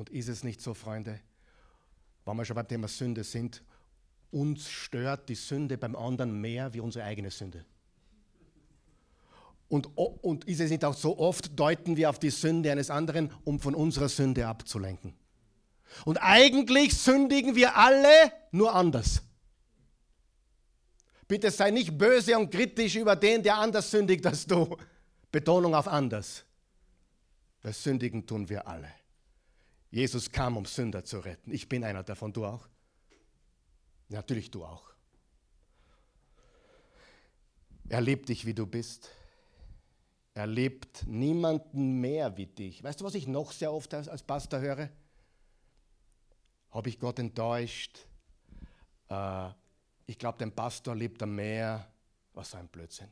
Und 0.01 0.09
ist 0.09 0.29
es 0.29 0.43
nicht 0.43 0.59
so, 0.61 0.73
Freunde, 0.73 1.19
wenn 2.25 2.35
wir 2.35 2.43
schon 2.43 2.55
beim 2.55 2.67
Thema 2.67 2.87
Sünde 2.87 3.23
sind, 3.23 3.61
uns 4.31 4.67
stört 4.67 5.29
die 5.29 5.35
Sünde 5.35 5.77
beim 5.77 5.95
anderen 5.95 6.41
mehr 6.41 6.73
wie 6.73 6.79
unsere 6.79 7.05
eigene 7.05 7.29
Sünde. 7.29 7.63
Und, 9.69 9.85
und 9.95 10.45
ist 10.45 10.59
es 10.59 10.71
nicht 10.71 10.83
auch 10.85 10.95
so 10.95 11.19
oft, 11.19 11.59
deuten 11.59 11.97
wir 11.97 12.09
auf 12.09 12.17
die 12.17 12.31
Sünde 12.31 12.71
eines 12.71 12.89
anderen, 12.89 13.31
um 13.43 13.59
von 13.59 13.75
unserer 13.75 14.09
Sünde 14.09 14.47
abzulenken. 14.47 15.13
Und 16.03 16.17
eigentlich 16.17 16.97
sündigen 16.97 17.55
wir 17.55 17.77
alle 17.77 18.33
nur 18.49 18.73
anders. 18.73 19.21
Bitte 21.27 21.51
sei 21.51 21.69
nicht 21.69 21.95
böse 21.95 22.39
und 22.39 22.49
kritisch 22.49 22.95
über 22.95 23.15
den, 23.15 23.43
der 23.43 23.59
anders 23.59 23.91
sündigt 23.91 24.25
als 24.25 24.47
du. 24.47 24.75
Betonung 25.31 25.75
auf 25.75 25.87
anders. 25.87 26.43
Weil 27.61 27.73
sündigen 27.73 28.25
tun 28.25 28.49
wir 28.49 28.67
alle. 28.67 28.89
Jesus 29.91 30.31
kam, 30.31 30.57
um 30.57 30.65
Sünder 30.65 31.03
zu 31.03 31.19
retten. 31.19 31.51
Ich 31.51 31.67
bin 31.67 31.83
einer 31.83 32.03
davon, 32.03 32.31
du 32.31 32.45
auch? 32.45 32.67
Natürlich 34.07 34.49
du 34.49 34.63
auch. 34.63 34.89
Er 37.89 37.99
liebt 37.99 38.29
dich, 38.29 38.45
wie 38.45 38.53
du 38.53 38.65
bist. 38.65 39.09
Er 40.33 40.47
liebt 40.47 41.05
niemanden 41.07 41.99
mehr 41.99 42.37
wie 42.37 42.45
dich. 42.45 42.81
Weißt 42.81 43.01
du, 43.01 43.05
was 43.05 43.15
ich 43.15 43.27
noch 43.27 43.51
sehr 43.51 43.73
oft 43.73 43.93
als 43.93 44.23
Pastor 44.23 44.61
höre? 44.61 44.89
Habe 46.71 46.87
ich 46.87 46.97
Gott 46.97 47.19
enttäuscht? 47.19 48.07
Äh, 49.09 49.49
ich 50.05 50.17
glaube, 50.17 50.37
den 50.37 50.53
Pastor 50.53 50.95
liebt 50.95 51.21
er 51.21 51.27
mehr. 51.27 51.85
Was 52.33 52.51
für 52.51 52.59
ein 52.59 52.69
Blödsinn. 52.69 53.09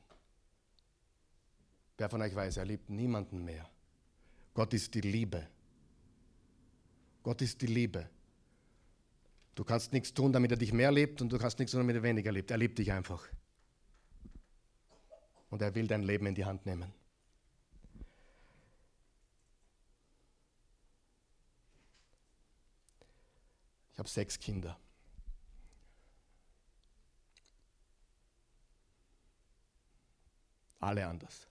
Wer 1.98 2.10
von 2.10 2.22
euch 2.22 2.34
weiß, 2.34 2.56
er 2.56 2.64
liebt 2.64 2.90
niemanden 2.90 3.44
mehr. 3.44 3.70
Gott 4.54 4.74
ist 4.74 4.94
die 4.94 5.02
Liebe. 5.02 5.46
Gott 7.24 7.42
ist 7.42 7.62
die 7.62 7.68
Liebe. 7.68 8.10
Du 9.56 9.64
kannst 9.64 9.92
nichts 9.92 10.14
tun, 10.14 10.32
damit 10.32 10.52
er 10.52 10.58
dich 10.58 10.72
mehr 10.72 10.92
liebt 10.92 11.22
und 11.22 11.30
du 11.30 11.38
kannst 11.38 11.60
nichts 11.60 11.74
tun, 11.74 11.82
damit 11.82 11.96
er 11.96 12.04
weniger 12.04 12.32
liebt. 12.32 12.50
Er 12.50 12.58
liebt 12.58 12.80
dich 12.80 12.92
einfach. 12.92 13.28
Und 15.50 15.62
er 15.62 15.76
will 15.76 15.88
dein 15.88 16.04
Leben 16.04 16.28
in 16.28 16.36
die 16.36 16.46
Hand 16.46 16.66
nehmen. 16.66 16.94
Ich 23.92 24.00
habe 24.00 24.08
sechs 24.08 24.40
Kinder. 24.40 24.80
Alle 30.80 31.06
anders. 31.06 31.48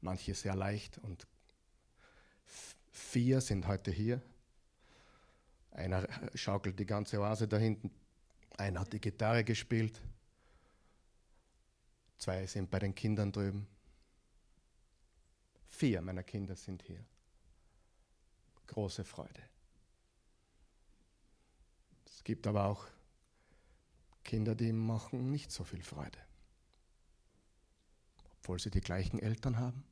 Manche 0.00 0.34
sehr 0.34 0.54
leicht 0.54 0.98
und 0.98 1.26
vier 2.96 3.40
sind 3.40 3.66
heute 3.66 3.90
hier. 3.90 4.22
Einer 5.70 6.08
schaukelt 6.34 6.78
die 6.78 6.86
ganze 6.86 7.20
Oase 7.20 7.46
da 7.46 7.58
hinten. 7.58 7.90
Einer 8.56 8.80
hat 8.80 8.92
die 8.92 9.00
Gitarre 9.00 9.44
gespielt. 9.44 10.00
Zwei 12.18 12.46
sind 12.46 12.70
bei 12.70 12.78
den 12.78 12.94
Kindern 12.94 13.30
drüben. 13.30 13.66
Vier 15.68 16.00
meiner 16.00 16.22
Kinder 16.22 16.56
sind 16.56 16.82
hier. 16.82 17.04
Große 18.66 19.04
Freude. 19.04 19.42
Es 22.06 22.24
gibt 22.24 22.46
aber 22.46 22.64
auch 22.64 22.86
Kinder, 24.24 24.54
die 24.54 24.72
machen 24.72 25.30
nicht 25.30 25.52
so 25.52 25.62
viel 25.62 25.82
Freude 25.82 26.18
obwohl 28.46 28.60
sie 28.60 28.70
die 28.70 28.80
gleichen 28.80 29.18
Eltern 29.18 29.58
haben? 29.58 29.82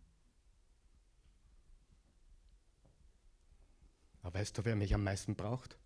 Aber 4.24 4.40
weißt 4.40 4.56
du, 4.56 4.64
wer 4.64 4.74
mich 4.74 4.94
am 4.94 5.04
meisten 5.04 5.36
braucht? 5.36 5.76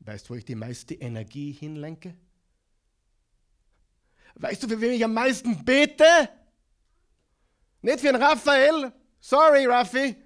Weißt 0.00 0.26
du, 0.28 0.30
wo 0.30 0.34
ich 0.34 0.44
die 0.44 0.56
meiste 0.56 0.94
Energie 0.94 1.52
hinlenke? 1.52 2.14
Weißt 4.34 4.60
du, 4.62 4.68
für 4.68 4.80
wen 4.80 4.92
ich 4.92 5.04
am 5.04 5.14
meisten 5.14 5.64
bete? 5.64 6.04
Nicht 7.80 8.00
für 8.00 8.08
den 8.08 8.20
Raphael. 8.20 8.92
Sorry, 9.20 9.66
Raffi. 9.66 10.16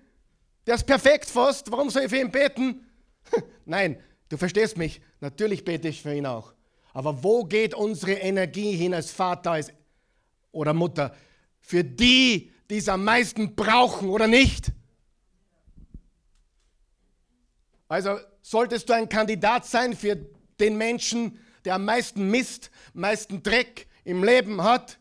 Der 0.66 0.76
ist 0.76 0.86
perfekt 0.86 1.26
fast. 1.26 1.70
Warum 1.70 1.90
soll 1.90 2.04
ich 2.04 2.10
für 2.10 2.18
ihn 2.18 2.30
beten? 2.30 2.86
Nein, 3.66 4.02
du 4.30 4.38
verstehst 4.38 4.78
mich. 4.78 5.02
Natürlich 5.20 5.66
bete 5.66 5.88
ich 5.88 6.00
für 6.00 6.14
ihn 6.14 6.24
auch. 6.24 6.54
Aber 6.94 7.22
wo 7.22 7.44
geht 7.44 7.74
unsere 7.74 8.12
Energie 8.12 8.72
hin 8.72 8.94
als 8.94 9.10
Vater, 9.10 9.52
als 9.52 9.70
oder 10.50 10.72
Mutter 10.72 11.14
für 11.60 11.84
die, 11.84 12.52
die 12.70 12.78
es 12.78 12.88
am 12.88 13.04
meisten 13.04 13.54
brauchen 13.54 14.08
oder 14.08 14.26
nicht. 14.26 14.72
Also 17.90 18.20
solltest 18.40 18.88
du 18.88 18.92
ein 18.92 19.08
Kandidat 19.08 19.66
sein 19.66 19.96
für 19.96 20.14
den 20.60 20.78
Menschen, 20.78 21.40
der 21.64 21.74
am 21.74 21.84
meisten 21.84 22.30
Mist, 22.30 22.70
meisten 22.94 23.42
Dreck 23.42 23.88
im 24.04 24.22
Leben 24.22 24.62
hat, 24.62 25.00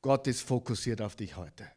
Gott 0.00 0.26
ist 0.26 0.40
fokussiert 0.40 1.02
auf 1.02 1.14
dich 1.16 1.36
heute. 1.36 1.70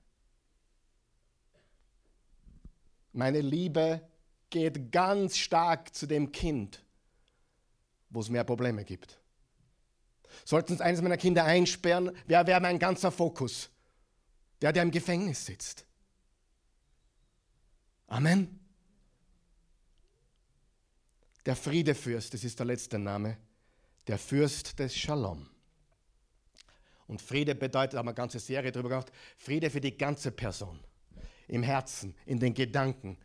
Meine 3.11 3.41
Liebe 3.41 4.07
geht 4.49 4.91
ganz 4.93 5.37
stark 5.37 5.93
zu 5.93 6.07
dem 6.07 6.31
Kind, 6.31 6.81
wo 8.09 8.21
es 8.21 8.29
mehr 8.29 8.45
Probleme 8.45 8.85
gibt. 8.85 9.19
Sollten 10.45 10.71
uns 10.71 10.81
eines 10.81 11.01
meiner 11.01 11.17
Kinder 11.17 11.43
einsperren, 11.43 12.15
wer 12.25 12.47
wäre 12.47 12.61
mein 12.61 12.79
ganzer 12.79 13.11
Fokus? 13.11 13.69
Der, 14.61 14.71
der 14.71 14.83
im 14.83 14.91
Gefängnis 14.91 15.45
sitzt. 15.45 15.85
Amen. 18.07 18.64
Der 21.45 21.55
Friedefürst, 21.55 22.33
das 22.33 22.43
ist 22.43 22.57
der 22.57 22.65
letzte 22.65 22.97
Name, 22.97 23.37
der 24.07 24.17
Fürst 24.17 24.79
des 24.79 24.95
Shalom. 24.95 25.47
Und 27.07 27.21
Friede 27.21 27.53
bedeutet, 27.53 27.93
da 27.93 27.99
haben 27.99 28.07
wir 28.07 28.11
eine 28.11 28.15
ganze 28.15 28.39
Serie 28.39 28.71
drüber 28.71 28.89
gemacht, 28.89 29.11
Friede 29.37 29.69
für 29.69 29.81
die 29.81 29.95
ganze 29.95 30.31
Person. 30.31 30.79
Im 31.47 31.61
Herzen, 31.61 32.15
in 32.25 32.39
den 32.39 32.55
Gedanken. 32.55 33.17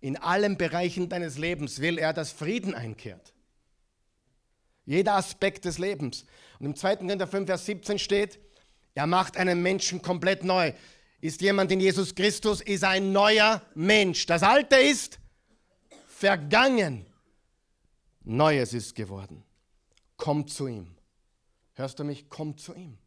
In 0.00 0.18
allen 0.18 0.58
Bereichen 0.58 1.08
deines 1.08 1.38
Lebens 1.38 1.80
will 1.80 1.98
er, 1.98 2.12
dass 2.12 2.30
Frieden 2.30 2.74
einkehrt. 2.74 3.32
Jeder 4.84 5.14
Aspekt 5.14 5.64
des 5.64 5.78
Lebens. 5.78 6.26
Und 6.58 6.66
im 6.66 6.76
2. 6.76 6.96
Korinther 6.96 7.26
5, 7.26 7.46
Vers 7.46 7.64
17 7.64 7.98
steht, 7.98 8.38
er 8.94 9.06
macht 9.06 9.38
einen 9.38 9.62
Menschen 9.62 10.02
komplett 10.02 10.44
neu. 10.44 10.74
Ist 11.22 11.40
jemand 11.40 11.72
in 11.72 11.80
Jesus 11.80 12.14
Christus, 12.14 12.60
ist 12.60 12.84
ein 12.84 13.12
neuer 13.12 13.62
Mensch. 13.74 14.26
Das 14.26 14.42
Alte 14.42 14.76
ist 14.76 15.18
vergangen. 16.06 17.06
Neues 18.24 18.72
ist 18.72 18.94
geworden. 18.94 19.44
Komm 20.16 20.46
zu 20.46 20.66
ihm. 20.66 20.94
Hörst 21.74 21.98
du 21.98 22.04
mich? 22.04 22.28
Komm 22.28 22.56
zu 22.56 22.74
ihm. 22.74 22.98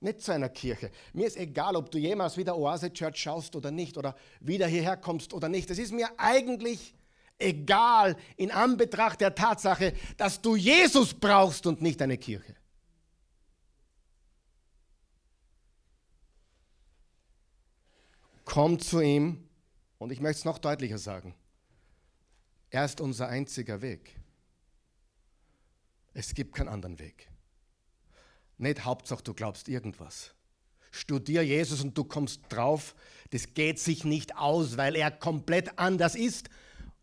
Nicht 0.00 0.20
zu 0.20 0.32
einer 0.32 0.48
Kirche. 0.48 0.90
Mir 1.12 1.26
ist 1.26 1.36
egal, 1.36 1.76
ob 1.76 1.90
du 1.90 1.98
jemals 1.98 2.36
wieder 2.36 2.56
Oase 2.56 2.92
Church 2.92 3.16
schaust 3.16 3.56
oder 3.56 3.70
nicht 3.70 3.96
oder 3.96 4.16
wieder 4.40 4.66
hierher 4.66 4.96
kommst 4.96 5.32
oder 5.32 5.48
nicht. 5.48 5.70
Es 5.70 5.78
ist 5.78 5.92
mir 5.92 6.08
eigentlich 6.18 6.94
egal 7.38 8.16
in 8.36 8.50
Anbetracht 8.50 9.20
der 9.20 9.34
Tatsache, 9.34 9.94
dass 10.16 10.42
du 10.42 10.56
Jesus 10.56 11.14
brauchst 11.14 11.66
und 11.66 11.80
nicht 11.80 12.02
eine 12.02 12.18
Kirche. 12.18 12.54
Komm 18.44 18.78
zu 18.78 19.00
ihm 19.00 19.48
und 19.98 20.12
ich 20.12 20.20
möchte 20.20 20.40
es 20.40 20.44
noch 20.44 20.58
deutlicher 20.58 20.98
sagen. 20.98 21.34
Er 22.70 22.84
ist 22.84 23.00
unser 23.00 23.28
einziger 23.28 23.80
Weg. 23.80 24.16
Es 26.14 26.32
gibt 26.32 26.54
keinen 26.54 26.68
anderen 26.68 26.98
Weg. 26.98 27.28
Nicht 28.56 28.84
Hauptsache, 28.84 29.22
du 29.22 29.34
glaubst 29.34 29.68
irgendwas. 29.68 30.32
Studier 30.92 31.42
Jesus 31.42 31.82
und 31.82 31.98
du 31.98 32.04
kommst 32.04 32.40
drauf, 32.48 32.94
das 33.30 33.52
geht 33.52 33.80
sich 33.80 34.04
nicht 34.04 34.36
aus, 34.36 34.76
weil 34.76 34.94
er 34.94 35.10
komplett 35.10 35.76
anders 35.76 36.14
ist 36.14 36.48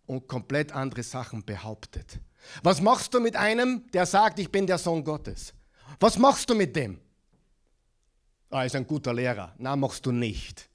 und 0.06 0.30
komplett 0.30 0.72
andere 0.72 1.04
Sachen 1.04 1.44
behauptet. 1.44 2.22
Was 2.64 2.82
machst 2.82 3.14
du 3.14 3.20
mit 3.20 3.36
einem, 3.36 3.84
der 3.92 4.06
sagt, 4.06 4.40
ich 4.40 4.50
bin 4.50 4.66
der 4.66 4.78
Sohn 4.78 5.04
Gottes? 5.04 5.54
Was 6.00 6.18
machst 6.18 6.50
du 6.50 6.56
mit 6.56 6.74
dem? 6.76 7.02
Ah, 8.50 8.64
ist 8.64 8.76
ein 8.76 8.88
guter 8.88 9.14
Lehrer. 9.14 9.54
Na, 9.58 9.76
machst 9.76 10.06
du 10.06 10.12
nicht. 10.12 10.70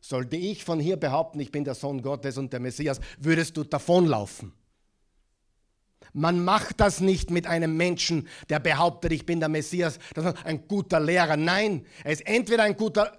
Sollte 0.00 0.36
ich 0.36 0.64
von 0.64 0.80
hier 0.80 0.96
behaupten, 0.96 1.40
ich 1.40 1.50
bin 1.50 1.64
der 1.64 1.74
Sohn 1.74 2.00
Gottes 2.00 2.38
und 2.38 2.52
der 2.52 2.60
Messias, 2.60 3.00
würdest 3.18 3.56
du 3.56 3.64
davonlaufen. 3.64 4.52
Man 6.12 6.44
macht 6.44 6.80
das 6.80 7.00
nicht 7.00 7.30
mit 7.30 7.46
einem 7.46 7.76
Menschen, 7.76 8.28
der 8.48 8.58
behauptet, 8.58 9.12
ich 9.12 9.26
bin 9.26 9.40
der 9.40 9.48
Messias, 9.48 9.98
das 10.14 10.26
ist 10.26 10.44
ein 10.44 10.66
guter 10.66 11.00
Lehrer. 11.00 11.36
Nein, 11.36 11.86
er 12.04 12.12
ist 12.12 12.26
entweder 12.26 12.64
ein 12.64 12.76
guter 12.76 13.16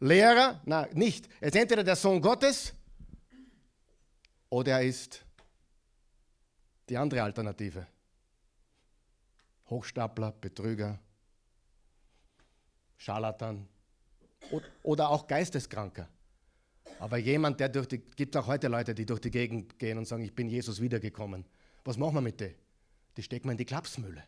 Lehrer, 0.00 0.60
nein, 0.64 0.88
nicht. 0.94 1.28
Er 1.40 1.48
ist 1.48 1.56
entweder 1.56 1.84
der 1.84 1.96
Sohn 1.96 2.20
Gottes 2.20 2.74
oder 4.50 4.72
er 4.72 4.84
ist 4.84 5.24
die 6.88 6.96
andere 6.96 7.22
Alternative. 7.22 7.86
Hochstapler, 9.70 10.32
Betrüger, 10.32 10.98
Scharlatan 12.98 13.66
oder 14.82 15.08
auch 15.08 15.26
Geisteskranker. 15.26 16.08
Aber 16.98 17.16
jemand, 17.16 17.60
der 17.60 17.68
durch 17.68 17.88
die, 17.88 17.98
gibt 17.98 18.36
auch 18.36 18.46
heute 18.46 18.68
Leute, 18.68 18.94
die 18.94 19.06
durch 19.06 19.20
die 19.20 19.30
Gegend 19.30 19.78
gehen 19.78 19.98
und 19.98 20.06
sagen, 20.06 20.22
ich 20.22 20.34
bin 20.34 20.48
Jesus 20.48 20.80
wiedergekommen. 20.80 21.44
Was 21.84 21.96
machen 21.96 22.14
wir 22.14 22.20
mit 22.20 22.40
denen? 22.40 22.54
Die 23.16 23.22
stecken 23.22 23.46
wir 23.46 23.52
in 23.52 23.58
die 23.58 23.64
Klapsmühle. 23.64 24.24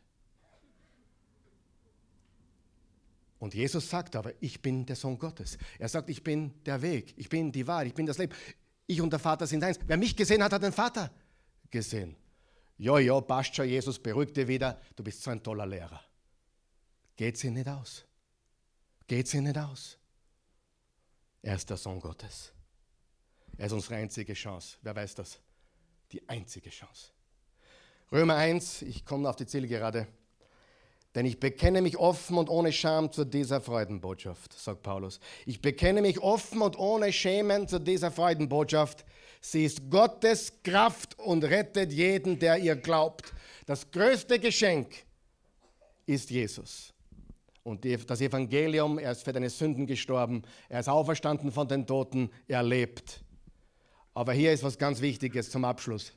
Und 3.39 3.55
Jesus 3.55 3.89
sagt 3.89 4.17
aber, 4.17 4.33
ich 4.41 4.63
bin 4.63 4.87
der 4.87 4.97
Sohn 4.97 5.19
Gottes. 5.19 5.59
Er 5.79 5.89
sagt, 5.89 6.09
ich 6.09 6.23
bin 6.23 6.63
der 6.65 6.81
Weg, 6.81 7.15
ich 7.17 7.29
bin 7.29 7.53
die 7.53 7.67
Wahrheit, 7.67 7.89
ich 7.89 7.95
bin 7.95 8.07
das 8.07 8.19
Leben. 8.19 8.35
Ich 8.87 9.01
und 9.01 9.11
der 9.11 9.19
Vater 9.19 9.47
sind 9.47 9.63
eins. 9.63 9.79
Wer 9.87 9.97
mich 9.97 10.17
gesehen 10.17 10.43
hat, 10.43 10.53
hat 10.53 10.63
den 10.63 10.73
Vater 10.73 11.11
gesehen. 11.71 12.17
Ja, 12.79 12.99
ja, 12.99 13.21
passt 13.21 13.55
schon, 13.55 13.69
Jesus, 13.69 13.99
beruhig 13.99 14.33
dich 14.33 14.47
wieder, 14.47 14.81
du 14.95 15.03
bist 15.03 15.23
so 15.23 15.31
ein 15.31 15.43
toller 15.43 15.67
Lehrer. 15.67 16.03
Geht 17.17 17.39
sie 17.39 17.51
nicht 17.51 17.69
aus. 17.69 18.05
Geht 19.07 19.29
sie 19.29 19.41
nicht 19.41 19.57
aus. 19.57 19.99
Er 21.43 21.57
ist 21.57 21.69
der 21.69 21.77
Sohn 21.77 22.01
Gottes. 22.01 22.53
Er 23.57 23.67
ist 23.67 23.73
unsere 23.73 23.97
einzige 23.97 24.35
Chance. 24.35 24.77
Wer 24.83 24.95
weiß 24.95 25.15
das? 25.15 25.41
Die 26.13 26.29
einzige 26.29 26.71
Chance. 26.71 27.16
Römer 28.13 28.37
1, 28.37 28.83
ich 28.83 29.05
komme 29.05 29.29
auf 29.29 29.37
die 29.37 29.47
Zielgerade. 29.47 30.07
Denn 31.17 31.27
ich 31.27 31.41
bekenne 31.41 31.83
mich 31.83 31.97
offen 31.97 32.37
und 32.37 32.49
ohne 32.49 32.73
Scham 32.73 33.11
zu 33.11 33.25
dieser 33.25 33.61
Freudenbotschaft, 33.61 34.53
sagt 34.53 34.83
Paulus. 34.83 35.19
Ich 35.47 35.61
bekenne 35.61 36.03
mich 36.03 36.21
offen 36.21 36.61
und 36.61 36.79
ohne 36.79 37.13
Schämen 37.13 37.67
zu 37.67 37.81
dieser 37.81 38.11
Freudenbotschaft. 38.13 39.05
Sie 39.41 39.65
ist 39.65 39.91
Gottes 39.91 40.53
Kraft 40.63 41.19
und 41.19 41.43
rettet 41.43 41.93
jeden, 41.93 42.39
der 42.39 42.59
ihr 42.59 42.77
glaubt. 42.77 43.33
Das 43.65 43.91
größte 43.91 44.39
Geschenk 44.39 44.95
ist 46.05 46.31
Jesus. 46.31 46.93
Und 47.65 47.85
das 48.09 48.21
Evangelium, 48.21 48.99
er 48.99 49.11
ist 49.11 49.25
für 49.25 49.33
deine 49.33 49.51
Sünden 49.51 49.87
gestorben, 49.87 50.43
er 50.69 50.81
ist 50.81 50.89
auferstanden 50.89 51.51
von 51.51 51.67
den 51.67 51.87
Toten, 51.87 52.31
er 52.47 52.63
lebt. 52.63 53.25
Aber 54.15 54.33
hier 54.33 54.53
ist 54.53 54.63
was 54.63 54.79
ganz 54.79 55.01
Wichtiges 55.01 55.51
zum 55.51 55.65
Abschluss. 55.65 56.13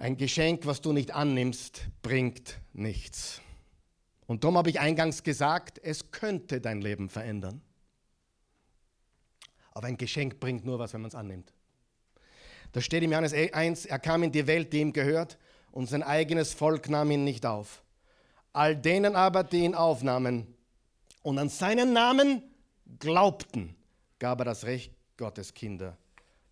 Ein 0.00 0.16
Geschenk, 0.16 0.64
was 0.64 0.80
du 0.80 0.94
nicht 0.94 1.14
annimmst, 1.14 1.82
bringt 2.00 2.58
nichts. 2.72 3.42
Und 4.26 4.42
darum 4.42 4.56
habe 4.56 4.70
ich 4.70 4.80
eingangs 4.80 5.22
gesagt, 5.22 5.78
es 5.82 6.10
könnte 6.10 6.58
dein 6.58 6.80
Leben 6.80 7.10
verändern. 7.10 7.60
Aber 9.72 9.88
ein 9.88 9.98
Geschenk 9.98 10.40
bringt 10.40 10.64
nur 10.64 10.78
was, 10.78 10.94
wenn 10.94 11.02
man 11.02 11.10
es 11.10 11.14
annimmt. 11.14 11.52
Da 12.72 12.80
steht 12.80 13.02
im 13.02 13.10
Johannes 13.10 13.34
1, 13.34 13.84
er 13.84 13.98
kam 13.98 14.22
in 14.22 14.32
die 14.32 14.46
Welt, 14.46 14.72
die 14.72 14.80
ihm 14.80 14.94
gehört, 14.94 15.36
und 15.70 15.86
sein 15.86 16.02
eigenes 16.02 16.54
Volk 16.54 16.88
nahm 16.88 17.10
ihn 17.10 17.24
nicht 17.24 17.44
auf. 17.44 17.82
All 18.54 18.74
denen 18.74 19.14
aber, 19.14 19.44
die 19.44 19.64
ihn 19.64 19.74
aufnahmen 19.74 20.46
und 21.22 21.38
an 21.38 21.50
seinen 21.50 21.92
Namen 21.92 22.42
glaubten, 22.98 23.76
gab 24.18 24.38
er 24.38 24.46
das 24.46 24.64
Recht, 24.64 24.94
Gottes 25.18 25.52
Kinder 25.52 25.98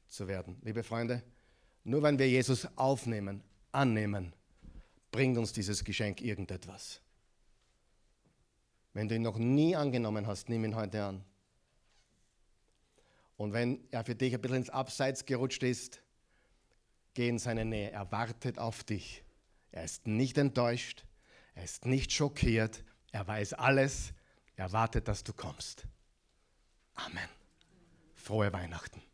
zu 0.06 0.28
werden. 0.28 0.60
Liebe 0.62 0.82
Freunde, 0.82 1.22
nur 1.88 2.02
wenn 2.02 2.18
wir 2.18 2.28
Jesus 2.28 2.68
aufnehmen, 2.76 3.42
annehmen, 3.72 4.34
bringt 5.10 5.38
uns 5.38 5.54
dieses 5.54 5.84
Geschenk 5.84 6.20
irgendetwas. 6.20 7.00
Wenn 8.92 9.08
du 9.08 9.14
ihn 9.14 9.22
noch 9.22 9.38
nie 9.38 9.74
angenommen 9.74 10.26
hast, 10.26 10.50
nimm 10.50 10.64
ihn 10.64 10.76
heute 10.76 11.02
an. 11.02 11.24
Und 13.38 13.54
wenn 13.54 13.80
er 13.90 14.04
für 14.04 14.14
dich 14.14 14.34
ein 14.34 14.40
bisschen 14.40 14.58
ins 14.58 14.70
Abseits 14.70 15.24
gerutscht 15.24 15.62
ist, 15.62 16.02
geh 17.14 17.28
in 17.28 17.38
seine 17.38 17.64
Nähe. 17.64 17.90
Er 17.90 18.12
wartet 18.12 18.58
auf 18.58 18.84
dich. 18.84 19.24
Er 19.72 19.84
ist 19.84 20.06
nicht 20.06 20.36
enttäuscht. 20.36 21.06
Er 21.54 21.64
ist 21.64 21.86
nicht 21.86 22.12
schockiert. 22.12 22.84
Er 23.12 23.26
weiß 23.26 23.54
alles. 23.54 24.12
Er 24.56 24.72
wartet, 24.72 25.08
dass 25.08 25.24
du 25.24 25.32
kommst. 25.32 25.86
Amen. 26.94 27.28
Frohe 28.14 28.52
Weihnachten. 28.52 29.07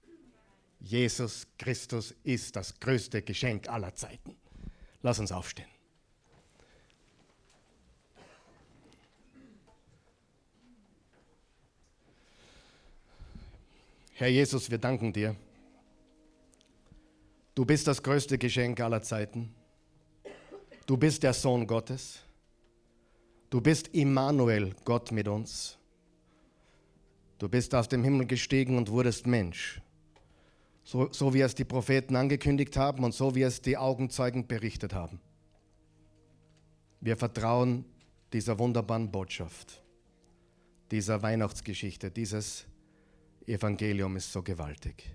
Jesus 0.84 1.46
Christus 1.58 2.14
ist 2.24 2.56
das 2.56 2.78
größte 2.78 3.22
Geschenk 3.22 3.70
aller 3.70 3.94
Zeiten. 3.94 4.36
Lass 5.00 5.18
uns 5.18 5.32
aufstehen. 5.32 5.68
Herr 14.12 14.28
Jesus, 14.28 14.70
wir 14.70 14.76
danken 14.76 15.10
dir. 15.10 15.34
Du 17.54 17.64
bist 17.64 17.86
das 17.86 18.02
größte 18.02 18.36
Geschenk 18.36 18.78
aller 18.80 19.00
Zeiten. 19.00 19.54
Du 20.84 20.98
bist 20.98 21.22
der 21.22 21.32
Sohn 21.32 21.66
Gottes. 21.66 22.20
Du 23.48 23.62
bist 23.62 23.88
Immanuel, 23.88 24.74
Gott 24.84 25.12
mit 25.12 25.28
uns. 25.28 25.78
Du 27.38 27.48
bist 27.48 27.74
aus 27.74 27.88
dem 27.88 28.04
Himmel 28.04 28.26
gestiegen 28.26 28.76
und 28.76 28.90
wurdest 28.90 29.26
Mensch 29.26 29.80
so, 30.84 31.10
so 31.10 31.32
wie 31.34 31.40
es 31.40 31.54
die 31.54 31.64
Propheten 31.64 32.14
angekündigt 32.14 32.76
haben 32.76 33.04
und 33.04 33.14
so 33.14 33.34
wie 33.34 33.42
es 33.42 33.62
die 33.62 33.76
Augenzeugen 33.76 34.46
berichtet 34.46 34.94
haben. 34.94 35.18
Wir 37.00 37.16
vertrauen 37.16 37.84
dieser 38.32 38.58
wunderbaren 38.58 39.10
Botschaft, 39.10 39.82
dieser 40.90 41.22
Weihnachtsgeschichte, 41.22 42.10
dieses 42.10 42.66
Evangelium 43.46 44.16
ist 44.16 44.32
so 44.32 44.42
gewaltig. 44.42 45.14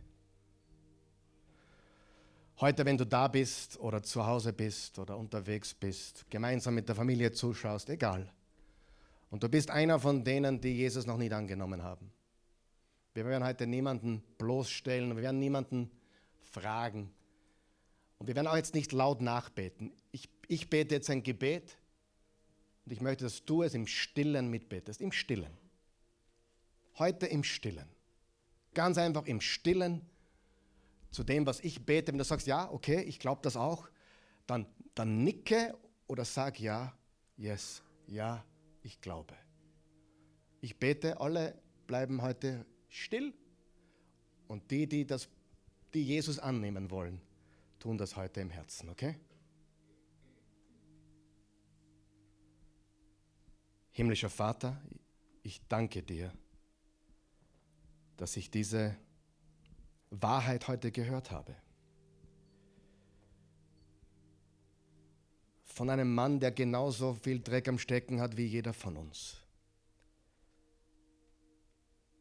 Heute, 2.60 2.86
wenn 2.86 2.98
du 2.98 3.06
da 3.06 3.28
bist 3.28 3.80
oder 3.80 4.04
zu 4.04 4.26
Hause 4.26 4.52
bist 4.52 5.00
oder 5.00 5.18
unterwegs 5.18 5.74
bist, 5.74 6.26
gemeinsam 6.30 6.76
mit 6.76 6.90
der 6.90 6.96
Familie 6.96 7.32
zuschaust, 7.32 7.90
egal. 7.90 8.32
Und 9.30 9.44
du 9.44 9.50
bist 9.50 9.70
einer 9.70 10.00
von 10.00 10.24
denen, 10.24 10.60
die 10.60 10.76
Jesus 10.76 11.06
noch 11.06 11.18
nicht 11.18 11.32
angenommen 11.32 11.84
haben. 11.84 12.12
Wir 13.20 13.26
werden 13.26 13.44
heute 13.44 13.68
niemanden 13.68 14.24
bloßstellen, 14.38 15.14
wir 15.14 15.24
werden 15.24 15.40
niemanden 15.40 15.92
fragen. 16.40 17.12
Und 18.18 18.28
wir 18.28 18.36
werden 18.36 18.48
auch 18.48 18.56
jetzt 18.56 18.74
nicht 18.74 18.94
laut 18.94 19.20
nachbeten. 19.20 19.92
Ich, 20.14 20.30
ich 20.48 20.70
bete 20.70 20.96
jetzt 20.96 21.10
ein 21.10 21.22
Gebet 21.22 21.78
und 22.86 22.94
ich 22.94 23.02
möchte, 23.02 23.26
dass 23.26 23.44
du 23.44 23.64
es 23.64 23.74
im 23.74 23.88
Stillen 23.88 24.50
mitbetest. 24.50 25.02
Im 25.02 25.12
Stillen. 25.12 25.52
Heute 26.98 27.26
im 27.26 27.44
Stillen. 27.44 27.90
Ganz 28.74 28.98
einfach 28.98 29.26
im 29.26 29.42
Stillen 29.42 30.00
zu 31.12 31.26
dem, 31.26 31.46
was 31.46 31.60
ich 31.60 31.86
bete. 31.86 32.14
Wenn 32.14 32.20
du 32.20 32.24
sagst, 32.24 32.48
ja, 32.48 32.72
okay, 32.72 33.02
ich 33.02 33.20
glaube 33.20 33.42
das 33.44 33.58
auch, 33.58 33.90
dann, 34.48 34.66
dann 34.96 35.26
nicke 35.26 35.78
oder 36.08 36.24
sag 36.24 36.58
ja, 36.58 36.98
yes, 37.36 37.84
ja, 38.08 38.46
ich 38.82 39.02
glaube. 39.02 39.36
Ich 40.62 40.80
bete, 40.80 41.20
alle 41.20 41.62
bleiben 41.86 42.22
heute 42.22 42.66
still. 42.90 43.34
Und 44.48 44.70
die, 44.72 44.88
die, 44.88 45.06
das, 45.06 45.30
die 45.94 46.04
Jesus 46.04 46.40
annehmen 46.40 46.92
wollen, 46.92 47.22
tun 47.80 47.98
das 47.98 48.16
heute 48.16 48.42
im 48.42 48.50
Herzen, 48.50 48.90
okay? 48.90 49.16
Himmlischer 53.92 54.30
Vater, 54.30 54.82
ich 55.44 55.62
danke 55.68 56.04
dir, 56.04 56.34
dass 58.18 58.38
ich 58.38 58.50
diese 58.50 58.96
Wahrheit 60.10 60.68
heute 60.68 60.92
gehört 60.92 61.32
habe. 61.32 61.56
Von 65.66 65.90
einem 65.90 66.14
Mann, 66.14 66.40
der 66.40 66.52
genauso 66.52 67.14
viel 67.14 67.40
Dreck 67.40 67.68
am 67.68 67.80
Stecken 67.80 68.20
hat 68.20 68.36
wie 68.36 68.46
jeder 68.46 68.74
von 68.74 68.98
uns. 68.98 69.39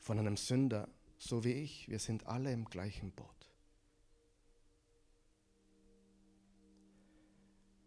Von 0.09 0.19
einem 0.19 0.39
Sünder, 0.39 0.89
so 1.19 1.45
wie 1.45 1.53
ich. 1.53 1.87
Wir 1.91 1.99
sind 1.99 2.25
alle 2.25 2.51
im 2.51 2.65
gleichen 2.65 3.13
Boot. 3.13 3.53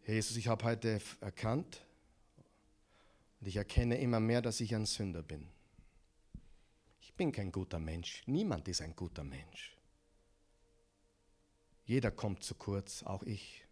Jesus, 0.05 0.37
ich 0.37 0.47
habe 0.47 0.63
heute 0.65 1.01
erkannt 1.19 1.83
und 3.39 3.47
ich 3.47 3.55
erkenne 3.55 3.97
immer 3.97 4.19
mehr, 4.19 4.43
dass 4.43 4.59
ich 4.59 4.75
ein 4.75 4.85
Sünder 4.85 5.23
bin. 5.23 5.47
Ich 6.99 7.11
bin 7.15 7.31
kein 7.31 7.51
guter 7.51 7.79
Mensch. 7.79 8.21
Niemand 8.27 8.67
ist 8.67 8.83
ein 8.83 8.95
guter 8.95 9.23
Mensch. 9.23 9.75
Jeder 11.85 12.11
kommt 12.11 12.43
zu 12.43 12.53
kurz, 12.53 13.01
auch 13.01 13.23
ich. 13.23 13.65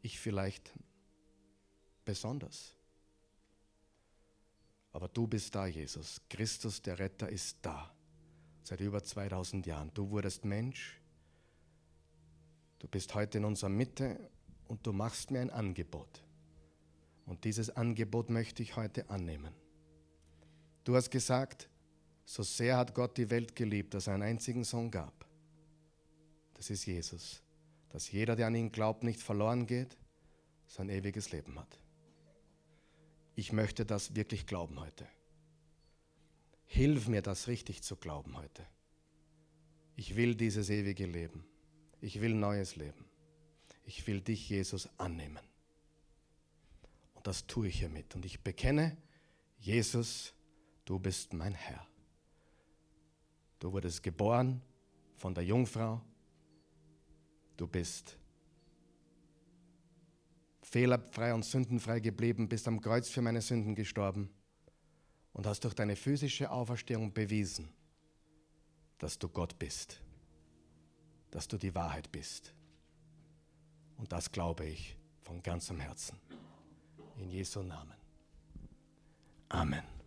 Ich 0.00 0.18
vielleicht 0.18 0.72
besonders. 2.06 2.74
Aber 4.92 5.08
du 5.08 5.26
bist 5.26 5.54
da, 5.54 5.66
Jesus. 5.66 6.20
Christus, 6.28 6.82
der 6.82 6.98
Retter, 6.98 7.28
ist 7.28 7.58
da. 7.62 7.94
Seit 8.62 8.80
über 8.80 9.02
2000 9.02 9.66
Jahren. 9.66 9.90
Du 9.94 10.10
wurdest 10.10 10.44
Mensch. 10.44 11.00
Du 12.78 12.88
bist 12.88 13.14
heute 13.14 13.38
in 13.38 13.44
unserer 13.44 13.70
Mitte 13.70 14.18
und 14.68 14.86
du 14.86 14.92
machst 14.92 15.30
mir 15.30 15.40
ein 15.40 15.50
Angebot. 15.50 16.22
Und 17.26 17.44
dieses 17.44 17.70
Angebot 17.70 18.30
möchte 18.30 18.62
ich 18.62 18.76
heute 18.76 19.08
annehmen. 19.08 19.54
Du 20.84 20.96
hast 20.96 21.10
gesagt, 21.10 21.68
so 22.24 22.42
sehr 22.42 22.76
hat 22.76 22.94
Gott 22.94 23.16
die 23.16 23.30
Welt 23.30 23.56
geliebt, 23.56 23.94
dass 23.94 24.08
er 24.08 24.14
einen 24.14 24.24
einzigen 24.24 24.64
Sohn 24.64 24.90
gab 24.90 25.22
das 26.62 26.70
ist 26.70 26.86
Jesus. 26.86 27.42
Dass 27.88 28.12
jeder, 28.12 28.36
der 28.36 28.46
an 28.46 28.54
ihn 28.54 28.70
glaubt, 28.70 29.02
nicht 29.02 29.20
verloren 29.20 29.66
geht, 29.66 29.98
sein 30.68 30.88
ewiges 30.88 31.32
Leben 31.32 31.58
hat. 31.58 31.81
Ich 33.34 33.52
möchte 33.52 33.84
das 33.86 34.14
wirklich 34.14 34.46
glauben 34.46 34.78
heute. 34.80 35.06
Hilf 36.64 37.08
mir, 37.08 37.22
das 37.22 37.48
richtig 37.48 37.82
zu 37.82 37.96
glauben 37.96 38.36
heute. 38.36 38.66
Ich 39.96 40.16
will 40.16 40.34
dieses 40.34 40.70
ewige 40.70 41.06
Leben. 41.06 41.44
Ich 42.00 42.20
will 42.20 42.34
neues 42.34 42.76
Leben. 42.76 43.04
Ich 43.84 44.06
will 44.06 44.20
dich, 44.20 44.48
Jesus, 44.48 44.88
annehmen. 44.98 45.42
Und 47.14 47.26
das 47.26 47.46
tue 47.46 47.68
ich 47.68 47.78
hiermit. 47.78 48.14
Und 48.14 48.24
ich 48.24 48.40
bekenne, 48.40 48.96
Jesus, 49.58 50.32
du 50.84 50.98
bist 50.98 51.32
mein 51.32 51.54
Herr. 51.54 51.86
Du 53.58 53.72
wurdest 53.72 54.02
geboren 54.02 54.62
von 55.16 55.34
der 55.34 55.44
Jungfrau 55.44 56.02
Du 57.62 57.66
bist 57.68 58.16
fehlerfrei 60.72 61.34
und 61.34 61.44
sündenfrei 61.44 62.00
geblieben, 62.00 62.48
bist 62.48 62.66
am 62.66 62.80
Kreuz 62.80 63.10
für 63.10 63.20
meine 63.20 63.42
Sünden 63.42 63.74
gestorben 63.74 64.30
und 65.34 65.46
hast 65.46 65.64
durch 65.64 65.74
deine 65.74 65.96
physische 65.96 66.50
Auferstehung 66.50 67.12
bewiesen, 67.12 67.68
dass 68.96 69.18
du 69.18 69.28
Gott 69.28 69.58
bist, 69.58 70.00
dass 71.30 71.46
du 71.46 71.58
die 71.58 71.74
Wahrheit 71.74 72.10
bist. 72.10 72.54
Und 73.98 74.10
das 74.12 74.32
glaube 74.32 74.64
ich 74.64 74.96
von 75.20 75.42
ganzem 75.42 75.78
Herzen. 75.78 76.18
In 77.18 77.28
Jesu 77.28 77.62
Namen. 77.62 77.94
Amen. 79.50 80.01